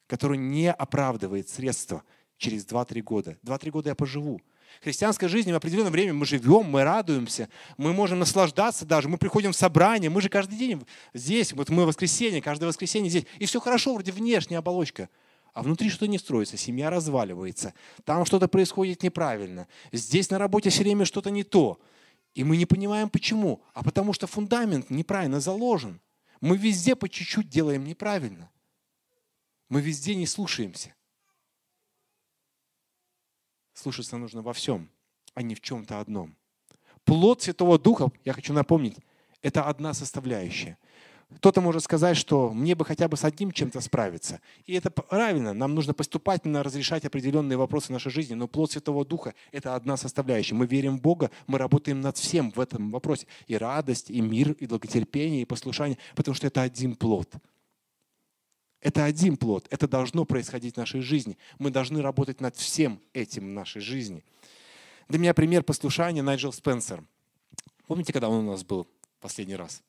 который 0.07 0.39
не 0.39 0.73
оправдывает 0.73 1.49
средства 1.49 2.05
через 2.37 2.65
2-3 2.65 3.03
года. 3.03 3.37
2-3 3.43 3.71
года 3.71 3.89
я 3.91 3.95
поживу 3.97 4.41
христианской 4.83 5.29
жизни 5.29 5.53
в 5.53 5.57
определенное 5.57 5.91
время 5.91 6.15
мы 6.15 6.27
живем, 6.27 6.65
мы 6.65 6.85
радуемся, 6.85 7.49
мы 7.77 7.93
можем 7.93 8.19
наслаждаться 8.19 8.85
даже, 8.85 9.09
мы 9.09 9.19
приходим 9.19 9.53
в 9.53 9.57
собрание, 9.57 10.11
мы 10.11 10.21
же 10.21 10.29
каждый 10.29 10.59
день 10.59 10.87
здесь, 11.15 11.53
вот 11.53 11.69
мы 11.69 11.87
воскресенье, 11.87 12.41
каждое 12.43 12.67
воскресенье 12.67 13.11
здесь, 13.11 13.25
и 13.39 13.47
все 13.47 13.61
хорошо, 13.61 13.95
вроде 13.95 14.13
внешняя 14.13 14.59
оболочка. 14.59 15.09
А 15.53 15.63
внутри 15.63 15.91
что-то 15.91 16.09
не 16.09 16.19
строится, 16.19 16.57
семья 16.57 16.91
разваливается, 16.91 17.75
там 18.05 18.25
что-то 18.25 18.49
происходит 18.49 19.03
неправильно, 19.03 19.67
здесь 19.93 20.31
на 20.31 20.39
работе 20.39 20.71
все 20.71 20.83
время 20.83 21.05
что-то 21.05 21.31
не 21.31 21.43
то. 21.43 21.81
И 22.35 22.45
мы 22.45 22.57
не 22.57 22.67
понимаем 22.67 23.11
почему. 23.11 23.63
А 23.75 23.83
потому 23.83 24.13
что 24.13 24.27
фундамент 24.27 24.91
неправильно 24.91 25.41
заложен. 25.41 26.01
Мы 26.41 26.57
везде 26.57 26.95
по 26.95 27.09
чуть-чуть 27.09 27.49
делаем 27.49 27.85
неправильно. 27.85 28.51
Мы 29.69 29.81
везде 29.81 30.15
не 30.15 30.27
слушаемся. 30.27 30.95
Слушаться 33.75 34.17
нужно 34.17 34.43
во 34.43 34.53
всем, 34.53 34.89
а 35.35 35.43
не 35.43 35.55
в 35.55 35.61
чем-то 35.61 36.01
одном. 36.01 36.37
Плод 37.05 37.43
Святого 37.43 37.79
Духа, 37.79 38.11
я 38.25 38.33
хочу 38.33 38.53
напомнить, 38.53 38.97
это 39.43 39.65
одна 39.65 39.95
составляющая. 39.95 40.79
Кто-то 41.37 41.61
может 41.61 41.85
сказать, 41.85 42.17
что 42.17 42.51
мне 42.51 42.75
бы 42.75 42.87
хотя 42.87 43.07
бы 43.07 43.17
с 43.17 43.25
одним 43.25 43.53
чем-то 43.53 43.81
справиться. 43.81 44.41
И 44.65 44.73
это 44.73 44.91
правильно. 44.91 45.53
Нам 45.53 45.75
нужно 45.75 45.93
поступательно 45.93 46.63
разрешать 46.63 47.05
определенные 47.05 47.59
вопросы 47.59 47.93
нашей 47.93 48.11
жизни. 48.11 48.35
Но 48.35 48.49
плод 48.49 48.73
Святого 48.73 49.05
Духа– 49.05 49.35
это 49.53 49.75
одна 49.75 49.99
составляющая. 49.99 50.55
Мы 50.55 50.67
верим 50.67 50.97
в 50.99 51.03
Бога, 51.03 51.31
мы 51.47 51.59
работаем 51.59 52.01
над 52.01 52.17
всем 52.17 52.51
в 52.51 52.59
этом 52.59 52.91
вопросе. 52.91 53.27
И 53.47 53.57
радость, 53.57 54.11
и 54.11 54.21
мир, 54.23 54.53
и 54.53 54.67
долготерпение, 54.67 55.43
и 55.43 55.45
послушание. 55.45 55.99
Потому 56.15 56.35
что 56.35 56.47
это 56.47 56.63
один 56.63 56.95
плод– 56.97 57.31
это 58.81 59.05
один 59.05 59.37
плод. 59.37 59.67
Это 59.71 59.89
должно 59.89 60.25
происходить 60.25 60.75
в 60.75 60.79
нашей 60.79 61.01
жизни. 61.01 61.37
Мы 61.59 61.71
должны 61.71 62.01
работать 62.01 62.41
над 62.41 62.57
всем 62.57 63.01
этим 63.13 63.45
в 63.45 63.53
нашей 63.53 63.81
жизни. 63.83 64.25
Для 65.09 65.19
меня 65.19 65.35
пример 65.35 65.65
послушания 65.65 66.23
Найджел 66.23 66.53
Спенсер. 66.53 67.03
Помните, 67.87 68.13
когда 68.13 68.29
он 68.29 68.47
у 68.47 68.53
нас 68.53 68.65
был 68.65 68.87
последний 69.21 69.57
раз? 69.57 69.83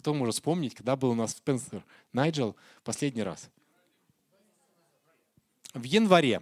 Кто 0.00 0.14
может 0.14 0.36
вспомнить, 0.36 0.74
когда 0.74 0.96
был 0.96 1.10
у 1.10 1.14
нас 1.14 1.32
Спенсер 1.32 1.84
Найджел 2.14 2.56
последний 2.84 3.22
раз? 3.22 3.50
В 5.74 5.82
январе. 5.82 6.40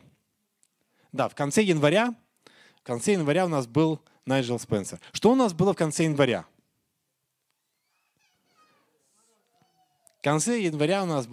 Да, 1.10 1.28
в 1.28 1.34
конце 1.34 1.64
января, 1.64 2.14
в 2.76 2.82
конце 2.84 3.14
января 3.14 3.46
у 3.46 3.48
нас 3.48 3.66
был 3.66 4.00
Найджел 4.26 4.60
Спенсер. 4.60 5.00
Что 5.10 5.32
у 5.32 5.34
нас 5.34 5.54
было 5.54 5.72
в 5.72 5.76
конце 5.76 6.04
января? 6.04 6.46
В 10.18 10.22
конце 10.22 10.60
января 10.62 11.02
у 11.02 11.06
нас 11.06 11.26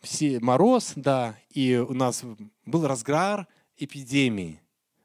все, 0.00 0.40
мороз, 0.40 0.94
да, 0.96 1.38
и 1.50 1.76
у 1.76 1.94
нас 1.94 2.24
был 2.66 2.88
разгар 2.88 3.46
эпидемии, 3.76 4.60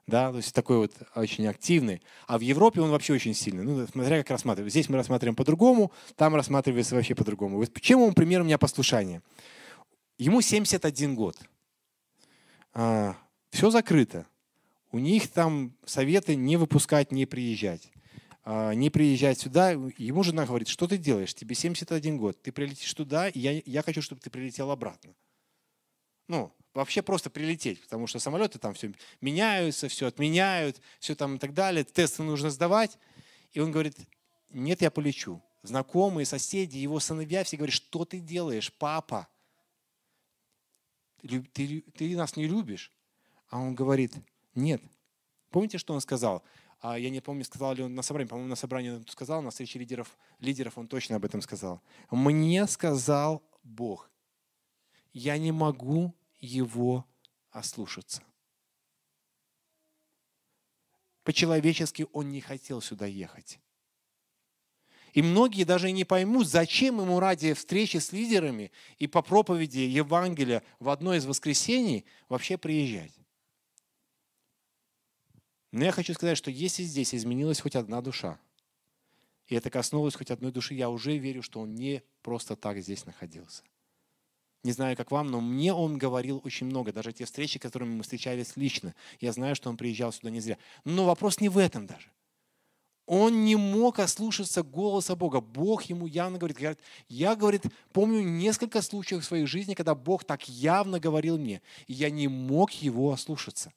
да, 0.08 0.32
то 0.32 0.38
есть 0.38 0.55
такой 0.55 0.78
вот 0.78 0.93
очень 1.16 1.45
активный. 1.47 2.01
А 2.28 2.38
в 2.38 2.41
Европе 2.41 2.80
он 2.80 2.89
вообще 2.91 3.14
очень 3.14 3.34
сильный. 3.34 3.64
Ну, 3.64 3.86
смотря 3.88 4.18
как 4.20 4.32
рассматривать. 4.32 4.72
Здесь 4.72 4.88
мы 4.88 4.95
рассматриваем 4.95 5.36
по-другому, 5.36 5.91
там 6.16 6.34
рассматривается 6.34 6.95
вообще 6.95 7.14
по-другому. 7.14 7.58
Вот 7.58 7.80
чем 7.82 8.01
он 8.01 8.14
пример 8.14 8.41
у 8.41 8.45
меня 8.45 8.58
послушания? 8.58 9.22
Ему 10.18 10.39
71 10.41 11.14
год. 11.14 11.38
А, 12.74 13.18
все 13.51 13.70
закрыто. 13.70 14.26
У 14.93 14.99
них 14.99 15.28
там 15.28 15.74
советы 15.86 16.36
не 16.36 16.55
выпускать, 16.55 17.12
не 17.12 17.26
приезжать. 17.26 17.91
А, 18.45 18.72
не 18.72 18.89
приезжать 18.89 19.39
сюда. 19.39 19.72
Ему 19.72 20.24
жена 20.24 20.45
говорит, 20.45 20.70
что 20.70 20.88
ты 20.88 20.97
делаешь? 20.97 21.34
Тебе 21.34 21.53
71 21.53 22.18
год. 22.18 22.41
Ты 22.41 22.53
прилетишь 22.53 22.93
туда, 22.93 23.28
и 23.28 23.39
я, 23.39 23.62
я 23.66 23.84
хочу, 23.84 24.01
чтобы 24.01 24.22
ты 24.22 24.30
прилетел 24.30 24.72
обратно. 24.72 25.14
Ну, 26.30 26.53
вообще 26.78 27.01
просто 27.01 27.32
прилететь, 27.32 27.82
потому 27.82 28.05
что 28.05 28.19
самолеты 28.19 28.59
там 28.59 28.75
все 28.75 28.93
меняются, 29.19 29.88
все 29.88 30.05
отменяют, 30.05 30.80
все 30.99 31.15
там 31.15 31.36
и 31.36 31.39
так 31.39 31.53
далее. 31.55 31.84
Тесты 31.84 32.21
нужно 32.21 32.51
сдавать. 32.51 32.99
И 33.51 33.59
он 33.59 33.71
говорит, 33.71 33.97
нет, 34.51 34.82
я 34.84 34.91
полечу. 34.91 35.41
Знакомые, 35.63 36.28
соседи, 36.28 36.78
его 36.78 36.99
сыновья 36.99 37.43
все 37.43 37.57
говорят, 37.57 37.73
что 37.73 38.05
ты 38.05 38.19
делаешь, 38.19 38.71
папа? 38.71 39.28
Ты, 41.21 41.41
ты, 41.41 41.82
ты 41.82 42.15
нас 42.15 42.36
не 42.36 42.47
любишь? 42.47 42.91
А 43.49 43.59
он 43.59 43.73
говорит, 43.73 44.13
нет. 44.53 44.82
Помните, 45.49 45.80
что 45.80 45.95
он 45.95 46.01
сказал? 46.01 46.43
А 46.80 46.99
я 46.99 47.09
не 47.09 47.21
помню, 47.21 47.43
сказал 47.43 47.73
ли 47.73 47.82
он 47.82 47.95
на 47.95 48.03
собрании, 48.03 48.30
по-моему, 48.30 48.49
на 48.49 48.55
собрании 48.55 48.91
он 48.91 49.07
сказал, 49.07 49.41
на 49.41 49.49
встрече 49.49 49.80
лидеров, 49.80 50.15
лидеров 50.39 50.78
он 50.78 50.88
точно 50.88 51.15
об 51.15 51.25
этом 51.25 51.41
сказал. 51.41 51.82
Мне 52.11 52.67
сказал 52.67 53.41
Бог, 53.63 54.11
я 55.11 55.39
не 55.39 55.51
могу 55.51 56.13
его 56.39 57.05
ослушаться. 57.51 58.23
По-человечески 61.23 62.05
он 62.13 62.31
не 62.31 62.41
хотел 62.41 62.81
сюда 62.81 63.05
ехать. 63.05 63.59
И 65.13 65.21
многие 65.21 65.63
даже 65.63 65.91
не 65.91 66.05
поймут, 66.05 66.47
зачем 66.47 67.01
ему 67.01 67.19
ради 67.19 67.53
встречи 67.53 67.97
с 67.97 68.11
лидерами 68.11 68.71
и 68.99 69.07
по 69.07 69.21
проповеди 69.21 69.79
Евангелия 69.79 70.63
в 70.79 70.89
одно 70.89 71.15
из 71.15 71.25
воскресений 71.25 72.05
вообще 72.29 72.57
приезжать. 72.57 73.13
Но 75.71 75.85
я 75.85 75.91
хочу 75.91 76.13
сказать, 76.13 76.38
что 76.38 76.51
если 76.51 76.83
здесь 76.83 77.13
изменилась 77.13 77.59
хоть 77.59 77.75
одна 77.75 78.01
душа, 78.01 78.39
и 79.47 79.55
это 79.55 79.69
коснулось 79.69 80.15
хоть 80.15 80.31
одной 80.31 80.51
души, 80.51 80.75
я 80.75 80.89
уже 80.89 81.17
верю, 81.17 81.41
что 81.41 81.61
он 81.61 81.73
не 81.75 82.03
просто 82.21 82.55
так 82.55 82.79
здесь 82.79 83.05
находился. 83.05 83.63
Не 84.64 84.72
знаю, 84.72 84.97
как 84.97 85.12
вам, 85.12 85.28
но 85.28 85.39
мне 85.39 85.74
он 85.74 85.97
говорил 85.97 86.41
очень 86.43 86.68
много. 86.68 86.91
Даже 86.91 87.14
те 87.14 87.26
встречи, 87.26 87.60
которыми 87.60 87.95
мы 87.95 88.03
встречались 88.03 88.58
лично. 88.58 88.93
Я 89.20 89.32
знаю, 89.32 89.55
что 89.55 89.70
он 89.70 89.78
приезжал 89.78 90.12
сюда 90.12 90.30
не 90.30 90.39
зря. 90.39 90.58
Но 90.84 91.05
вопрос 91.05 91.39
не 91.39 91.49
в 91.49 91.58
этом 91.58 91.86
даже. 91.86 92.12
Он 93.08 93.45
не 93.45 93.55
мог 93.55 93.99
ослушаться 93.99 94.64
голоса 94.64 95.16
Бога. 95.16 95.39
Бог 95.39 95.84
ему 95.84 96.08
явно 96.08 96.38
говорит. 96.38 96.58
говорит 96.58 96.80
я, 97.08 97.36
говорит, 97.36 97.64
помню 97.93 98.22
несколько 98.22 98.82
случаев 98.82 99.24
в 99.24 99.26
своей 99.26 99.45
жизни, 99.45 99.76
когда 99.76 99.95
Бог 99.95 100.26
так 100.26 100.49
явно 100.49 100.99
говорил 100.99 101.38
мне, 101.38 101.62
и 101.88 101.93
я 101.93 102.10
не 102.10 102.28
мог 102.28 102.72
его 102.72 103.14
ослушаться. 103.14 103.72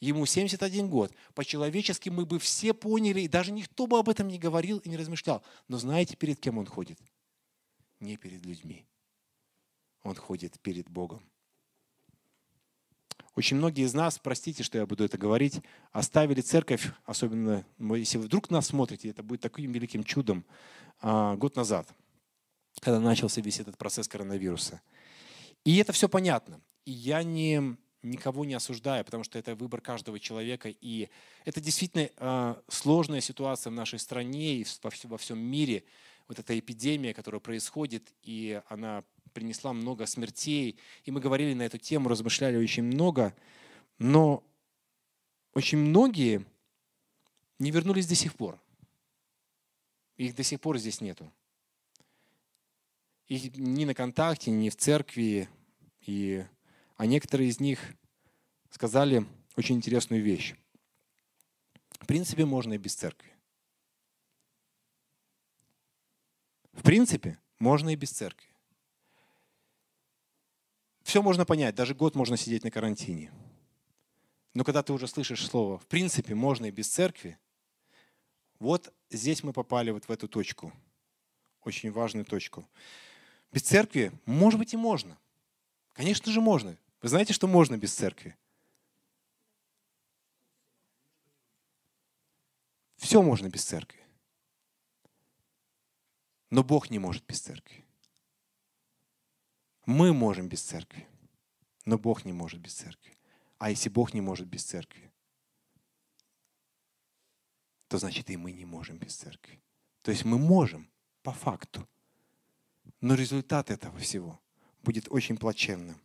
Ему 0.00 0.24
71 0.24 0.88
год. 0.88 1.12
По-человечески 1.34 2.08
мы 2.08 2.24
бы 2.24 2.38
все 2.38 2.72
поняли, 2.72 3.20
и 3.20 3.28
даже 3.28 3.52
никто 3.52 3.86
бы 3.86 3.98
об 3.98 4.08
этом 4.08 4.28
не 4.28 4.38
говорил 4.38 4.78
и 4.78 4.88
не 4.88 4.96
размышлял. 4.96 5.42
Но 5.68 5.76
знаете, 5.76 6.16
перед 6.16 6.40
кем 6.40 6.56
он 6.56 6.66
ходит? 6.66 6.98
Не 8.00 8.16
перед 8.16 8.44
людьми. 8.46 8.86
Он 10.04 10.14
ходит 10.14 10.60
перед 10.60 10.88
Богом. 10.88 11.22
Очень 13.34 13.56
многие 13.56 13.84
из 13.84 13.94
нас, 13.94 14.20
простите, 14.20 14.62
что 14.62 14.78
я 14.78 14.86
буду 14.86 15.02
это 15.02 15.18
говорить, 15.18 15.60
оставили 15.90 16.40
церковь, 16.40 16.88
особенно 17.04 17.66
если 17.80 18.18
вы 18.18 18.24
вдруг 18.24 18.48
нас 18.48 18.68
смотрите, 18.68 19.08
это 19.08 19.24
будет 19.24 19.40
таким 19.40 19.72
великим 19.72 20.04
чудом, 20.04 20.44
а, 21.00 21.34
год 21.34 21.56
назад, 21.56 21.92
когда 22.80 23.00
начался 23.00 23.40
весь 23.40 23.58
этот 23.58 23.76
процесс 23.76 24.06
коронавируса. 24.06 24.80
И 25.64 25.78
это 25.78 25.92
все 25.92 26.08
понятно. 26.08 26.60
И 26.84 26.92
я 26.92 27.24
не 27.24 27.76
никого 28.04 28.44
не 28.44 28.54
осуждаю, 28.54 29.04
потому 29.04 29.24
что 29.24 29.38
это 29.38 29.54
выбор 29.54 29.80
каждого 29.80 30.20
человека. 30.20 30.68
И 30.68 31.08
это 31.46 31.60
действительно 31.60 32.10
э, 32.14 32.54
сложная 32.68 33.22
ситуация 33.22 33.70
в 33.70 33.74
нашей 33.74 33.98
стране 33.98 34.56
и 34.56 34.66
во 35.04 35.16
всем 35.16 35.38
мире. 35.38 35.84
Вот 36.28 36.38
эта 36.38 36.58
эпидемия, 36.58 37.14
которая 37.14 37.40
происходит, 37.40 38.12
и 38.22 38.60
она 38.68 39.04
принесла 39.34 39.74
много 39.74 40.06
смертей. 40.06 40.78
И 41.04 41.10
мы 41.10 41.20
говорили 41.20 41.52
на 41.52 41.62
эту 41.62 41.76
тему, 41.76 42.08
размышляли 42.08 42.56
очень 42.56 42.84
много. 42.84 43.36
Но 43.98 44.42
очень 45.52 45.78
многие 45.78 46.46
не 47.58 47.70
вернулись 47.70 48.06
до 48.06 48.14
сих 48.14 48.34
пор. 48.34 48.58
Их 50.16 50.34
до 50.34 50.42
сих 50.42 50.60
пор 50.60 50.78
здесь 50.78 51.00
нету. 51.00 51.30
Их 53.26 53.56
ни 53.56 53.84
на 53.84 53.94
контакте, 53.94 54.50
ни 54.50 54.70
в 54.70 54.76
церкви. 54.76 55.48
И 56.06 56.44
а 56.96 57.06
некоторые 57.06 57.50
из 57.50 57.60
них 57.60 57.80
сказали 58.70 59.26
очень 59.56 59.76
интересную 59.76 60.22
вещь. 60.22 60.54
В 61.90 62.06
принципе, 62.06 62.44
можно 62.44 62.74
и 62.74 62.78
без 62.78 62.94
церкви. 62.94 63.32
В 66.72 66.82
принципе, 66.82 67.38
можно 67.58 67.90
и 67.90 67.96
без 67.96 68.10
церкви. 68.10 68.53
Все 71.04 71.22
можно 71.22 71.44
понять, 71.44 71.74
даже 71.74 71.94
год 71.94 72.16
можно 72.16 72.36
сидеть 72.36 72.64
на 72.64 72.70
карантине. 72.70 73.30
Но 74.54 74.64
когда 74.64 74.82
ты 74.82 74.92
уже 74.92 75.06
слышишь 75.06 75.46
слово 75.46 75.78
«в 75.78 75.86
принципе, 75.86 76.34
можно 76.34 76.66
и 76.66 76.70
без 76.72 76.88
церкви», 76.88 77.38
Вот 78.58 78.92
здесь 79.10 79.42
мы 79.42 79.52
попали 79.52 79.90
вот 79.90 80.06
в 80.06 80.10
эту 80.10 80.28
точку, 80.28 80.72
очень 81.62 81.90
важную 81.92 82.24
точку. 82.24 82.66
Без 83.52 83.62
церкви, 83.62 84.12
может 84.24 84.58
быть, 84.58 84.72
и 84.72 84.76
можно. 84.76 85.18
Конечно 85.92 86.32
же, 86.32 86.40
можно. 86.40 86.76
Вы 87.02 87.08
знаете, 87.08 87.34
что 87.34 87.46
можно 87.46 87.76
без 87.76 87.92
церкви? 87.92 88.36
Все 92.96 93.20
можно 93.20 93.48
без 93.48 93.64
церкви. 93.64 94.00
Но 96.48 96.62
Бог 96.64 96.88
не 96.90 96.98
может 96.98 97.26
без 97.26 97.40
церкви. 97.40 97.83
Мы 99.86 100.12
можем 100.12 100.48
без 100.48 100.62
церкви, 100.62 101.06
но 101.84 101.98
Бог 101.98 102.24
не 102.24 102.32
может 102.32 102.60
без 102.60 102.74
церкви. 102.74 103.16
А 103.58 103.70
если 103.70 103.88
Бог 103.88 104.14
не 104.14 104.20
может 104.20 104.46
без 104.46 104.64
церкви, 104.64 105.10
то 107.88 107.98
значит 107.98 108.30
и 108.30 108.36
мы 108.36 108.52
не 108.52 108.64
можем 108.64 108.98
без 108.98 109.14
церкви. 109.14 109.60
То 110.02 110.10
есть 110.10 110.24
мы 110.24 110.38
можем 110.38 110.90
по 111.22 111.32
факту, 111.32 111.88
но 113.00 113.14
результат 113.14 113.70
этого 113.70 113.98
всего 113.98 114.40
будет 114.82 115.06
очень 115.10 115.36
плачевным. 115.36 116.00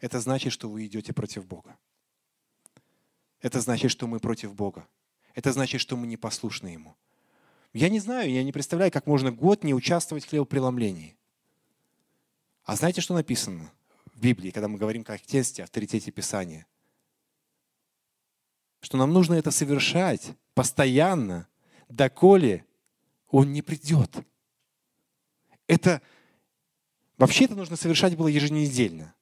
Это 0.00 0.20
значит, 0.20 0.52
что 0.52 0.68
вы 0.68 0.86
идете 0.86 1.12
против 1.12 1.46
Бога. 1.46 1.78
Это 3.40 3.60
значит, 3.60 3.90
что 3.90 4.06
мы 4.06 4.20
против 4.20 4.54
Бога. 4.54 4.86
Это 5.34 5.52
значит, 5.52 5.80
что 5.80 5.96
мы 5.96 6.06
не 6.06 6.16
послушны 6.16 6.68
Ему. 6.68 6.96
Я 7.72 7.88
не 7.88 8.00
знаю, 8.00 8.30
я 8.30 8.42
не 8.42 8.52
представляю, 8.52 8.90
как 8.90 9.06
можно 9.06 9.30
год 9.30 9.64
не 9.64 9.74
участвовать 9.74 10.24
в 10.24 10.28
хлебопреломлении. 10.28 11.16
А 12.66 12.74
знаете, 12.74 13.00
что 13.00 13.14
написано 13.14 13.70
в 14.06 14.20
Библии, 14.20 14.50
когда 14.50 14.66
мы 14.66 14.76
говорим 14.76 15.04
как 15.04 15.20
тесте, 15.20 15.62
авторитете 15.62 16.10
Писания? 16.10 16.66
Что 18.80 18.98
нам 18.98 19.12
нужно 19.12 19.34
это 19.34 19.52
совершать 19.52 20.32
постоянно, 20.52 21.46
доколе 21.88 22.66
Он 23.28 23.52
не 23.52 23.62
придет. 23.62 24.10
Это 25.68 26.02
вообще 27.16 27.44
это 27.44 27.54
нужно 27.54 27.76
совершать 27.76 28.16
было 28.16 28.26
еженедельно. 28.26 29.14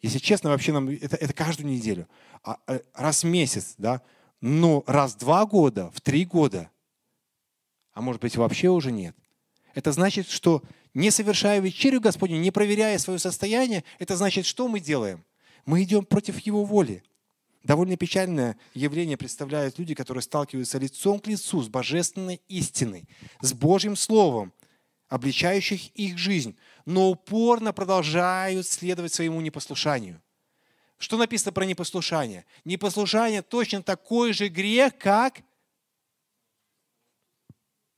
Если 0.00 0.18
честно, 0.18 0.50
вообще 0.50 0.72
нам 0.72 0.88
это, 0.88 1.16
это 1.16 1.32
каждую 1.32 1.68
неделю. 1.68 2.08
А, 2.44 2.58
а, 2.66 2.80
раз 2.94 3.24
в 3.24 3.26
месяц, 3.26 3.74
да, 3.76 4.02
но 4.40 4.84
раз 4.86 5.14
в 5.14 5.18
два 5.18 5.44
года, 5.46 5.90
в 5.90 6.00
три 6.00 6.24
года, 6.24 6.70
а 7.92 8.00
может 8.00 8.22
быть 8.22 8.36
вообще 8.36 8.68
уже 8.68 8.92
нет. 8.92 9.16
Это 9.74 9.90
значит, 9.90 10.28
что 10.28 10.62
не 10.94 11.10
совершая 11.10 11.60
вечерю 11.60 12.00
Господню, 12.00 12.38
не 12.38 12.50
проверяя 12.50 12.98
свое 12.98 13.18
состояние, 13.18 13.84
это 13.98 14.16
значит, 14.16 14.46
что 14.46 14.68
мы 14.68 14.80
делаем? 14.80 15.24
Мы 15.66 15.82
идем 15.82 16.04
против 16.04 16.38
Его 16.40 16.64
воли. 16.64 17.02
Довольно 17.62 17.96
печальное 17.96 18.56
явление 18.72 19.16
представляют 19.16 19.78
люди, 19.78 19.94
которые 19.94 20.22
сталкиваются 20.22 20.78
лицом 20.78 21.20
к 21.20 21.26
лицу 21.26 21.60
с 21.62 21.68
божественной 21.68 22.40
истиной, 22.48 23.06
с 23.40 23.52
Божьим 23.52 23.96
Словом, 23.96 24.52
обличающих 25.08 25.88
их 25.94 26.16
жизнь, 26.16 26.56
но 26.86 27.10
упорно 27.10 27.72
продолжают 27.72 28.66
следовать 28.66 29.12
своему 29.12 29.40
непослушанию. 29.40 30.22
Что 30.96 31.16
написано 31.16 31.52
про 31.52 31.64
непослушание? 31.64 32.46
Непослушание 32.64 33.42
точно 33.42 33.82
такой 33.82 34.32
же 34.32 34.48
грех, 34.48 34.96
как, 34.98 35.42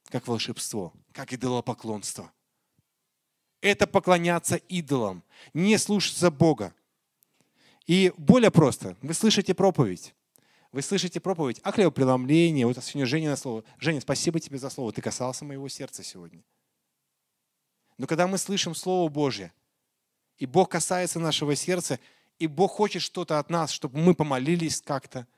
как 0.07 0.27
волшебство, 0.27 0.93
как 1.13 1.33
идолопоклонство. 1.33 2.33
Это 3.63 3.87
поклоняться 3.87 4.57
идолам, 4.57 5.23
не 5.55 5.79
слушаться 5.79 6.31
Бога. 6.31 6.75
И 7.87 8.13
более 8.19 8.51
просто, 8.51 8.97
вы 9.01 9.15
слышите 9.15 9.55
проповедь. 9.55 10.15
Вы 10.73 10.83
слышите 10.83 11.21
проповедь 11.21 11.61
о 11.63 11.71
хлебопреломлении, 11.71 12.65
вот 12.65 12.83
сегодня 12.83 13.07
Женя 13.07 13.31
на 13.31 13.37
слово. 13.37 13.63
Женя, 13.79 14.01
спасибо 14.01 14.41
тебе 14.41 14.59
за 14.59 14.69
слово, 14.69 14.93
ты 14.93 15.01
касался 15.01 15.45
моего 15.45 15.69
сердца 15.69 16.03
сегодня. 16.03 16.43
Но 17.99 18.07
когда 18.07 18.27
мы 18.27 18.37
слышим 18.37 18.75
Слово 18.75 19.09
Божье, 19.09 19.53
и 20.39 20.47
Бог 20.47 20.71
касается 20.71 21.21
нашего 21.21 21.55
сердца, 21.55 22.01
и 22.39 22.49
Бог 22.49 22.73
хочет 22.73 23.03
что-то 23.03 23.39
от 23.39 23.49
нас, 23.49 23.71
чтобы 23.71 23.99
мы 23.99 24.15
помолились 24.15 24.81
как-то, 24.81 25.29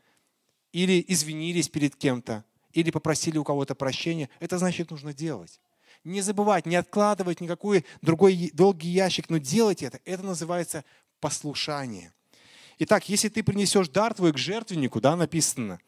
или 0.73 1.05
извинились 1.09 1.69
перед 1.69 1.95
кем-то, 1.95 2.45
или 2.73 2.91
попросили 2.91 3.37
у 3.37 3.45
кого-то 3.45 3.75
прощения, 3.75 4.31
это 4.41 4.57
значит 4.57 4.91
нужно 4.91 5.13
делать. 5.13 5.61
Не 6.05 6.21
забывать, 6.21 6.67
не 6.67 6.77
откладывать 6.77 7.41
никакой 7.41 7.85
другой 8.03 8.51
долгий 8.53 8.91
ящик, 8.91 9.31
но 9.31 9.39
делать 9.39 9.83
это. 9.83 10.01
Это 10.05 10.23
называется 10.23 10.85
послушание. 11.19 12.13
Итак, 12.79 13.09
если 13.09 13.29
ты 13.29 13.43
принесешь 13.43 13.89
дар 13.89 14.13
твой 14.15 14.33
к 14.33 14.39
жертвеннику, 14.39 15.01
да, 15.01 15.17
написано, 15.17 15.81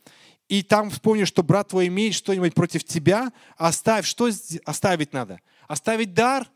и 0.48 0.62
там 0.62 0.90
вспомнишь, 0.90 1.28
что 1.28 1.42
брат 1.42 1.68
твой 1.68 1.88
имеет 1.88 2.14
что-нибудь 2.14 2.54
против 2.54 2.84
тебя, 2.84 3.32
оставь, 3.56 4.06
что 4.06 4.30
оставить 4.64 5.12
надо? 5.12 5.40
Оставить 5.66 6.14
дар 6.14 6.48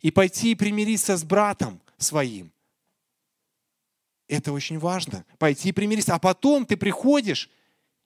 и 0.00 0.10
пойти 0.10 0.52
и 0.52 0.56
примириться 0.56 1.16
с 1.16 1.22
братом 1.22 1.80
своим. 1.96 2.52
Это 4.26 4.52
очень 4.52 4.78
важно. 4.78 5.24
Пойти 5.38 5.68
и 5.68 5.72
примириться. 5.72 6.14
А 6.14 6.18
потом 6.18 6.66
ты 6.66 6.76
приходишь 6.76 7.48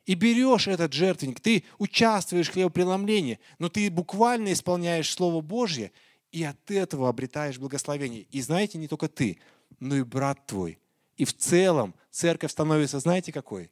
и 0.06 0.14
берешь 0.14 0.68
этот 0.68 0.92
жертвенник. 0.92 1.40
Ты 1.40 1.64
участвуешь 1.78 2.48
в 2.48 2.52
хлебопреломлении, 2.52 3.38
но 3.58 3.68
ты 3.68 3.90
буквально 3.90 4.52
исполняешь 4.52 5.12
Слово 5.12 5.40
Божье, 5.40 5.92
и 6.30 6.42
от 6.42 6.70
этого 6.70 7.08
обретаешь 7.08 7.58
благословение. 7.58 8.22
И 8.30 8.40
знаете, 8.42 8.76
не 8.78 8.88
только 8.88 9.08
ты, 9.08 9.38
но 9.80 9.96
и 9.96 10.02
брат 10.02 10.46
твой. 10.46 10.78
И 11.16 11.24
в 11.24 11.32
целом 11.32 11.94
церковь 12.10 12.50
становится, 12.50 12.98
знаете, 12.98 13.32
какой? 13.32 13.70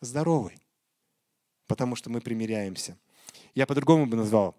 Здоровой. 0.00 0.56
Потому 1.66 1.94
что 1.94 2.10
мы 2.10 2.20
примиряемся. 2.20 2.96
Я 3.54 3.66
по-другому 3.66 4.06
бы 4.06 4.16
назвал. 4.16 4.56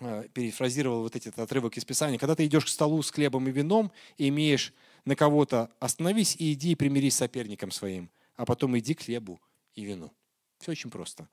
Э, 0.00 0.24
перефразировал 0.32 1.02
вот 1.02 1.14
этот 1.14 1.38
отрывок 1.38 1.76
из 1.76 1.84
Писания, 1.84 2.18
когда 2.18 2.34
ты 2.34 2.46
идешь 2.46 2.64
к 2.64 2.68
столу 2.68 3.02
с 3.02 3.10
хлебом 3.10 3.46
и 3.48 3.52
вином 3.52 3.92
и 4.16 4.28
имеешь 4.28 4.74
на 5.04 5.14
кого-то, 5.14 5.70
остановись 5.78 6.34
и 6.36 6.52
иди 6.52 6.72
и 6.72 6.74
примирись 6.74 7.14
с 7.14 7.18
соперником 7.18 7.70
своим, 7.70 8.10
а 8.36 8.44
потом 8.44 8.76
иди 8.78 8.94
к 8.94 9.02
хлебу 9.02 9.40
и 9.80 9.84
вину. 9.84 10.12
Все 10.58 10.72
очень 10.72 10.90
просто. 10.90 11.28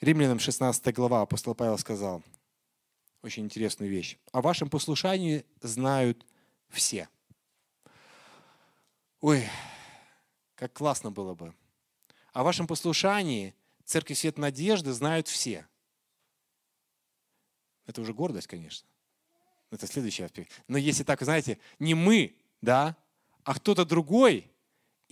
Римлянам 0.00 0.38
16 0.38 0.94
глава 0.94 1.22
апостол 1.22 1.54
Павел 1.54 1.78
сказал 1.78 2.22
очень 3.22 3.44
интересную 3.44 3.90
вещь. 3.90 4.18
О 4.32 4.42
вашем 4.42 4.68
послушании 4.68 5.44
знают 5.60 6.26
все. 6.68 7.08
Ой, 9.20 9.48
как 10.54 10.72
классно 10.72 11.10
было 11.10 11.34
бы. 11.34 11.54
О 12.32 12.42
вашем 12.42 12.66
послушании 12.66 13.54
Церковь 13.84 14.18
Свет 14.18 14.38
Надежды 14.38 14.92
знают 14.92 15.28
все– 15.28 15.66
это 17.86 18.00
уже 18.00 18.14
гордость, 18.14 18.46
конечно. 18.46 18.88
Это 19.70 19.86
следующий 19.86 20.22
аспект. 20.22 20.50
Но 20.68 20.78
если 20.78 21.02
так, 21.02 21.20
знаете, 21.22 21.58
не 21.78 21.94
мы, 21.94 22.36
да, 22.60 22.96
а 23.42 23.54
кто-то 23.54 23.84
другой, 23.84 24.50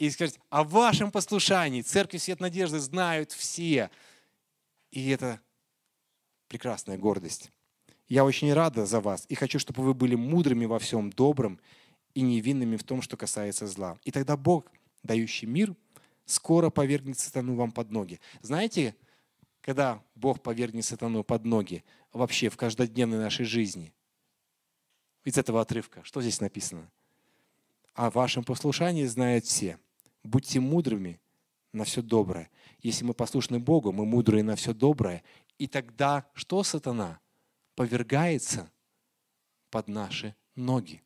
и 0.06 0.10
скажет, 0.10 0.40
о 0.50 0.64
вашем 0.64 1.12
послушании 1.12 1.80
Церковь 1.80 2.22
Свет 2.22 2.40
Надежды 2.40 2.80
знают 2.80 3.30
все. 3.30 3.88
И 4.90 5.10
это 5.10 5.40
прекрасная 6.48 6.98
гордость. 6.98 7.52
Я 8.08 8.24
очень 8.24 8.52
рада 8.52 8.84
за 8.84 9.00
вас 9.00 9.24
и 9.28 9.36
хочу, 9.36 9.60
чтобы 9.60 9.84
вы 9.84 9.94
были 9.94 10.16
мудрыми 10.16 10.64
во 10.64 10.80
всем 10.80 11.10
добром 11.10 11.60
и 12.14 12.22
невинными 12.22 12.76
в 12.76 12.82
том, 12.82 13.00
что 13.00 13.16
касается 13.16 13.68
зла. 13.68 13.96
И 14.02 14.10
тогда 14.10 14.36
Бог, 14.36 14.72
дающий 15.04 15.46
мир, 15.46 15.72
скоро 16.24 16.68
повергнет 16.68 17.20
сатану 17.20 17.54
вам 17.54 17.70
под 17.70 17.92
ноги. 17.92 18.18
Знаете, 18.40 18.96
когда 19.60 20.02
Бог 20.16 20.42
повергнет 20.42 20.84
сатану 20.84 21.22
под 21.22 21.44
ноги 21.44 21.84
вообще 22.12 22.48
в 22.48 22.56
каждодневной 22.56 23.18
нашей 23.18 23.44
жизни. 23.44 23.94
Из 25.22 25.38
этого 25.38 25.60
отрывка, 25.60 26.02
что 26.02 26.20
здесь 26.20 26.40
написано? 26.40 26.90
О 27.94 28.10
вашем 28.10 28.42
послушании 28.42 29.04
знают 29.04 29.44
все. 29.44 29.78
Будьте 30.22 30.60
мудрыми 30.60 31.20
на 31.72 31.84
все 31.84 32.02
доброе. 32.02 32.50
Если 32.80 33.04
мы 33.04 33.14
послушны 33.14 33.58
Богу, 33.58 33.92
мы 33.92 34.04
мудрые 34.04 34.42
на 34.42 34.56
все 34.56 34.72
доброе. 34.72 35.22
И 35.58 35.66
тогда 35.66 36.26
что 36.34 36.62
сатана? 36.62 37.20
Повергается 37.74 38.70
под 39.70 39.88
наши 39.88 40.34
ноги. 40.54 41.02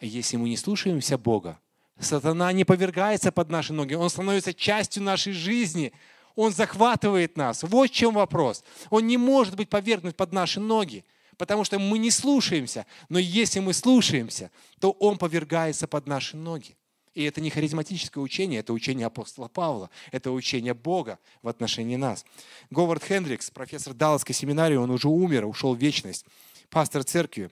Если 0.00 0.36
мы 0.36 0.48
не 0.48 0.56
слушаемся 0.56 1.16
Бога, 1.16 1.60
сатана 1.98 2.52
не 2.52 2.64
повергается 2.64 3.32
под 3.32 3.50
наши 3.50 3.72
ноги, 3.72 3.94
он 3.94 4.10
становится 4.10 4.52
частью 4.52 5.02
нашей 5.02 5.32
жизни. 5.32 5.92
Он 6.34 6.52
захватывает 6.52 7.36
нас. 7.36 7.62
Вот 7.62 7.90
в 7.90 7.92
чем 7.92 8.14
вопрос. 8.14 8.64
Он 8.90 9.06
не 9.06 9.16
может 9.16 9.54
быть 9.54 9.68
повергнут 9.68 10.16
под 10.16 10.32
наши 10.32 10.60
ноги, 10.60 11.04
потому 11.36 11.62
что 11.62 11.78
мы 11.78 11.98
не 11.98 12.10
слушаемся. 12.10 12.86
Но 13.08 13.18
если 13.18 13.60
мы 13.60 13.74
слушаемся, 13.74 14.50
то 14.80 14.92
Он 14.92 15.18
повергается 15.18 15.86
под 15.86 16.06
наши 16.06 16.36
ноги. 16.36 16.76
И 17.14 17.24
это 17.24 17.40
не 17.40 17.50
харизматическое 17.50 18.22
учение, 18.22 18.60
это 18.60 18.72
учение 18.72 19.06
апостола 19.06 19.48
Павла, 19.48 19.90
это 20.12 20.30
учение 20.30 20.72
Бога 20.72 21.18
в 21.42 21.48
отношении 21.48 21.96
нас. 21.96 22.24
Говард 22.70 23.04
Хендрикс, 23.04 23.50
профессор 23.50 23.92
Далласской 23.92 24.34
семинарии, 24.34 24.76
он 24.76 24.90
уже 24.90 25.08
умер, 25.08 25.44
ушел 25.44 25.74
в 25.74 25.78
вечность. 25.78 26.24
Пастор 26.70 27.04
церкви, 27.04 27.50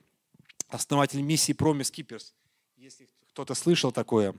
основатель 0.68 1.20
миссии 1.20 1.52
Promise 1.52 1.92
Keepers. 1.92 2.32
Если 2.78 3.06
кто-то 3.32 3.54
слышал 3.54 3.92
такое. 3.92 4.34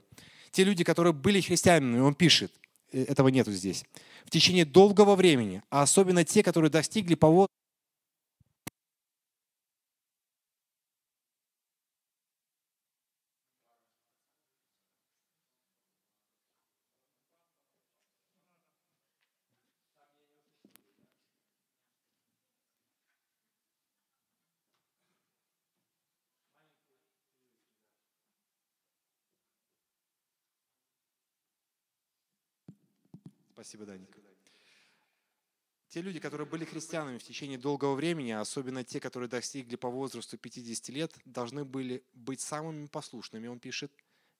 Те 0.52 0.64
люди, 0.64 0.84
которые 0.84 1.14
были 1.14 1.40
христианами, 1.40 2.00
он 2.00 2.16
пишет, 2.16 2.52
э, 2.92 3.04
этого 3.04 3.28
нету 3.30 3.52
здесь. 3.52 3.86
в 4.26 4.30
течение 4.30 4.66
долгого 4.66 5.16
времени, 5.16 5.64
а 5.72 5.82
особенно 5.82 6.24
те, 6.24 6.44
которые 6.44 6.70
достигли 6.70 7.16
по 7.16 7.26
Спасибо, 33.62 33.86
Даник. 33.86 34.10
Те 35.90 36.02
люди, 36.02 36.20
которые 36.20 36.48
были 36.48 36.66
христианами 36.66 37.20
в 37.20 37.24
течение 37.24 37.60
долгого 37.60 37.94
времени, 37.94 38.32
особенно 38.32 38.84
те, 38.84 39.00
которые 39.00 39.30
достигли 39.30 39.76
по 39.76 39.88
возрасту 39.88 40.36
50 40.36 40.90
лет, 40.90 41.14
должны 41.26 41.64
были 41.64 42.04
быть 42.14 42.42
самыми 42.42 42.88
послушными, 42.88 43.48
он 43.48 43.60
пишет, 43.60 43.92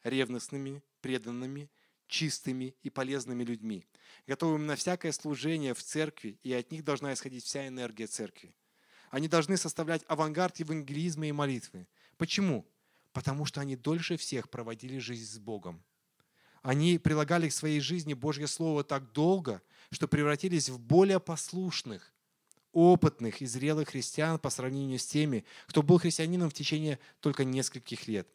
ревностными, 0.02 0.82
преданными, 1.02 1.70
чистыми 2.08 2.76
и 2.82 2.90
полезными 2.90 3.44
людьми, 3.44 3.86
готовыми 4.26 4.64
на 4.64 4.76
всякое 4.76 5.12
служение 5.12 5.76
в 5.76 5.84
церкви, 5.84 6.40
и 6.42 6.52
от 6.54 6.72
них 6.72 6.84
должна 6.84 7.14
исходить 7.14 7.44
вся 7.44 7.68
энергия 7.68 8.08
церкви. 8.08 8.56
Они 9.12 9.28
должны 9.28 9.56
составлять 9.56 10.04
авангард 10.08 10.58
евангелизма 10.58 11.28
и 11.28 11.32
молитвы. 11.32 11.88
Почему? 12.18 12.66
Потому 13.14 13.46
что 13.46 13.62
они 13.62 13.76
дольше 13.76 14.18
всех 14.18 14.50
проводили 14.50 14.98
жизнь 14.98 15.32
с 15.32 15.38
Богом. 15.38 15.84
Они 16.62 16.98
прилагали 17.00 17.50
к 17.50 17.54
своей 17.54 17.80
жизни 17.80 18.14
Божье 18.14 18.48
Слово 18.48 18.84
так 18.84 19.12
долго, 19.14 19.62
что 19.92 20.08
превратились 20.08 20.70
в 20.70 20.80
более 20.80 21.20
послушных, 21.20 22.14
опытных 22.72 23.42
и 23.42 23.46
зрелых 23.46 23.90
христиан 23.90 24.40
по 24.40 24.50
сравнению 24.50 25.00
с 25.00 25.06
теми, 25.06 25.44
кто 25.68 25.82
был 25.82 25.98
христианином 25.98 26.50
в 26.50 26.54
течение 26.54 27.00
только 27.20 27.44
нескольких 27.44 28.08
лет. 28.08 28.28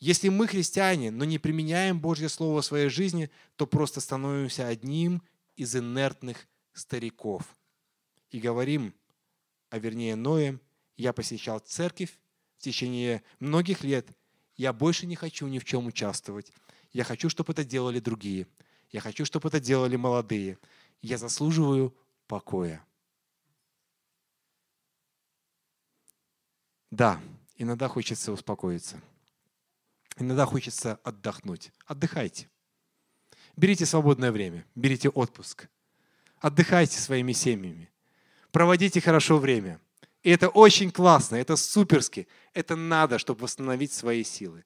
Если 0.00 0.28
мы 0.28 0.46
христиане, 0.46 1.10
но 1.10 1.24
не 1.24 1.38
применяем 1.38 2.00
Божье 2.00 2.28
Слово 2.28 2.62
в 2.62 2.64
своей 2.64 2.88
жизни, 2.88 3.30
то 3.56 3.66
просто 3.66 4.00
становимся 4.00 4.66
одним 4.66 5.22
из 5.56 5.74
инертных 5.74 6.46
стариков. 6.72 7.44
И 8.30 8.38
говорим, 8.38 8.94
а 9.70 9.78
вернее 9.78 10.14
Ноем, 10.14 10.60
я 10.96 11.12
посещал 11.12 11.58
церковь 11.58 12.18
в 12.58 12.62
течение 12.62 13.22
многих 13.40 13.82
лет, 13.82 14.06
я 14.56 14.72
больше 14.72 15.06
не 15.06 15.16
хочу 15.16 15.46
ни 15.46 15.58
в 15.58 15.64
чем 15.64 15.86
участвовать. 15.86 16.52
Я 16.92 17.04
хочу, 17.04 17.28
чтобы 17.28 17.52
это 17.52 17.64
делали 17.64 18.00
другие. 18.00 18.46
Я 18.90 19.00
хочу, 19.00 19.24
чтобы 19.24 19.48
это 19.48 19.60
делали 19.60 19.96
молодые. 19.96 20.58
Я 21.02 21.18
заслуживаю 21.18 21.94
покоя. 22.26 22.84
Да, 26.90 27.20
иногда 27.56 27.88
хочется 27.88 28.32
успокоиться. 28.32 29.00
Иногда 30.16 30.46
хочется 30.46 30.98
отдохнуть. 31.04 31.70
Отдыхайте. 31.84 32.48
Берите 33.56 33.84
свободное 33.86 34.32
время, 34.32 34.64
берите 34.74 35.10
отпуск. 35.10 35.68
Отдыхайте 36.38 36.98
своими 36.98 37.32
семьями. 37.32 37.90
Проводите 38.50 39.00
хорошо 39.00 39.38
время. 39.38 39.80
И 40.22 40.30
это 40.30 40.48
очень 40.48 40.90
классно, 40.90 41.36
это 41.36 41.56
суперски. 41.56 42.26
Это 42.54 42.74
надо, 42.76 43.18
чтобы 43.18 43.42
восстановить 43.42 43.92
свои 43.92 44.24
силы 44.24 44.64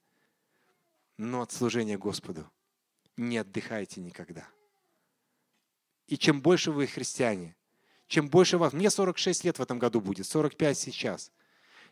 но 1.17 1.43
от 1.43 1.53
служения 1.53 1.99
Господу 1.99 2.51
не 3.17 3.39
отдыхайте 3.39 4.01
никогда. 4.01 4.47
И 6.07 6.19
чем 6.19 6.41
больше 6.41 6.73
вы 6.73 6.87
христиане, 6.87 7.57
чем 8.09 8.29
больше 8.29 8.59
вас, 8.59 8.73
мне 8.73 8.91
46 8.91 9.45
лет 9.45 9.59
в 9.59 9.63
этом 9.63 9.79
году 9.79 10.01
будет, 10.01 10.27
45 10.27 10.79
сейчас. 10.79 11.31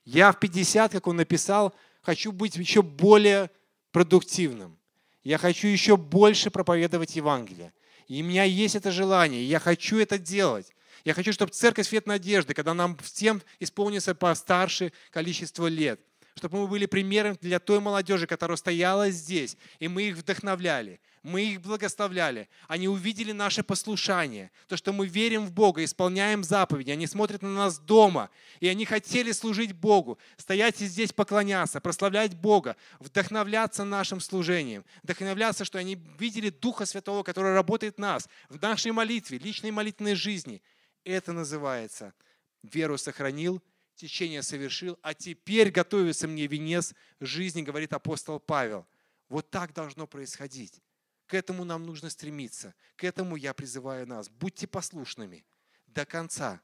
Я 0.05 0.33
в 0.33 0.39
50, 0.39 0.93
как 0.93 1.07
он 1.07 1.16
написал, 1.16 1.75
хочу 2.03 2.33
быть 2.33 2.57
еще 2.57 2.83
более 2.83 3.51
продуктивным. 3.93 4.79
Я 5.23 5.39
хочу 5.39 5.68
еще 5.68 5.97
больше 5.97 6.51
проповедовать 6.51 7.16
Евангелие. 7.16 7.73
И 8.07 8.23
у 8.23 8.25
меня 8.25 8.45
есть 8.45 8.75
это 8.75 8.91
желание, 8.91 9.41
и 9.41 9.47
я 9.47 9.61
хочу 9.61 9.99
это 9.99 10.18
делать. 10.18 10.75
Я 11.05 11.14
хочу, 11.14 11.33
чтобы 11.33 11.53
церковь 11.53 11.89
Свет 11.89 12.07
Надежды, 12.07 12.55
когда 12.55 12.75
нам 12.75 12.97
всем 12.99 13.41
исполнится 13.59 14.14
по 14.14 14.35
старше 14.35 14.93
количество 15.11 15.66
лет, 15.66 16.01
чтобы 16.37 16.59
мы 16.59 16.68
были 16.68 16.87
примером 16.87 17.37
для 17.41 17.59
той 17.59 17.81
молодежи, 17.81 18.26
которая 18.26 18.57
стояла 18.57 19.11
здесь, 19.11 19.57
и 19.78 19.89
мы 19.89 20.05
их 20.05 20.16
вдохновляли, 20.16 21.01
мы 21.22 21.43
их 21.45 21.61
благословляли. 21.61 22.49
Они 22.66 22.89
увидели 22.89 23.33
наше 23.33 23.62
послушание, 23.62 24.51
то, 24.68 24.76
что 24.76 24.93
мы 24.93 25.07
верим 25.07 25.45
в 25.45 25.53
Бога, 25.53 25.85
исполняем 25.85 26.43
заповеди. 26.43 26.91
Они 26.91 27.07
смотрят 27.07 27.43
на 27.43 27.53
нас 27.53 27.78
дома, 27.78 28.31
и 28.59 28.68
они 28.68 28.85
хотели 28.87 29.33
служить 29.33 29.72
Богу, 29.72 30.18
стоять 30.37 30.78
здесь, 30.78 31.12
поклоняться, 31.12 31.81
прославлять 31.81 32.35
Бога, 32.35 32.76
вдохновляться 33.01 33.85
нашим 33.85 34.20
служением, 34.20 34.85
вдохновляться, 35.03 35.64
что 35.64 35.78
они 35.78 35.99
видели 36.18 36.49
Духа 36.49 36.87
Святого, 36.87 37.22
который 37.22 37.53
работает 37.53 37.97
в 37.97 38.01
нас, 38.01 38.28
в 38.49 38.61
нашей 38.61 38.93
молитве, 38.93 39.39
личной 39.39 39.72
молитвенной 39.72 40.14
жизни. 40.14 40.62
Это 41.05 41.33
называется 41.33 42.14
«веру 42.62 42.97
сохранил, 42.97 43.62
течение 44.01 44.43
совершил, 44.43 44.99
а 45.03 45.15
теперь 45.15 45.71
готовится 45.71 46.27
мне 46.27 46.47
венец 46.47 46.95
жизни, 47.21 47.63
говорит 47.63 47.93
апостол 47.93 48.41
Павел. 48.41 48.87
Вот 49.29 49.51
так 49.51 49.73
должно 49.73 50.07
происходить. 50.07 50.81
К 51.27 51.35
этому 51.35 51.65
нам 51.65 51.85
нужно 51.85 52.11
стремиться. 52.11 52.75
К 52.97 53.05
этому 53.05 53.37
я 53.37 53.55
призываю 53.55 54.07
нас. 54.07 54.29
Будьте 54.29 54.67
послушными 54.67 55.45
до 55.87 56.05
конца. 56.05 56.61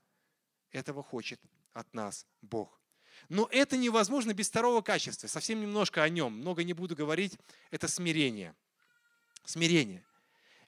Этого 0.73 1.03
хочет 1.03 1.41
от 1.73 1.93
нас 1.95 2.27
Бог. 2.43 2.81
Но 3.29 3.49
это 3.53 3.77
невозможно 3.77 4.35
без 4.35 4.49
второго 4.49 4.83
качества. 4.83 5.29
Совсем 5.29 5.61
немножко 5.61 6.03
о 6.03 6.09
нем. 6.09 6.33
Много 6.33 6.65
не 6.65 6.73
буду 6.73 6.97
говорить. 6.97 7.39
Это 7.71 7.87
смирение. 7.87 8.55
Смирение. 9.45 10.05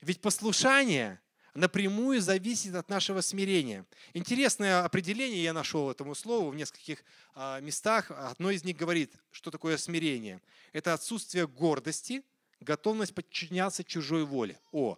Ведь 0.01 0.21
послушание 0.21 1.21
напрямую 1.59 2.20
зависит 2.20 2.74
от 2.74 2.88
нашего 2.88 3.20
смирения. 3.20 3.84
Интересное 4.14 4.84
определение 4.84 5.42
я 5.42 5.52
нашел 5.52 5.90
этому 5.90 6.14
слову 6.14 6.50
в 6.50 6.54
нескольких 6.54 7.04
а, 7.34 7.61
местах. 7.61 8.11
Одно 8.11 8.50
из 8.50 8.64
них 8.64 8.76
говорит, 8.76 9.12
что 9.30 9.50
такое 9.50 9.76
смирение. 9.76 10.40
Это 10.72 10.94
отсутствие 10.94 11.46
гордости, 11.46 12.22
готовность 12.61 13.14
подчиняться 13.14 13.84
чужой 13.84 14.24
воле. 14.24 14.59
О, 14.72 14.96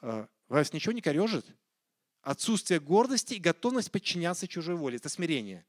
а, 0.00 0.28
вас 0.48 0.72
ничего 0.72 0.92
не 0.92 1.00
корежит? 1.00 1.46
Отсутствие 2.22 2.80
гордости 2.80 3.34
и 3.34 3.40
готовность 3.40 3.92
подчиняться 3.92 4.48
чужой 4.48 4.74
воле. 4.74 4.96
Это 4.96 5.08
смирение. 5.08 5.64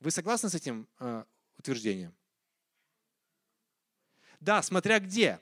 Вы 0.00 0.10
согласны 0.10 0.50
с 0.50 0.54
этим 0.54 0.88
а, 0.98 1.24
утверждением? 1.58 2.14
Да, 4.40 4.62
смотря 4.62 4.98
где. 4.98 5.40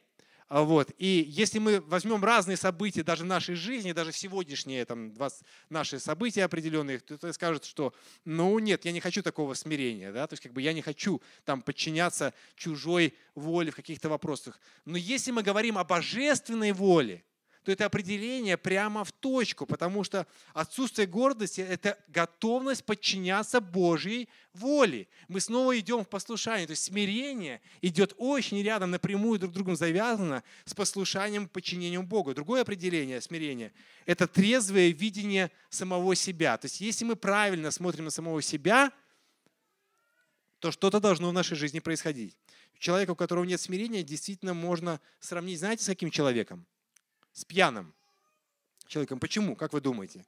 А 0.49 0.63
вот. 0.63 0.91
И 0.99 1.25
если 1.29 1.59
мы 1.59 1.81
возьмем 1.81 2.23
разные 2.23 2.57
события 2.57 3.03
даже 3.03 3.25
нашей 3.25 3.55
жизни, 3.55 3.93
даже 3.93 4.13
сегодняшние 4.13 4.85
там, 4.85 5.13
20, 5.13 5.43
наши 5.71 5.99
события 5.99 6.45
определенные, 6.45 6.99
то 6.99 7.17
кто 7.17 7.33
скажет, 7.33 7.65
что 7.65 7.95
ну 8.25 8.59
нет, 8.59 8.85
я 8.85 8.93
не 8.93 9.01
хочу 9.01 9.23
такого 9.23 9.55
смирения. 9.55 10.13
Да? 10.13 10.27
То 10.27 10.35
есть 10.35 10.43
как 10.43 10.53
бы 10.53 10.61
я 10.61 10.75
не 10.75 10.83
хочу 10.83 11.23
там, 11.45 11.63
подчиняться 11.63 12.35
чужой 12.57 13.15
воле 13.35 13.71
в 13.71 13.77
каких-то 13.77 14.09
вопросах. 14.09 14.61
Но 14.85 14.99
если 14.99 15.31
мы 15.31 15.43
говорим 15.43 15.79
о 15.79 15.85
божественной 15.85 16.73
воле, 16.73 17.25
то 17.65 17.73
это 17.73 17.87
определение 17.87 18.59
прямо 18.59 19.05
в 19.05 19.13
точку, 19.13 19.65
потому 19.65 20.05
что 20.05 20.27
отсутствие 20.53 21.07
гордости– 21.07 21.61
это 21.63 21.99
готовность 22.09 22.85
подчиняться 22.85 23.59
Божьей 23.63 24.29
воле. 24.53 25.09
Мы 25.29 25.41
снова 25.41 25.79
идем 25.79 26.05
в 26.05 26.09
послушание, 26.09 26.67
то 26.67 26.73
есть 26.73 26.85
смирение 26.85 27.63
идет 27.81 28.15
очень 28.19 28.63
рядом, 28.63 28.91
напрямую 28.91 29.39
друг 29.39 29.53
с 29.53 29.55
другом 29.55 29.77
завязано 29.77 30.45
с 30.67 30.75
послушанием, 30.75 31.49
подчинением 31.49 32.07
Богу. 32.07 32.35
Другое 32.35 32.61
определение 32.61 33.23
смирения– 33.23 33.73
это 34.07 34.27
трезвое 34.27 34.91
видение 34.91 35.51
самого 35.71 36.15
себя. 36.15 36.59
То 36.59 36.67
есть 36.67 36.83
если 36.83 37.07
мы 37.07 37.17
правильно 37.17 37.71
смотрим 37.71 38.05
на 38.05 38.11
самого 38.11 38.43
себя, 38.43 38.93
то 40.59 40.71
что-то 40.71 41.01
должно 41.01 41.31
в 41.31 41.33
нашей 41.33 41.57
жизни 41.57 41.79
происходить. 41.79 42.37
Человека, 42.79 43.13
у 43.13 43.17
которого 43.17 43.45
нет 43.45 43.61
смирения, 43.61 44.03
действительно 44.03 44.53
можно 44.53 45.01
сравнить, 45.19 45.59
знаете, 45.59 45.83
с 45.83 45.87
каким 45.87 46.11
человеком? 46.11 46.67
С 47.35 47.45
пьяным 47.45 47.93
человеком. 48.87 49.19
Почему? 49.19 49.57
Как 49.57 49.75
вы 49.75 49.83
думаете? 49.83 50.25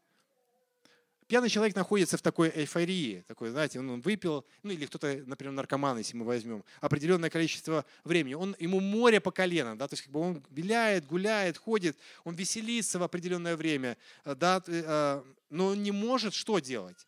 Пьяный 1.27 1.49
человек 1.49 1.75
находится 1.75 2.17
в 2.17 2.23
такой 2.23 2.51
эйфории, 2.55 3.25
такой, 3.27 3.51
знаете, 3.51 3.81
он 3.81 4.01
выпил, 4.01 4.45
ну 4.63 4.71
или 4.71 4.87
кто-то, 4.87 5.25
например, 5.27 5.55
наркоман, 5.55 5.99
если 5.99 6.17
мы 6.17 6.25
возьмем, 6.25 6.63
определенное 6.81 7.31
количество 7.31 7.85
времени. 8.05 8.35
Он, 8.35 8.55
ему 8.61 8.79
море 8.79 9.21
по 9.21 9.33
колено, 9.33 9.77
да, 9.77 9.89
то 9.89 9.95
есть 9.95 10.05
как 10.05 10.13
бы 10.13 10.21
он 10.21 10.45
виляет, 10.51 11.05
гуляет, 11.07 11.59
ходит, 11.59 11.97
он 12.23 12.37
веселится 12.37 13.01
в 13.01 13.03
определенное 13.03 13.57
время, 13.57 13.97
да, 14.25 14.63
э, 14.69 15.23
но 15.51 15.67
он 15.67 15.83
не 15.83 15.91
может 15.91 16.33
что 16.33 16.61
делать? 16.61 17.07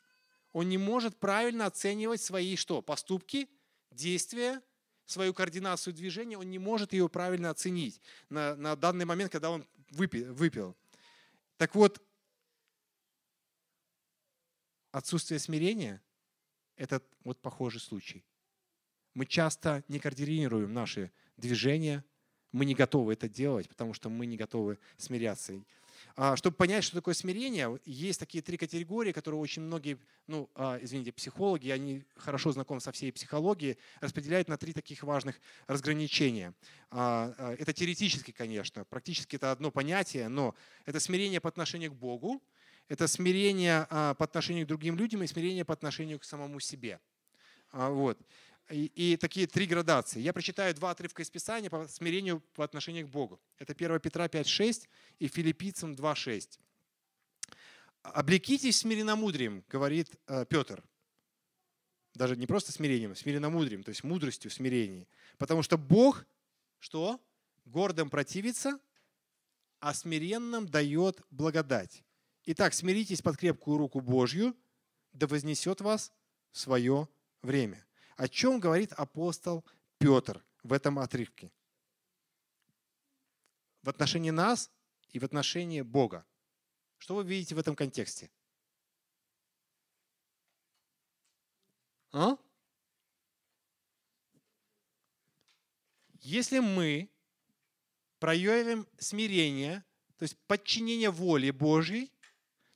Он 0.53 0.69
не 0.69 0.79
может 0.79 1.17
правильно 1.17 1.67
оценивать 1.67 2.21
свои 2.21 2.57
что? 2.57 2.83
Поступки, 2.83 3.49
действия, 3.93 4.61
свою 5.07 5.33
координацию 5.33 5.95
движения, 5.95 6.37
он 6.37 6.51
не 6.51 6.59
может 6.59 6.93
ее 6.93 7.09
правильно 7.09 7.51
оценить 7.51 8.01
на, 8.29 8.57
на 8.57 8.75
данный 8.75 9.05
момент, 9.05 9.31
когда 9.31 9.51
он 9.51 9.65
выпил. 9.91 10.77
Так 11.57 11.75
вот, 11.75 12.03
отсутствие 14.93 15.39
смирения– 15.39 16.03
это 16.77 17.03
вот 17.25 17.41
похожий 17.41 17.81
случай. 17.81 18.25
Мы 19.15 19.27
часто 19.27 19.83
не 19.89 19.99
координируем 19.99 20.73
наши 20.73 21.11
движения, 21.37 22.05
мы 22.53 22.65
не 22.65 22.75
готовы 22.75 23.13
это 23.13 23.29
делать, 23.29 23.69
потому 23.69 23.95
что 23.95 24.09
мы 24.09 24.27
не 24.27 24.37
готовы 24.37 24.79
смиряться. 24.97 25.61
А, 26.17 26.37
чтобы 26.37 26.57
понять, 26.57 26.85
что 26.85 26.97
такое 26.97 27.15
смирение, 27.15 27.79
есть 27.85 28.19
такие 28.19 28.43
три 28.43 28.57
категории, 28.57 29.13
которые 29.13 29.41
очень 29.41 29.63
многие, 29.63 29.99
ну, 30.27 30.51
а, 30.55 30.79
извините, 30.81 31.13
психологи, 31.13 31.71
они 31.71 32.05
хорошо 32.17 32.53
знакомы 32.53 32.81
со 32.81 32.93
всей 32.93 33.13
психологией, 33.13 33.79
распределяют 34.01 34.49
на 34.49 34.57
три 34.57 34.73
таких 34.73 35.03
важных 35.03 35.41
разграничения. 35.67 36.55
А, 36.91 37.55
это 37.59 37.73
теоретически, 37.73 38.33
конечно, 38.33 38.85
практически 38.85 39.37
это 39.37 39.53
одно 39.53 39.71
понятие, 39.71 40.29
но 40.29 40.55
это 40.87 41.01
смирение 41.01 41.41
по 41.41 41.49
отношению 41.49 41.93
к 41.93 41.95
Богу, 41.95 42.43
это 42.89 43.07
смирение 43.07 43.87
по 43.91 44.25
отношению 44.25 44.65
к 44.65 44.69
другим 44.69 44.97
людям 44.97 45.23
и 45.23 45.27
смирение 45.27 45.65
по 45.65 45.75
отношению 45.75 46.19
к 46.19 46.25
самому 46.25 46.59
себе. 46.59 47.01
Вот 47.73 48.19
и, 48.71 48.87
и 48.95 49.17
такие 49.17 49.47
три 49.47 49.67
градации. 49.67 50.21
Я 50.21 50.33
прочитаю 50.33 50.75
два 50.75 50.91
отрывка 50.91 51.23
из 51.23 51.31
Писания 51.31 51.71
по 51.71 51.89
смирению 51.89 52.41
по 52.55 52.65
отношению 52.65 53.07
к 53.07 53.11
Богу. 53.11 53.41
Это 53.59 53.73
1 53.73 54.01
Петра 54.01 54.27
5.6 54.27 54.89
и 55.19 55.29
Филиппийцам 55.29 55.95
2.6. 55.95 56.59
«Облекитесь 58.03 58.79
смиренномудрием», 58.79 59.65
говорит 59.69 60.11
э, 60.27 60.45
Петр. 60.47 60.83
Даже 62.15 62.37
не 62.37 62.47
просто 62.47 62.73
смирением, 62.73 63.15
смиренномудрием, 63.15 63.83
то 63.83 63.91
есть 63.91 64.03
мудростью 64.03 64.51
в 64.51 64.55
смирении. 64.55 65.09
Потому 65.37 65.63
что 65.63 65.77
Бог, 65.77 66.27
что? 66.79 67.21
Гордым 67.65 68.09
противится, 68.09 68.79
а 69.81 69.95
смиренным 69.95 70.67
дает 70.67 71.21
благодать. 71.31 72.03
Итак, 72.45 72.73
смиритесь 72.73 73.23
под 73.23 73.37
крепкую 73.37 73.79
руку 73.79 74.01
Божью, 74.01 74.57
да 75.13 75.27
вознесет 75.27 75.81
вас 75.81 76.13
свое 76.51 77.09
время. 77.43 77.85
О 78.19 78.27
чем 78.27 78.59
говорит 78.59 78.93
апостол 78.95 79.65
Петр 79.99 80.45
в 80.65 80.73
этом 80.73 80.99
отрывке? 80.99 81.53
В 83.83 83.89
отношении 83.89 84.31
нас 84.31 84.73
и 85.13 85.21
в 85.21 85.25
отношении 85.25 85.83
Бога. 85.83 86.27
Что 86.99 87.15
вы 87.15 87.23
видите 87.23 87.55
в 87.55 87.61
этом 87.61 87.77
контексте? 87.77 88.29
А? 92.11 92.37
Если 96.15 96.59
мы 96.59 97.09
проявим 98.19 98.89
смирение, 98.99 99.85
то 100.17 100.25
есть 100.25 100.37
подчинение 100.49 101.11
воле 101.11 101.53
Божьей, 101.53 102.13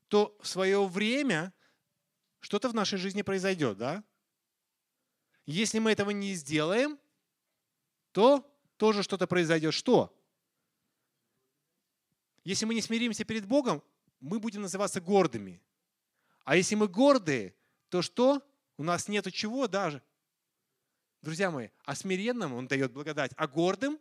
то 0.06 0.38
в 0.40 0.46
свое 0.46 0.86
время 0.86 1.52
что-то 2.38 2.68
в 2.68 2.74
нашей 2.74 2.98
жизни 2.98 3.22
произойдет, 3.22 3.76
да? 3.76 4.04
Если 5.46 5.78
мы 5.78 5.92
этого 5.92 6.10
не 6.10 6.34
сделаем, 6.34 6.98
то 8.12 8.48
тоже 8.76 9.02
что-то 9.02 9.26
произойдет. 9.26 9.74
Что? 9.74 10.16
Если 12.44 12.64
мы 12.64 12.74
не 12.74 12.82
смиримся 12.82 13.24
перед 13.24 13.46
Богом, 13.46 13.82
мы 14.20 14.38
будем 14.38 14.62
называться 14.62 15.00
гордыми. 15.00 15.60
А 16.44 16.56
если 16.56 16.74
мы 16.74 16.88
гордые, 16.88 17.54
то 17.88 18.02
что? 18.02 18.42
У 18.76 18.84
нас 18.84 19.08
нету 19.08 19.30
чего 19.30 19.68
даже. 19.68 20.02
Друзья 21.20 21.50
мои, 21.50 21.68
а 21.84 21.94
смиренным 21.94 22.52
Он 22.54 22.66
дает 22.66 22.92
благодать, 22.92 23.32
а 23.36 23.46
гордым? 23.46 23.98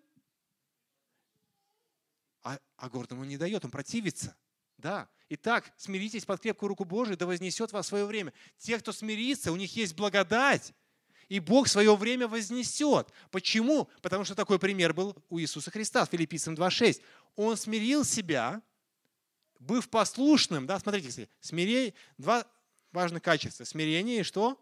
А, 2.41 2.59
а 2.77 2.89
гордым 2.89 3.19
Он 3.19 3.27
не 3.27 3.37
дает, 3.37 3.63
Он 3.63 3.69
противится. 3.69 4.35
Да. 4.77 5.07
Итак, 5.29 5.71
смиритесь 5.77 6.25
под 6.25 6.41
крепкую 6.41 6.69
руку 6.69 6.83
Божию, 6.83 7.17
да 7.17 7.27
вознесет 7.27 7.71
вас 7.71 7.85
в 7.85 7.89
свое 7.89 8.05
время. 8.05 8.33
Те, 8.57 8.79
кто 8.79 8.91
смирится, 8.91 9.51
у 9.51 9.55
них 9.55 9.75
есть 9.75 9.95
благодать 9.95 10.73
и 11.32 11.39
Бог 11.39 11.69
свое 11.69 11.95
время 11.95 12.27
вознесет. 12.27 13.07
Почему? 13.29 13.88
Потому 14.01 14.25
что 14.25 14.36
такой 14.36 14.59
пример 14.59 14.93
был 14.93 15.15
у 15.29 15.39
Иисуса 15.39 15.71
Христа, 15.71 16.05
Филиппийцам 16.05 16.55
2.6. 16.55 17.01
Он 17.38 17.55
смирил 17.55 18.03
себя, 18.03 18.61
быв 19.57 19.89
послушным, 19.89 20.67
да, 20.67 20.77
смотрите, 20.77 21.29
смирение, 21.39 21.93
два 22.17 22.45
важных 22.91 23.23
качества. 23.23 23.63
Смирение 23.63 24.19
и 24.19 24.23
что? 24.23 24.61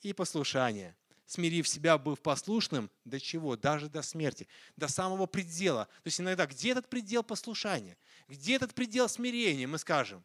И 0.00 0.14
послушание. 0.14 0.96
Смирив 1.26 1.68
себя, 1.68 1.98
быв 1.98 2.22
послушным, 2.22 2.90
до 3.04 3.20
чего? 3.20 3.54
Даже 3.54 3.90
до 3.90 4.00
смерти, 4.00 4.48
до 4.78 4.88
самого 4.88 5.26
предела. 5.26 5.84
То 6.02 6.06
есть 6.06 6.18
иногда, 6.18 6.46
где 6.46 6.70
этот 6.70 6.88
предел 6.88 7.22
послушания? 7.22 7.98
Где 8.26 8.56
этот 8.56 8.72
предел 8.72 9.06
смирения? 9.06 9.66
Мы 9.66 9.76
скажем, 9.76 10.24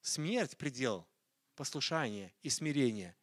смерть– 0.00 0.56
предел 0.58 1.06
послушания 1.54 2.32
и 2.42 2.50
смирения– 2.50 3.14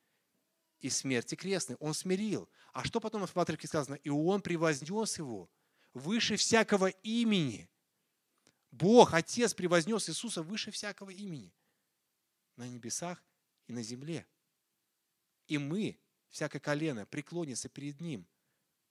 и 0.79 0.89
смерти 0.89 1.35
крестной. 1.35 1.75
Он 1.79 1.93
смирил. 1.93 2.49
А 2.73 2.83
что 2.83 2.99
потом 2.99 3.25
в 3.25 3.37
отрывке 3.37 3.67
сказано? 3.67 3.95
И 3.95 4.09
он 4.09 4.41
превознес 4.41 5.17
его 5.17 5.49
выше 5.93 6.35
всякого 6.35 6.87
имени. 6.87 7.69
Бог, 8.71 9.13
Отец, 9.13 9.53
превознес 9.53 10.09
Иисуса 10.09 10.43
выше 10.43 10.71
всякого 10.71 11.09
имени 11.09 11.53
на 12.55 12.67
небесах 12.67 13.23
и 13.67 13.73
на 13.73 13.81
земле. 13.81 14.27
И 15.47 15.57
мы, 15.57 15.99
всякое 16.29 16.59
колено, 16.59 17.05
преклонится 17.05 17.69
перед 17.69 17.99
Ним, 17.99 18.27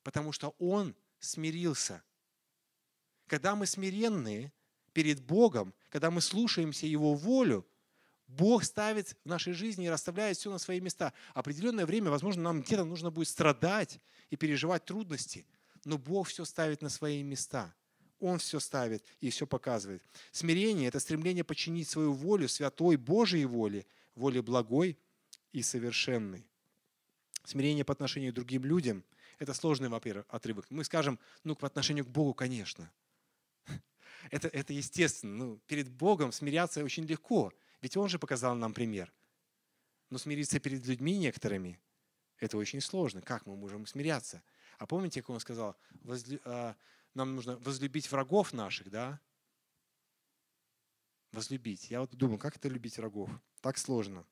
потому 0.02 0.32
что 0.32 0.54
Он 0.58 0.96
смирился. 1.20 2.02
Когда 3.26 3.54
мы 3.54 3.66
смиренные 3.66 4.52
перед 4.92 5.22
Богом, 5.22 5.74
когда 5.90 6.10
мы 6.10 6.20
слушаемся 6.20 6.86
Его 6.86 7.14
волю– 7.14 7.66
Бог 8.28 8.62
ставит 8.62 9.16
в 9.24 9.28
нашей 9.28 9.54
жизни 9.54 9.86
и 9.86 9.88
расставляет 9.88 10.36
все 10.36 10.50
на 10.50 10.58
свои 10.58 10.80
места. 10.80 11.14
Определенное 11.32 11.86
время, 11.86 12.10
возможно, 12.10 12.42
нам 12.42 12.60
где-то 12.60 12.84
нужно 12.84 13.10
будет 13.10 13.28
страдать 13.28 14.00
и 14.28 14.36
переживать 14.36 14.84
трудности, 14.84 15.46
но 15.84 15.96
Бог 15.96 16.28
все 16.28 16.44
ставит 16.44 16.82
на 16.82 16.90
свои 16.90 17.22
места. 17.22 17.74
Он 18.20 18.38
все 18.38 18.60
ставит 18.60 19.02
и 19.20 19.30
все 19.30 19.46
показывает. 19.46 20.02
Смирение– 20.30 20.88
это 20.88 21.00
стремление 21.00 21.42
подчинить 21.42 21.88
свою 21.88 22.12
волю 22.12 22.48
святой 22.48 22.96
Божьей 22.96 23.46
воле, 23.46 23.86
воле 24.14 24.42
благой 24.42 24.98
и 25.52 25.62
совершенной. 25.62 26.46
Смирение 27.44 27.84
по 27.84 27.92
отношению 27.92 28.32
к 28.32 28.34
другим 28.34 28.64
людям– 28.64 29.04
это 29.38 29.54
сложный, 29.54 29.88
во-первых, 29.88 30.26
отрывок. 30.28 30.66
Мы 30.68 30.84
скажем, 30.84 31.18
ну, 31.44 31.54
по 31.54 31.66
отношению 31.66 32.04
к 32.04 32.08
Богу, 32.08 32.34
конечно. 32.34 32.90
Это, 34.30 34.48
это 34.48 34.72
естественно. 34.74 35.32
Ну, 35.32 35.60
перед 35.68 35.88
Богом 35.88 36.32
смиряться 36.32 36.84
очень 36.84 37.06
легко– 37.06 37.54
ведь 37.80 37.96
Он 37.96 38.08
же 38.08 38.18
показал 38.18 38.54
нам 38.54 38.74
пример. 38.74 39.12
Но 40.10 40.18
смириться 40.18 40.58
перед 40.58 40.86
людьми 40.86 41.18
некоторыми– 41.18 41.80
это 42.38 42.56
очень 42.56 42.80
сложно. 42.80 43.20
Как 43.20 43.46
мы 43.46 43.56
можем 43.56 43.86
смиряться? 43.86 44.42
А 44.78 44.86
помните, 44.86 45.20
как 45.20 45.30
Он 45.30 45.40
сказал, 45.40 45.76
возлю... 46.02 46.40
А, 46.44 46.76
нам 47.14 47.34
нужно 47.34 47.56
возлюбить 47.58 48.10
врагов 48.10 48.52
наших, 48.52 48.90
да? 48.90 49.20
Возлюбить. 51.32 51.90
Я 51.90 52.00
вот 52.00 52.14
думаю, 52.14 52.38
как 52.38 52.56
это 52.56 52.68
любить 52.68 52.96
врагов? 52.98 53.30
Так 53.60 53.76
сложно. 53.76 54.24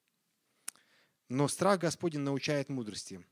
Но 1.29 1.49
страх 1.49 1.81
Господень 1.81 2.21
научает 2.21 2.69
мудрости, 2.69 3.25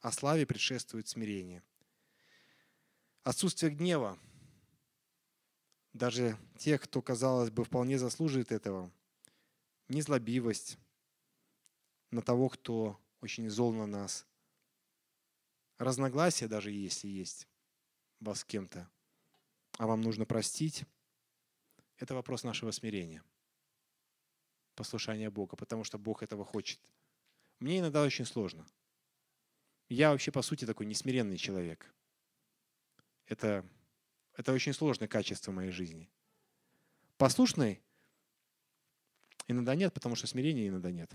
а 0.00 0.10
славе 0.10 0.44
предшествует 0.44 1.06
смирение. 1.06 1.62
Отсутствие 3.22 3.70
гнева. 3.72 4.18
Даже 5.92 6.36
тех, 6.58 6.80
кто, 6.82 7.00
казалось 7.02 7.50
бы, 7.50 7.64
вполне 7.64 7.98
заслуживает 7.98 8.50
этого, 8.50 8.90
незлобивость 9.90 10.78
на 12.10 12.22
того, 12.22 12.48
кто 12.48 12.98
очень 13.20 13.48
зол 13.50 13.72
на 13.72 13.86
нас. 13.86 14.26
Разногласия 15.78 16.48
даже 16.48 16.70
если 16.70 17.08
есть 17.08 17.48
вас 18.20 18.40
с 18.40 18.44
кем-то, 18.44 18.88
а 19.78 19.86
вам 19.86 20.00
нужно 20.02 20.26
простить, 20.26 20.84
это 21.96 22.14
вопрос 22.14 22.44
нашего 22.44 22.70
смирения, 22.70 23.22
послушания 24.74 25.30
Бога, 25.30 25.56
потому 25.56 25.84
что 25.84 25.98
Бог 25.98 26.22
этого 26.22 26.44
хочет. 26.44 26.80
Мне 27.58 27.80
иногда 27.80 28.02
очень 28.02 28.24
сложно. 28.24 28.66
Я 29.88 30.12
вообще, 30.12 30.30
по 30.30 30.42
сути, 30.42 30.64
такой 30.64 30.86
несмиренный 30.86 31.36
человек. 31.36 31.92
Это, 33.26 33.66
это 34.34 34.52
очень 34.52 34.72
сложное 34.72 35.08
качество 35.08 35.52
моей 35.52 35.70
жизни. 35.70 36.08
Послушный 37.16 37.82
Иногда 39.46 39.74
нет, 39.74 39.92
потому 39.92 40.14
что 40.14 40.26
смирения 40.26 40.68
иногда 40.68 40.90
нет. 40.90 41.12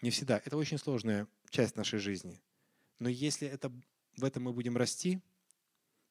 Не 0.00 0.10
всегда. 0.10 0.40
Это 0.44 0.56
очень 0.56 0.78
сложная 0.78 1.26
часть 1.50 1.76
нашей 1.76 1.98
жизни. 1.98 2.40
Но 2.98 3.08
если 3.08 3.48
это, 3.48 3.72
в 4.16 4.24
этом 4.24 4.44
мы 4.44 4.52
будем 4.52 4.76
расти, 4.76 5.20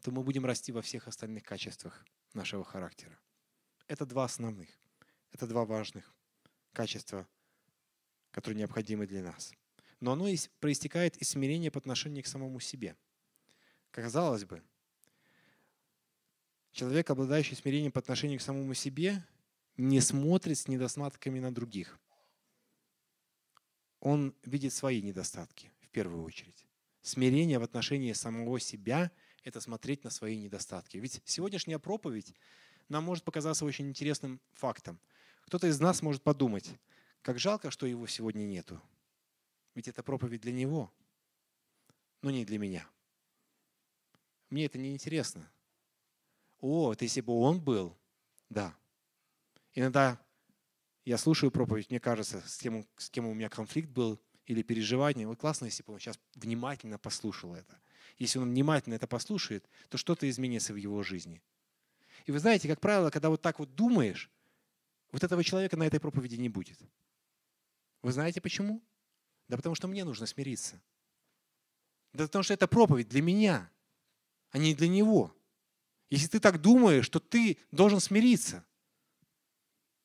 то 0.02 0.12
мы 0.12 0.24
будем 0.24 0.46
расти 0.46 0.72
во 0.72 0.82
всех 0.82 1.08
остальных 1.08 1.44
качествах 1.44 2.06
нашего 2.34 2.64
характера. 2.64 3.18
Это 3.88 4.06
два 4.06 4.26
основных, 4.26 4.70
это 5.32 5.48
два 5.48 5.66
важных 5.66 6.14
качества, 6.74 7.28
которые 8.32 8.60
необходимы 8.60 9.06
для 9.06 9.22
нас. 9.22 9.54
Но 10.00 10.14
оно 10.14 10.28
проистекает 10.60 11.18
из 11.18 11.30
смирения 11.30 11.70
по 11.70 11.80
отношению 11.80 12.24
к 12.24 12.28
самому 12.28 12.60
себе. 12.60 12.96
Казалось 13.92 14.46
бы, 14.46 14.64
Человек, 16.72 17.10
обладающий 17.10 17.56
смирением 17.56 17.92
по 17.92 18.00
отношению 18.00 18.40
к 18.40 18.42
самому 18.42 18.74
себе, 18.74 19.26
не 19.82 20.00
смотрит 20.00 20.60
с 20.60 20.68
недостатками 20.68 21.40
на 21.40 21.52
других. 21.52 22.00
Он 24.00 24.36
видит 24.44 24.74
свои 24.74 25.02
недостатки 25.02 25.72
в 25.80 25.90
первую 25.90 26.24
очередь. 26.24 26.68
Смирение 27.02 27.58
в 27.58 27.64
отношении 27.64 28.14
самого 28.14 28.60
себя– 28.60 29.12
это 29.44 29.60
смотреть 29.60 30.04
на 30.04 30.12
свои 30.12 30.38
недостатки. 30.38 30.98
Ведь 30.98 31.22
сегодняшняя 31.26 31.80
проповедь 31.80 32.36
нам 32.90 33.04
может 33.04 33.24
показаться 33.24 33.66
очень 33.66 33.90
интересным 33.90 34.40
фактом. 34.54 35.00
Кто-то 35.46 35.66
из 35.66 35.80
нас 35.80 36.04
может 36.04 36.22
подумать, 36.22 36.70
как 37.24 37.40
жалко, 37.40 37.72
что 37.72 37.88
его 37.88 38.06
сегодня 38.06 38.44
нету. 38.44 38.80
Ведь 39.74 39.88
это 39.88 40.04
проповедь 40.04 40.42
для 40.42 40.52
него, 40.52 40.94
но 42.22 42.30
не 42.30 42.46
для 42.46 42.60
меня. 42.60 42.88
Мне 44.52 44.66
это 44.66 44.78
не 44.78 44.92
интересно. 44.92 45.52
О, 46.60 46.88
вот 46.88 47.02
если 47.02 47.22
бы 47.22 47.34
он 47.34 47.60
был, 47.60 47.98
да. 48.50 48.76
Иногда 49.74 50.20
я 51.06 51.18
слушаю 51.18 51.52
проповедь, 51.52 51.90
мне 51.90 52.00
кажется, 52.00 52.42
с 52.46 52.58
кем, 52.58 52.86
с 52.98 53.10
кем 53.10 53.26
у 53.28 53.34
меня 53.34 53.50
конфликт 53.50 53.90
был 53.90 54.22
или 54.46 54.62
переживание. 54.62 55.28
Вот 55.28 55.40
классно, 55.40 55.66
если 55.66 55.84
бы 55.84 55.94
он 55.94 56.00
сейчас 56.00 56.20
внимательно 56.36 56.98
послушал 56.98 57.56
это. 57.56 57.80
Если 58.18 58.40
он 58.40 58.50
внимательно 58.50 58.96
это 58.96 59.08
послушает, 59.08 59.68
то 59.90 59.98
что-то 59.98 60.30
изменится 60.30 60.74
в 60.74 60.76
его 60.76 61.02
жизни. 61.04 61.42
И 62.26 62.32
вы 62.32 62.40
знаете, 62.40 62.68
как 62.68 62.80
правило, 62.80 63.10
когда 63.10 63.30
вот 63.30 63.42
так 63.42 63.60
вот 63.60 63.74
думаешь, 63.76 64.30
вот 65.12 65.24
этого 65.24 65.44
человека 65.44 65.78
на 65.78 65.84
этой 65.84 66.00
проповеди 66.00 66.36
не 66.36 66.50
будет. 66.50 66.80
Вы 68.02 68.12
знаете 68.12 68.42
почему? 68.42 68.82
Да 69.48 69.58
потому 69.58 69.76
что 69.76 69.88
мне 69.88 70.04
нужно 70.04 70.26
смириться. 70.26 70.82
Да 72.14 72.26
потому 72.26 72.44
что 72.44 72.54
это 72.54 72.68
проповедь 72.68 73.10
для 73.10 73.22
меня, 73.22 73.70
а 74.52 74.58
не 74.58 74.76
для 74.76 74.88
него. 74.88 75.36
Если 76.10 76.28
ты 76.28 76.40
так 76.40 76.62
думаешь, 76.62 77.08
то 77.10 77.20
ты 77.20 77.58
должен 77.72 78.00
смириться. 78.00 78.66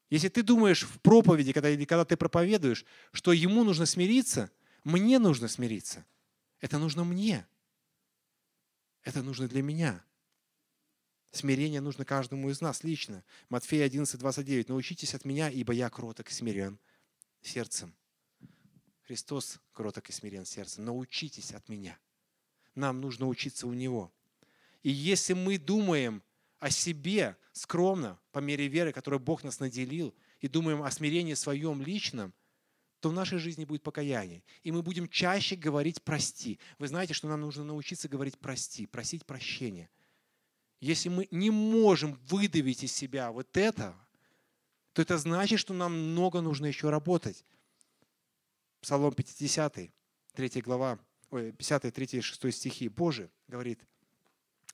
Если 0.09 0.29
ты 0.29 0.43
думаешь 0.43 0.85
в 0.85 1.01
проповеди, 1.01 1.53
когда, 1.53 1.69
или 1.71 1.85
когда 1.85 2.05
ты 2.05 2.17
проповедуешь, 2.17 2.85
что 3.13 3.33
ему 3.33 3.65
нужно 3.65 3.87
смириться, 3.87 4.51
мне 4.85 5.19
нужно 5.19 5.49
смириться. 5.49 6.07
Это 6.61 6.79
нужно 6.79 7.05
мне. 7.05 7.47
Это 9.03 9.23
нужно 9.23 9.49
для 9.49 9.63
меня. 9.63 10.05
Смирение 11.33 11.81
нужно 11.81 12.05
каждому 12.05 12.51
из 12.51 12.61
нас 12.61 12.85
лично. 12.85 13.25
Матфея 13.49 13.85
11, 13.85 14.19
29. 14.19 14.69
«Научитесь 14.69 15.15
от 15.15 15.25
меня, 15.25 15.51
ибо 15.51 15.73
я 15.73 15.91
кроток 15.91 16.31
и 16.31 16.33
смирен 16.33 16.79
сердцем». 17.43 17.95
Христос 19.03 19.61
кроток 19.73 20.09
и 20.09 20.13
смирен 20.13 20.45
сердцем. 20.45 20.85
Научитесь 20.85 21.53
от 21.53 21.69
меня. 21.69 21.99
Нам 22.75 23.01
нужно 23.01 23.29
учиться 23.29 23.67
у 23.67 23.73
Него. 23.73 24.13
И 24.83 24.91
если 24.91 25.33
мы 25.33 25.59
думаем 25.59 26.23
о 26.59 26.71
себе 26.71 27.37
скромно, 27.53 28.19
по 28.33 28.39
мере 28.39 28.69
веры, 28.69 28.93
которой 28.93 29.19
Бог 29.19 29.45
нас 29.45 29.61
наделил, 29.61 30.15
и 30.41 30.49
думаем 30.49 30.83
о 30.83 30.91
смирении 30.91 31.35
своем 31.35 31.83
личном, 31.83 32.33
то 33.01 33.11
в 33.11 33.13
нашей 33.13 33.39
жизни 33.39 33.65
будет 33.65 33.83
покаяние. 33.83 34.43
И 34.63 34.73
мы 34.73 34.83
будем 34.83 35.09
чаще 35.09 35.57
говорить 35.57 36.03
«прости». 36.03 36.59
Вы 36.79 36.89
знаете, 36.89 37.15
что 37.15 37.29
нам 37.29 37.41
нужно 37.41 37.65
научиться 37.65 38.09
говорить 38.09 38.39
«прости», 38.39 38.87
просить 38.87 39.25
прощения. 39.27 39.91
Если 40.81 41.09
мы 41.09 41.29
не 41.31 41.51
можем 41.51 42.15
выдавить 42.25 42.85
из 42.85 42.93
себя 42.93 43.31
вот 43.33 43.57
это, 43.57 43.95
то 44.93 45.03
это 45.03 45.19
значит, 45.19 45.61
что 45.61 45.75
нам 45.75 45.93
много 45.93 46.41
нужно 46.41 46.67
еще 46.67 46.91
работать. 46.91 47.45
Псалом 48.81 49.13
50, 49.13 49.91
3 50.33 50.61
глава, 50.63 50.99
ой, 51.31 51.53
50, 51.53 51.95
3, 51.95 52.21
6 52.21 52.53
стихи. 52.53 52.89
Боже, 52.89 53.31
говорит 53.49 53.81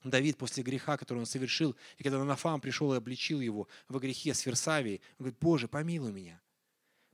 Давид 0.03 0.37
после 0.37 0.63
греха, 0.63 0.97
который 0.97 1.19
он 1.19 1.25
совершил, 1.25 1.75
и 1.97 2.03
когда 2.03 2.23
Нафам 2.23 2.59
пришел 2.59 2.93
и 2.93 2.97
обличил 2.97 3.39
его 3.39 3.67
во 3.87 3.99
грехе 3.99 4.33
с 4.33 4.45
Версавией, 4.45 5.01
он 5.17 5.25
говорит, 5.25 5.37
Боже, 5.39 5.67
помилуй 5.67 6.11
меня. 6.11 6.41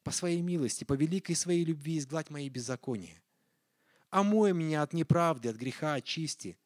По 0.04 0.12
своей 0.12 0.42
милости, 0.42 0.84
по 0.84 0.94
великой 0.94 1.36
своей 1.36 1.64
любви 1.64 1.98
изгладь 1.98 2.30
мои 2.30 2.50
беззакония. 2.50 3.22
Омой 4.10 4.54
меня 4.54 4.82
от 4.82 4.94
неправды, 4.94 5.50
от 5.50 5.56
греха 5.56 5.94
очисти. 5.94 6.58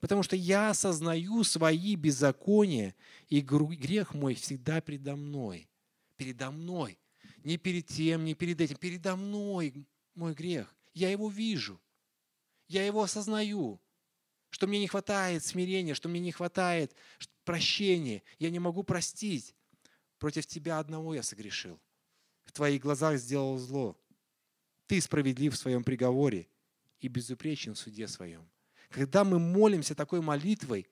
Потому 0.00 0.22
что 0.22 0.34
я 0.34 0.70
осознаю 0.70 1.44
свои 1.44 1.94
беззакония, 1.94 2.94
и 3.28 3.40
грех 3.40 4.14
мой 4.14 4.34
всегда 4.34 4.80
предо 4.80 5.14
мной. 5.14 5.68
Передо 6.16 6.50
мной. 6.50 6.98
Не 7.44 7.58
перед 7.58 7.86
тем, 7.86 8.24
не 8.24 8.34
перед 8.34 8.60
этим. 8.60 8.76
Передо 8.76 9.14
мной 9.14 9.86
мой 10.14 10.34
грех. 10.34 10.74
Я 10.94 11.10
его 11.10 11.28
вижу. 11.28 11.80
Я 12.66 12.84
его 12.84 13.02
осознаю. 13.02 13.80
Что 14.50 14.66
мне 14.66 14.78
не 14.80 14.88
хватает 14.88 15.44
смирения, 15.44 15.94
что 15.94 16.08
мне 16.08 16.20
не 16.20 16.32
хватает 16.32 16.94
прощения. 17.44 18.22
Я 18.38 18.50
не 18.50 18.58
могу 18.58 18.82
простить. 18.82 19.54
Против 20.18 20.46
тебя 20.46 20.78
одного 20.78 21.14
я 21.14 21.22
согрешил. 21.22 21.80
В 22.44 22.52
твоих 22.52 22.82
глазах 22.82 23.18
сделал 23.18 23.58
зло. 23.58 23.96
Ты 24.86 25.00
справедлив 25.00 25.54
в 25.54 25.58
своем 25.58 25.84
приговоре 25.84 26.48
и 27.00 27.08
безупречен 27.08 27.74
в 27.74 27.78
суде 27.78 28.08
своем. 28.08 28.48
Когда 28.90 29.24
мы 29.24 29.38
молимся 29.38 29.94
такой 29.94 30.20
молитвой, 30.20 30.88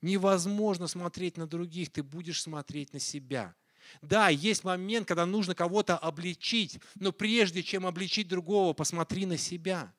невозможно 0.00 0.86
смотреть 0.86 1.36
на 1.36 1.46
других, 1.46 1.92
ты 1.92 2.02
будешь 2.02 2.42
смотреть 2.42 2.92
на 2.92 2.98
себя– 2.98 3.54
да, 4.00 4.28
есть 4.28 4.64
момент, 4.64 5.06
когда 5.08 5.26
нужно 5.26 5.54
кого-то 5.54 5.96
обличить, 5.96 6.80
но 6.94 7.12
прежде 7.12 7.62
чем 7.62 7.86
обличить 7.86 8.28
другого, 8.28 8.72
посмотри 8.72 9.26
на 9.26 9.36
себя. 9.36 9.92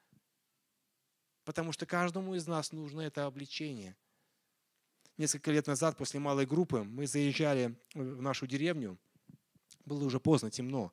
Потому 1.46 1.72
что 1.72 1.86
каждому 1.86 2.36
из 2.36 2.48
нас 2.48 2.72
нужно 2.72 3.02
это 3.02 3.26
обличение. 3.26 3.96
Несколько 5.18 5.52
лет 5.52 5.68
назад, 5.68 5.98
после 5.98 6.20
малой 6.20 6.46
группы, 6.46 6.84
мы 6.84 7.06
заезжали 7.06 7.76
в 7.94 8.22
нашу 8.22 8.48
деревню. 8.48 8.98
Было 9.86 10.04
уже 10.04 10.20
поздно, 10.20 10.50
темно. 10.50 10.92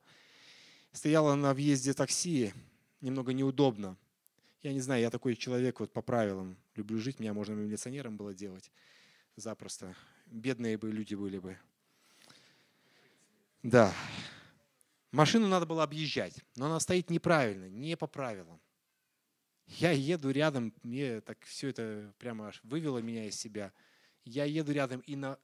Стояло 0.91 1.35
на 1.35 1.53
въезде 1.53 1.93
такси, 1.93 2.53
немного 2.99 3.33
неудобно. 3.33 3.97
Я 4.61 4.73
не 4.73 4.81
знаю, 4.81 5.01
я 5.01 5.09
такой 5.09 5.35
человек 5.35 5.79
вот 5.79 5.91
по 5.91 6.01
правилам. 6.01 6.57
Люблю 6.75 6.99
жить, 6.99 7.19
меня 7.19 7.33
можно 7.33 7.53
милиционером 7.53 8.17
было 8.17 8.33
делать 8.33 8.71
запросто. 9.35 9.95
Бедные 10.27 10.77
бы 10.77 10.91
люди 10.91 11.15
были 11.15 11.39
бы. 11.39 11.57
Да. 13.63 13.93
Машину 15.11 15.47
надо 15.47 15.65
было 15.65 15.83
объезжать, 15.83 16.39
но 16.55 16.67
она 16.67 16.79
стоит 16.79 17.09
неправильно, 17.09 17.65
не 17.65 17.97
по 17.97 18.07
правилам. 18.07 18.60
Я 19.79 19.91
еду 19.91 20.29
рядом, 20.31 20.73
мне 20.83 21.21
так 21.21 21.37
все 21.45 21.69
это 21.69 22.13
прямо 22.19 22.51
вывело 22.63 22.99
меня 22.99 23.25
из 23.25 23.39
себя. 23.39 23.71
Я 24.25 24.45
еду 24.45 24.71
рядом 24.71 24.99
и 25.01 25.15
на 25.15 25.37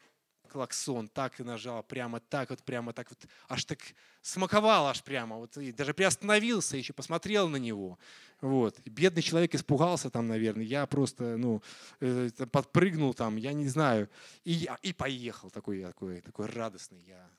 клаксон 0.50 1.10
так 1.10 1.40
и 1.40 1.44
нажал, 1.44 1.84
прямо 1.84 2.20
так 2.20 2.50
вот, 2.50 2.64
прямо 2.64 2.94
так 2.94 3.10
вот, 3.10 3.26
аж 3.50 3.66
так 3.66 3.80
смаковал 4.22 4.88
аж 4.88 5.04
прямо, 5.04 5.36
вот, 5.36 5.58
и 5.58 5.74
даже 5.74 5.94
приостановился, 5.94 6.78
еще 6.78 6.94
посмотрел 6.94 7.50
на 7.50 7.58
него. 7.58 8.00
Вот. 8.40 8.80
Бедный 8.86 9.22
человек 9.22 9.56
испугался 9.56 10.10
там, 10.10 10.28
наверное, 10.28 10.64
я 10.64 10.86
просто, 10.86 11.36
ну, 11.36 11.62
э, 12.00 12.30
подпрыгнул 12.52 13.14
там, 13.14 13.36
я 13.36 13.52
не 13.52 13.68
знаю, 13.68 14.10
и, 14.46 14.70
и 14.84 14.94
поехал 14.94 15.50
такой, 15.50 15.82
такой, 15.82 16.22
такой 16.22 16.46
радостный 16.46 17.02
я 17.02 17.30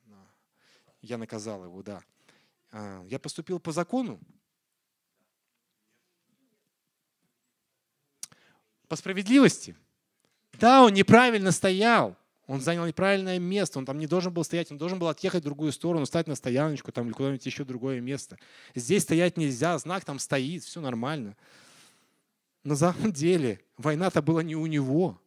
я 1.02 1.18
наказал 1.18 1.64
его, 1.64 1.82
да. 1.82 2.02
А, 2.70 3.02
я 3.06 3.18
поступил 3.18 3.60
по 3.60 3.72
закону. 3.72 4.20
По 8.88 8.96
справедливости. 8.96 9.76
Да, 10.58 10.82
он 10.82 10.94
неправильно 10.94 11.52
стоял. 11.52 12.16
Он 12.46 12.62
занял 12.62 12.86
неправильное 12.86 13.38
место, 13.38 13.78
он 13.78 13.84
там 13.84 13.98
не 13.98 14.06
должен 14.06 14.32
был 14.32 14.42
стоять, 14.42 14.72
он 14.72 14.78
должен 14.78 14.98
был 14.98 15.08
отъехать 15.08 15.42
в 15.42 15.44
другую 15.44 15.70
сторону, 15.70 16.06
стать 16.06 16.26
на 16.26 16.34
стояночку 16.34 16.90
там, 16.90 17.04
или 17.06 17.12
куда-нибудь 17.12 17.44
еще 17.44 17.62
другое 17.62 18.00
место. 18.00 18.38
Здесь 18.74 19.02
стоять 19.02 19.36
нельзя, 19.36 19.76
знак 19.76 20.06
там 20.06 20.18
стоит, 20.18 20.64
все 20.64 20.80
нормально. 20.80 21.36
На 22.64 22.74
самом 22.74 23.12
деле 23.12 23.60
война-то 23.76 24.22
была 24.22 24.42
не 24.42 24.56
у 24.56 24.64
него, 24.64 25.20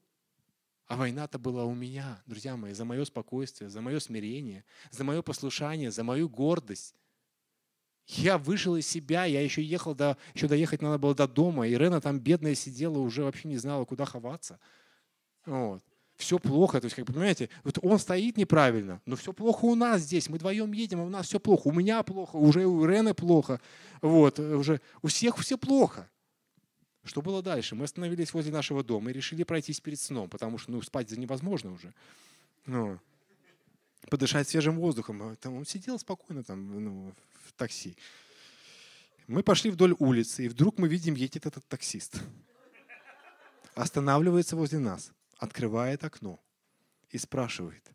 а 0.87 0.97
война-то 0.97 1.37
была 1.37 1.63
у 1.65 1.75
меня, 1.75 2.19
друзья 2.25 2.57
мои, 2.57 2.73
за 2.73 2.85
мое 2.85 3.05
спокойствие, 3.05 3.69
за 3.69 3.81
мое 3.81 3.99
смирение, 3.99 4.65
за 4.89 5.03
мое 5.03 5.21
послушание, 5.21 5.91
за 5.91 6.03
мою 6.03 6.27
гордость. 6.27 6.95
Я 8.17 8.37
вышел 8.37 8.75
из 8.75 8.87
себя, 8.87 9.23
я 9.23 9.41
еще 9.41 9.63
ехал, 9.63 9.95
до, 9.95 10.17
еще 10.33 10.49
доехать 10.49 10.81
надо 10.81 10.97
было 10.97 11.15
до 11.15 11.27
дома. 11.27 11.67
Ирена 11.67 12.01
там 12.01 12.19
бедная 12.19 12.55
сидела, 12.55 12.97
уже 12.99 13.23
вообще 13.23 13.47
не 13.47 13.57
знала, 13.57 13.85
куда 13.85 14.03
ховаться. 14.03 14.59
Вот. 15.45 15.81
Все 16.17 16.37
плохо, 16.37 16.81
то 16.81 16.85
есть, 16.85 16.95
как 16.95 17.05
понимаете, 17.05 17.49
вот 17.63 17.79
он 17.81 17.97
стоит 17.97 18.37
неправильно, 18.37 19.01
но 19.05 19.15
все 19.15 19.33
плохо 19.33 19.65
у 19.65 19.75
нас 19.75 20.01
здесь, 20.01 20.29
мы 20.29 20.37
вдвоем 20.37 20.71
едем, 20.71 20.99
а 20.99 21.03
у 21.05 21.09
нас 21.09 21.25
все 21.25 21.39
плохо, 21.39 21.69
у 21.69 21.71
меня 21.71 22.03
плохо, 22.03 22.35
уже 22.35 22.65
у 22.65 22.85
Ирены 22.85 23.15
плохо, 23.15 23.59
вот, 24.01 24.37
уже 24.37 24.81
у 25.01 25.07
всех 25.07 25.37
все 25.37 25.57
плохо. 25.57 26.07
Что 27.03 27.23
было 27.23 27.41
дальше? 27.41 27.75
Мы 27.75 27.85
остановились 27.85 28.33
возле 28.33 28.51
нашего 28.51 28.83
дома 28.83 29.09
и 29.09 29.13
решили 29.13 29.43
пройтись 29.43 29.79
перед 29.79 29.99
сном, 29.99 30.29
потому 30.29 30.59
что 30.59 30.71
ну, 30.71 30.81
спать 30.83 31.09
невозможно 31.11 31.73
уже. 31.73 31.91
Ну, 32.67 32.99
подышать 34.09 34.47
свежим 34.47 34.79
воздухом. 34.79 35.23
А 35.23 35.35
там 35.37 35.55
он 35.55 35.65
сидел 35.65 35.97
спокойно 35.97 36.43
там, 36.43 36.83
ну, 36.83 37.13
такси. 37.55 37.97
Мы 39.27 39.43
пошли 39.43 39.71
вдоль 39.71 39.95
улицы, 39.99 40.45
и 40.45 40.49
вдруг 40.49 40.77
мы 40.77 40.87
видим, 40.87 41.15
едет 41.15 41.45
этот 41.45 41.67
таксист. 41.67 42.21
Останавливается 43.75 44.55
возле 44.55 44.79
нас, 44.79 45.11
открывает 45.37 46.03
окно 46.03 46.43
и 47.09 47.17
спрашивает, 47.17 47.89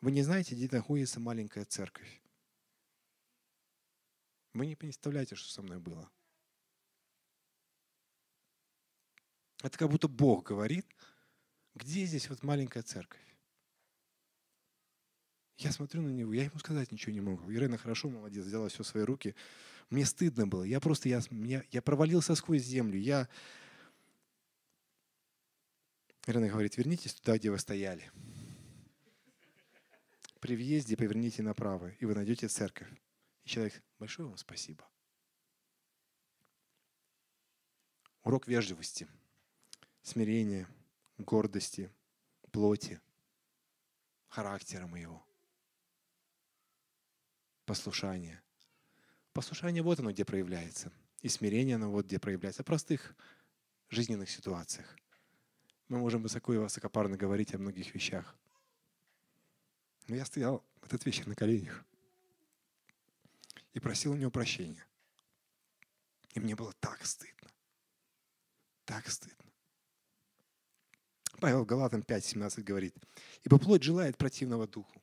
вы 0.00 0.10
не 0.10 0.22
знаете, 0.22 0.54
где 0.54 0.68
находится 0.70 1.20
маленькая 1.20 1.64
церковь? 1.64 2.20
Вы 4.52 4.66
не 4.66 4.76
представляете, 4.76 5.36
что 5.36 5.48
со 5.50 5.62
мной 5.62 5.78
было. 5.78 6.10
Это 9.62 9.78
как 9.78 9.88
будто 9.88 10.08
Бог 10.08 10.48
говорит, 10.48 10.86
где 11.74 12.04
здесь 12.04 12.28
вот 12.28 12.42
маленькая 12.42 12.82
церковь? 12.82 13.31
Я 15.58 15.70
смотрю 15.70 16.02
на 16.02 16.08
него, 16.08 16.32
я 16.32 16.44
ему 16.44 16.58
сказать 16.58 16.90
ничего 16.92 17.12
не 17.12 17.20
могу. 17.20 17.52
Ирена 17.52 17.78
хорошо, 17.78 18.08
молодец, 18.08 18.44
взяла 18.44 18.68
все 18.68 18.82
в 18.82 18.86
свои 18.86 19.04
руки. 19.04 19.34
Мне 19.90 20.04
стыдно 20.06 20.46
было. 20.46 20.62
Я 20.64 20.80
просто, 20.80 21.08
я, 21.08 21.20
я, 21.30 21.62
я 21.70 21.82
провалился 21.82 22.34
сквозь 22.34 22.62
землю. 22.62 22.98
Я... 22.98 23.28
Ирена 26.26 26.48
говорит, 26.48 26.76
вернитесь 26.76 27.14
туда, 27.14 27.36
где 27.36 27.50
вы 27.50 27.58
стояли. 27.58 28.10
При 30.40 30.56
въезде 30.56 30.96
поверните 30.96 31.42
направо, 31.42 31.90
и 32.00 32.04
вы 32.04 32.14
найдете 32.14 32.48
церковь. 32.48 32.88
И 33.44 33.48
человек, 33.48 33.82
большое 33.98 34.28
вам 34.28 34.38
спасибо. 34.38 34.88
Урок 38.24 38.46
вежливости, 38.46 39.08
смирения, 40.02 40.68
гордости, 41.18 41.90
плоти, 42.50 43.00
характера 44.28 44.86
моего 44.86 45.24
послушание. 47.64 48.42
Послушание 49.32 49.82
вот 49.82 50.00
оно 50.00 50.12
где 50.12 50.24
проявляется. 50.24 50.92
И 51.20 51.28
смирение 51.28 51.76
оно 51.76 51.90
вот 51.90 52.06
где 52.06 52.18
проявляется. 52.18 52.62
В 52.62 52.66
простых 52.66 53.14
жизненных 53.88 54.30
ситуациях. 54.30 54.96
Мы 55.88 55.98
можем 55.98 56.22
высоко 56.22 56.54
и 56.54 56.58
высокопарно 56.58 57.16
говорить 57.16 57.54
о 57.54 57.58
многих 57.58 57.94
вещах. 57.94 58.36
Но 60.08 60.16
я 60.16 60.24
стоял 60.24 60.64
в 60.80 60.86
этот 60.86 61.04
вечер 61.06 61.26
на 61.26 61.34
коленях 61.34 61.84
и 63.72 63.80
просил 63.80 64.12
у 64.12 64.16
него 64.16 64.30
прощения. 64.30 64.84
И 66.34 66.40
мне 66.40 66.56
было 66.56 66.72
так 66.80 67.04
стыдно. 67.04 67.50
Так 68.84 69.08
стыдно. 69.08 69.50
Павел 71.40 71.64
Галатам 71.64 72.00
5.17 72.00 72.62
говорит, 72.62 72.96
«Ибо 73.42 73.58
плоть 73.58 73.82
желает 73.82 74.16
противного 74.16 74.66
духу, 74.66 75.02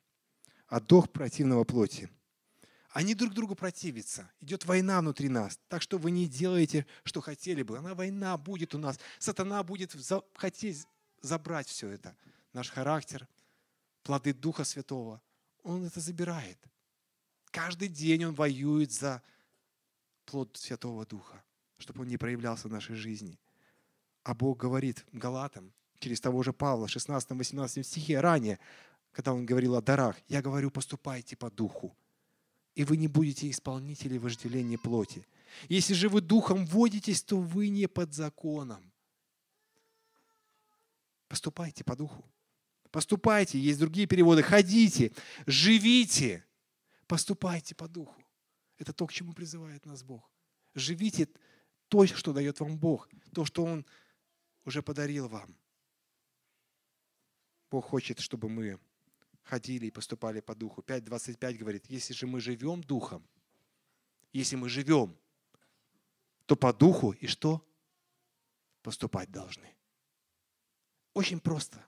а 0.66 0.80
дух 0.80 1.10
противного 1.10 1.64
плоти. 1.64 2.08
Они 2.92 3.14
друг 3.14 3.32
другу 3.34 3.54
противятся. 3.54 4.30
Идет 4.40 4.64
война 4.64 5.00
внутри 5.00 5.28
нас. 5.28 5.58
Так 5.68 5.80
что 5.80 5.96
вы 5.96 6.10
не 6.10 6.26
делаете, 6.26 6.86
что 7.04 7.20
хотели 7.20 7.62
бы. 7.62 7.78
Она 7.78 7.94
война 7.94 8.36
будет 8.36 8.74
у 8.74 8.78
нас. 8.78 8.98
Сатана 9.18 9.62
будет 9.62 9.92
за, 9.92 10.22
хотеть 10.34 10.86
забрать 11.20 11.68
все 11.68 11.88
это. 11.88 12.16
Наш 12.52 12.68
характер, 12.68 13.28
плоды 14.02 14.34
Духа 14.34 14.64
Святого. 14.64 15.22
Он 15.62 15.84
это 15.84 16.00
забирает. 16.00 16.58
Каждый 17.52 17.88
день 17.88 18.24
он 18.24 18.34
воюет 18.34 18.90
за 18.90 19.22
плод 20.24 20.56
Святого 20.56 21.06
Духа, 21.06 21.42
чтобы 21.78 22.02
он 22.02 22.08
не 22.08 22.16
проявлялся 22.16 22.66
в 22.66 22.72
нашей 22.72 22.96
жизни. 22.96 23.38
А 24.24 24.34
Бог 24.34 24.58
говорит 24.58 25.04
Галатам, 25.12 25.72
через 26.00 26.20
того 26.20 26.42
же 26.42 26.52
Павла, 26.52 26.86
16-18 26.86 27.82
стихе 27.84 28.20
ранее, 28.20 28.58
когда 29.12 29.32
он 29.32 29.46
говорил 29.46 29.76
о 29.76 29.82
дарах, 29.82 30.16
я 30.28 30.42
говорю, 30.42 30.70
поступайте 30.70 31.36
по 31.36 31.50
духу, 31.50 31.96
и 32.74 32.84
вы 32.84 32.96
не 32.96 33.08
будете 33.08 33.50
исполнители 33.50 34.18
вожделения 34.18 34.78
плоти. 34.78 35.26
Если 35.68 35.94
же 35.94 36.08
вы 36.08 36.20
духом 36.20 36.64
водитесь, 36.66 37.22
то 37.22 37.38
вы 37.40 37.68
не 37.68 37.86
под 37.88 38.14
законом. 38.14 38.92
Поступайте 41.28 41.84
по 41.84 41.96
духу. 41.96 42.24
Поступайте, 42.90 43.58
есть 43.58 43.78
другие 43.78 44.06
переводы. 44.06 44.42
Ходите, 44.42 45.12
живите, 45.46 46.44
поступайте 47.06 47.74
по 47.74 47.88
духу. 47.88 48.20
Это 48.78 48.92
то, 48.92 49.06
к 49.06 49.12
чему 49.12 49.32
призывает 49.32 49.86
нас 49.86 50.02
Бог. 50.02 50.28
Живите 50.74 51.28
то, 51.88 52.06
что 52.06 52.32
дает 52.32 52.60
вам 52.60 52.78
Бог, 52.78 53.08
то, 53.32 53.44
что 53.44 53.64
Он 53.64 53.84
уже 54.64 54.82
подарил 54.82 55.28
вам. 55.28 55.54
Бог 57.70 57.84
хочет, 57.84 58.18
чтобы 58.18 58.48
мы 58.48 58.80
ходили 59.50 59.86
и 59.86 59.90
поступали 59.90 60.40
по 60.40 60.54
духу. 60.54 60.80
5.25 60.80 61.54
говорит, 61.54 61.86
если 61.88 62.14
же 62.14 62.26
мы 62.28 62.40
живем 62.40 62.82
духом, 62.82 63.26
если 64.32 64.54
мы 64.54 64.68
живем, 64.68 65.18
то 66.46 66.54
по 66.54 66.72
духу 66.72 67.10
и 67.10 67.26
что? 67.26 67.66
Поступать 68.82 69.30
должны. 69.30 69.74
Очень 71.14 71.40
просто. 71.40 71.84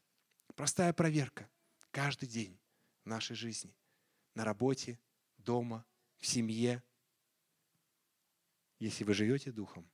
Простая 0.57 0.93
проверка. 0.93 1.49
Каждый 1.93 2.29
день 2.29 2.59
в 3.05 3.09
нашей 3.09 3.37
жизни. 3.37 3.73
На 4.35 4.45
работе, 4.45 4.99
дома, 5.39 5.85
в 6.19 6.27
семье. 6.27 6.83
Если 8.81 9.05
вы 9.05 9.15
живете 9.15 9.53
духом, 9.53 9.89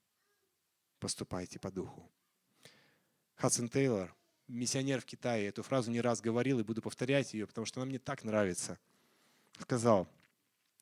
поступайте 0.99 1.59
по 1.59 1.71
духу. 1.71 2.11
Хадсон 3.35 3.69
Тейлор 3.69 4.18
миссионер 4.49 5.01
в 5.01 5.05
Китае, 5.05 5.49
эту 5.49 5.63
фразу 5.63 5.91
не 5.91 6.01
раз 6.01 6.21
говорил 6.21 6.59
и 6.59 6.65
буду 6.65 6.83
повторять 6.83 7.35
ее, 7.35 7.47
потому 7.47 7.67
что 7.67 7.81
она 7.81 7.89
мне 7.89 7.99
так 7.99 8.25
нравится. 8.25 8.79
Сказал, 9.61 10.09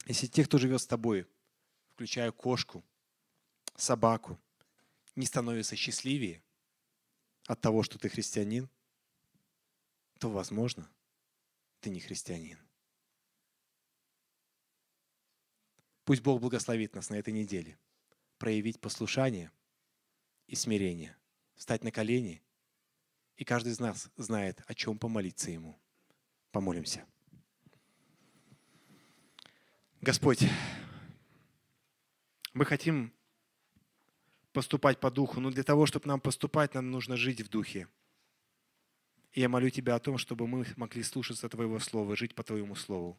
если 0.06 0.26
те, 0.26 0.44
кто 0.44 0.58
живет 0.58 0.80
с 0.80 0.86
тобой, 0.86 1.26
включая 1.90 2.30
кошку, 2.30 2.84
собаку, 3.74 4.40
не 5.16 5.26
становятся 5.26 5.76
счастливее 5.76 6.42
от 7.46 7.60
того, 7.60 7.82
что 7.82 7.98
ты 7.98 8.08
христианин, 8.08 8.68
то, 10.18 10.30
возможно, 10.30 10.88
ты 11.80 11.90
не 11.90 12.00
христианин. 12.00 12.58
Пусть 16.04 16.22
Бог 16.22 16.40
благословит 16.40 16.94
нас 16.94 17.10
на 17.10 17.16
этой 17.16 17.32
неделе 17.32 17.78
проявить 18.38 18.80
послушание 18.80 19.50
и 20.46 20.54
смирение, 20.54 21.16
встать 21.56 21.82
на 21.82 21.90
колени 21.90 22.42
и 23.36 23.44
каждый 23.44 23.72
из 23.72 23.80
нас 23.80 24.10
знает, 24.16 24.62
о 24.66 24.74
чем 24.74 24.98
помолиться 24.98 25.50
Ему. 25.50 25.78
Помолимся. 26.52 27.04
Господь, 30.00 30.44
мы 32.54 32.64
хотим 32.64 33.12
поступать 34.52 35.00
по 35.00 35.10
духу, 35.10 35.40
но 35.40 35.50
для 35.50 35.64
того, 35.64 35.84
чтобы 35.84 36.06
нам 36.06 36.20
поступать, 36.20 36.74
нам 36.74 36.90
нужно 36.90 37.16
жить 37.16 37.42
в 37.42 37.48
духе. 37.48 37.88
И 39.32 39.40
я 39.40 39.50
молю 39.50 39.68
Тебя 39.68 39.96
о 39.96 40.00
том, 40.00 40.16
чтобы 40.16 40.46
мы 40.46 40.66
могли 40.76 41.02
слушаться 41.02 41.48
Твоего 41.48 41.78
Слова, 41.78 42.16
жить 42.16 42.34
по 42.34 42.42
Твоему 42.42 42.74
Слову, 42.74 43.18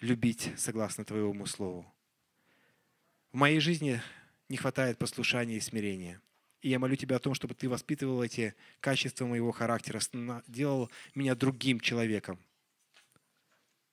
любить 0.00 0.50
согласно 0.56 1.04
Твоему 1.04 1.44
Слову. 1.44 1.92
В 3.32 3.36
моей 3.36 3.60
жизни 3.60 4.00
не 4.48 4.56
хватает 4.56 4.98
послушания 4.98 5.56
и 5.56 5.60
смирения– 5.60 6.22
и 6.60 6.68
я 6.68 6.78
молю 6.78 6.96
Тебя 6.96 7.16
о 7.16 7.20
том, 7.20 7.34
чтобы 7.34 7.54
Ты 7.54 7.68
воспитывал 7.68 8.22
эти 8.22 8.54
качества 8.80 9.26
моего 9.26 9.52
характера, 9.52 10.00
делал 10.46 10.90
меня 11.14 11.34
другим 11.34 11.80
человеком. 11.80 12.38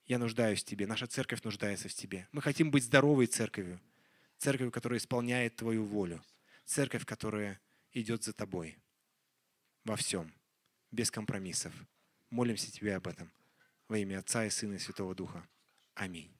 Я 0.06 0.20
нуждаюсь 0.20 0.62
в 0.62 0.66
Тебе, 0.66 0.88
наша 0.88 1.08
церковь 1.08 1.44
нуждается 1.44 1.90
в 1.90 1.94
Тебе. 1.94 2.28
Мы 2.32 2.42
хотим 2.42 2.72
быть 2.72 2.84
здоровой 2.84 3.28
церковью, 3.28 3.80
церковью, 4.38 4.72
которая 4.72 5.00
исполняет 5.00 5.56
Твою 5.56 5.86
волю, 5.86 6.24
церковь, 6.66 7.06
которая 7.06 7.60
идет 7.94 8.24
за 8.24 8.34
Тобой 8.34 8.78
во 9.84 9.96
всем, 9.96 10.34
без 10.92 11.12
компромиссов. 11.12 11.74
Молимся 12.30 12.72
Тебе 12.72 12.96
об 12.96 13.08
этом 13.08 13.32
во 13.88 13.98
имя 13.98 14.20
Отца 14.20 14.46
и 14.46 14.50
Сына 14.50 14.76
и 14.76 14.80
Святого 14.80 15.16
Духа. 15.16 15.48
Аминь. 15.94 16.37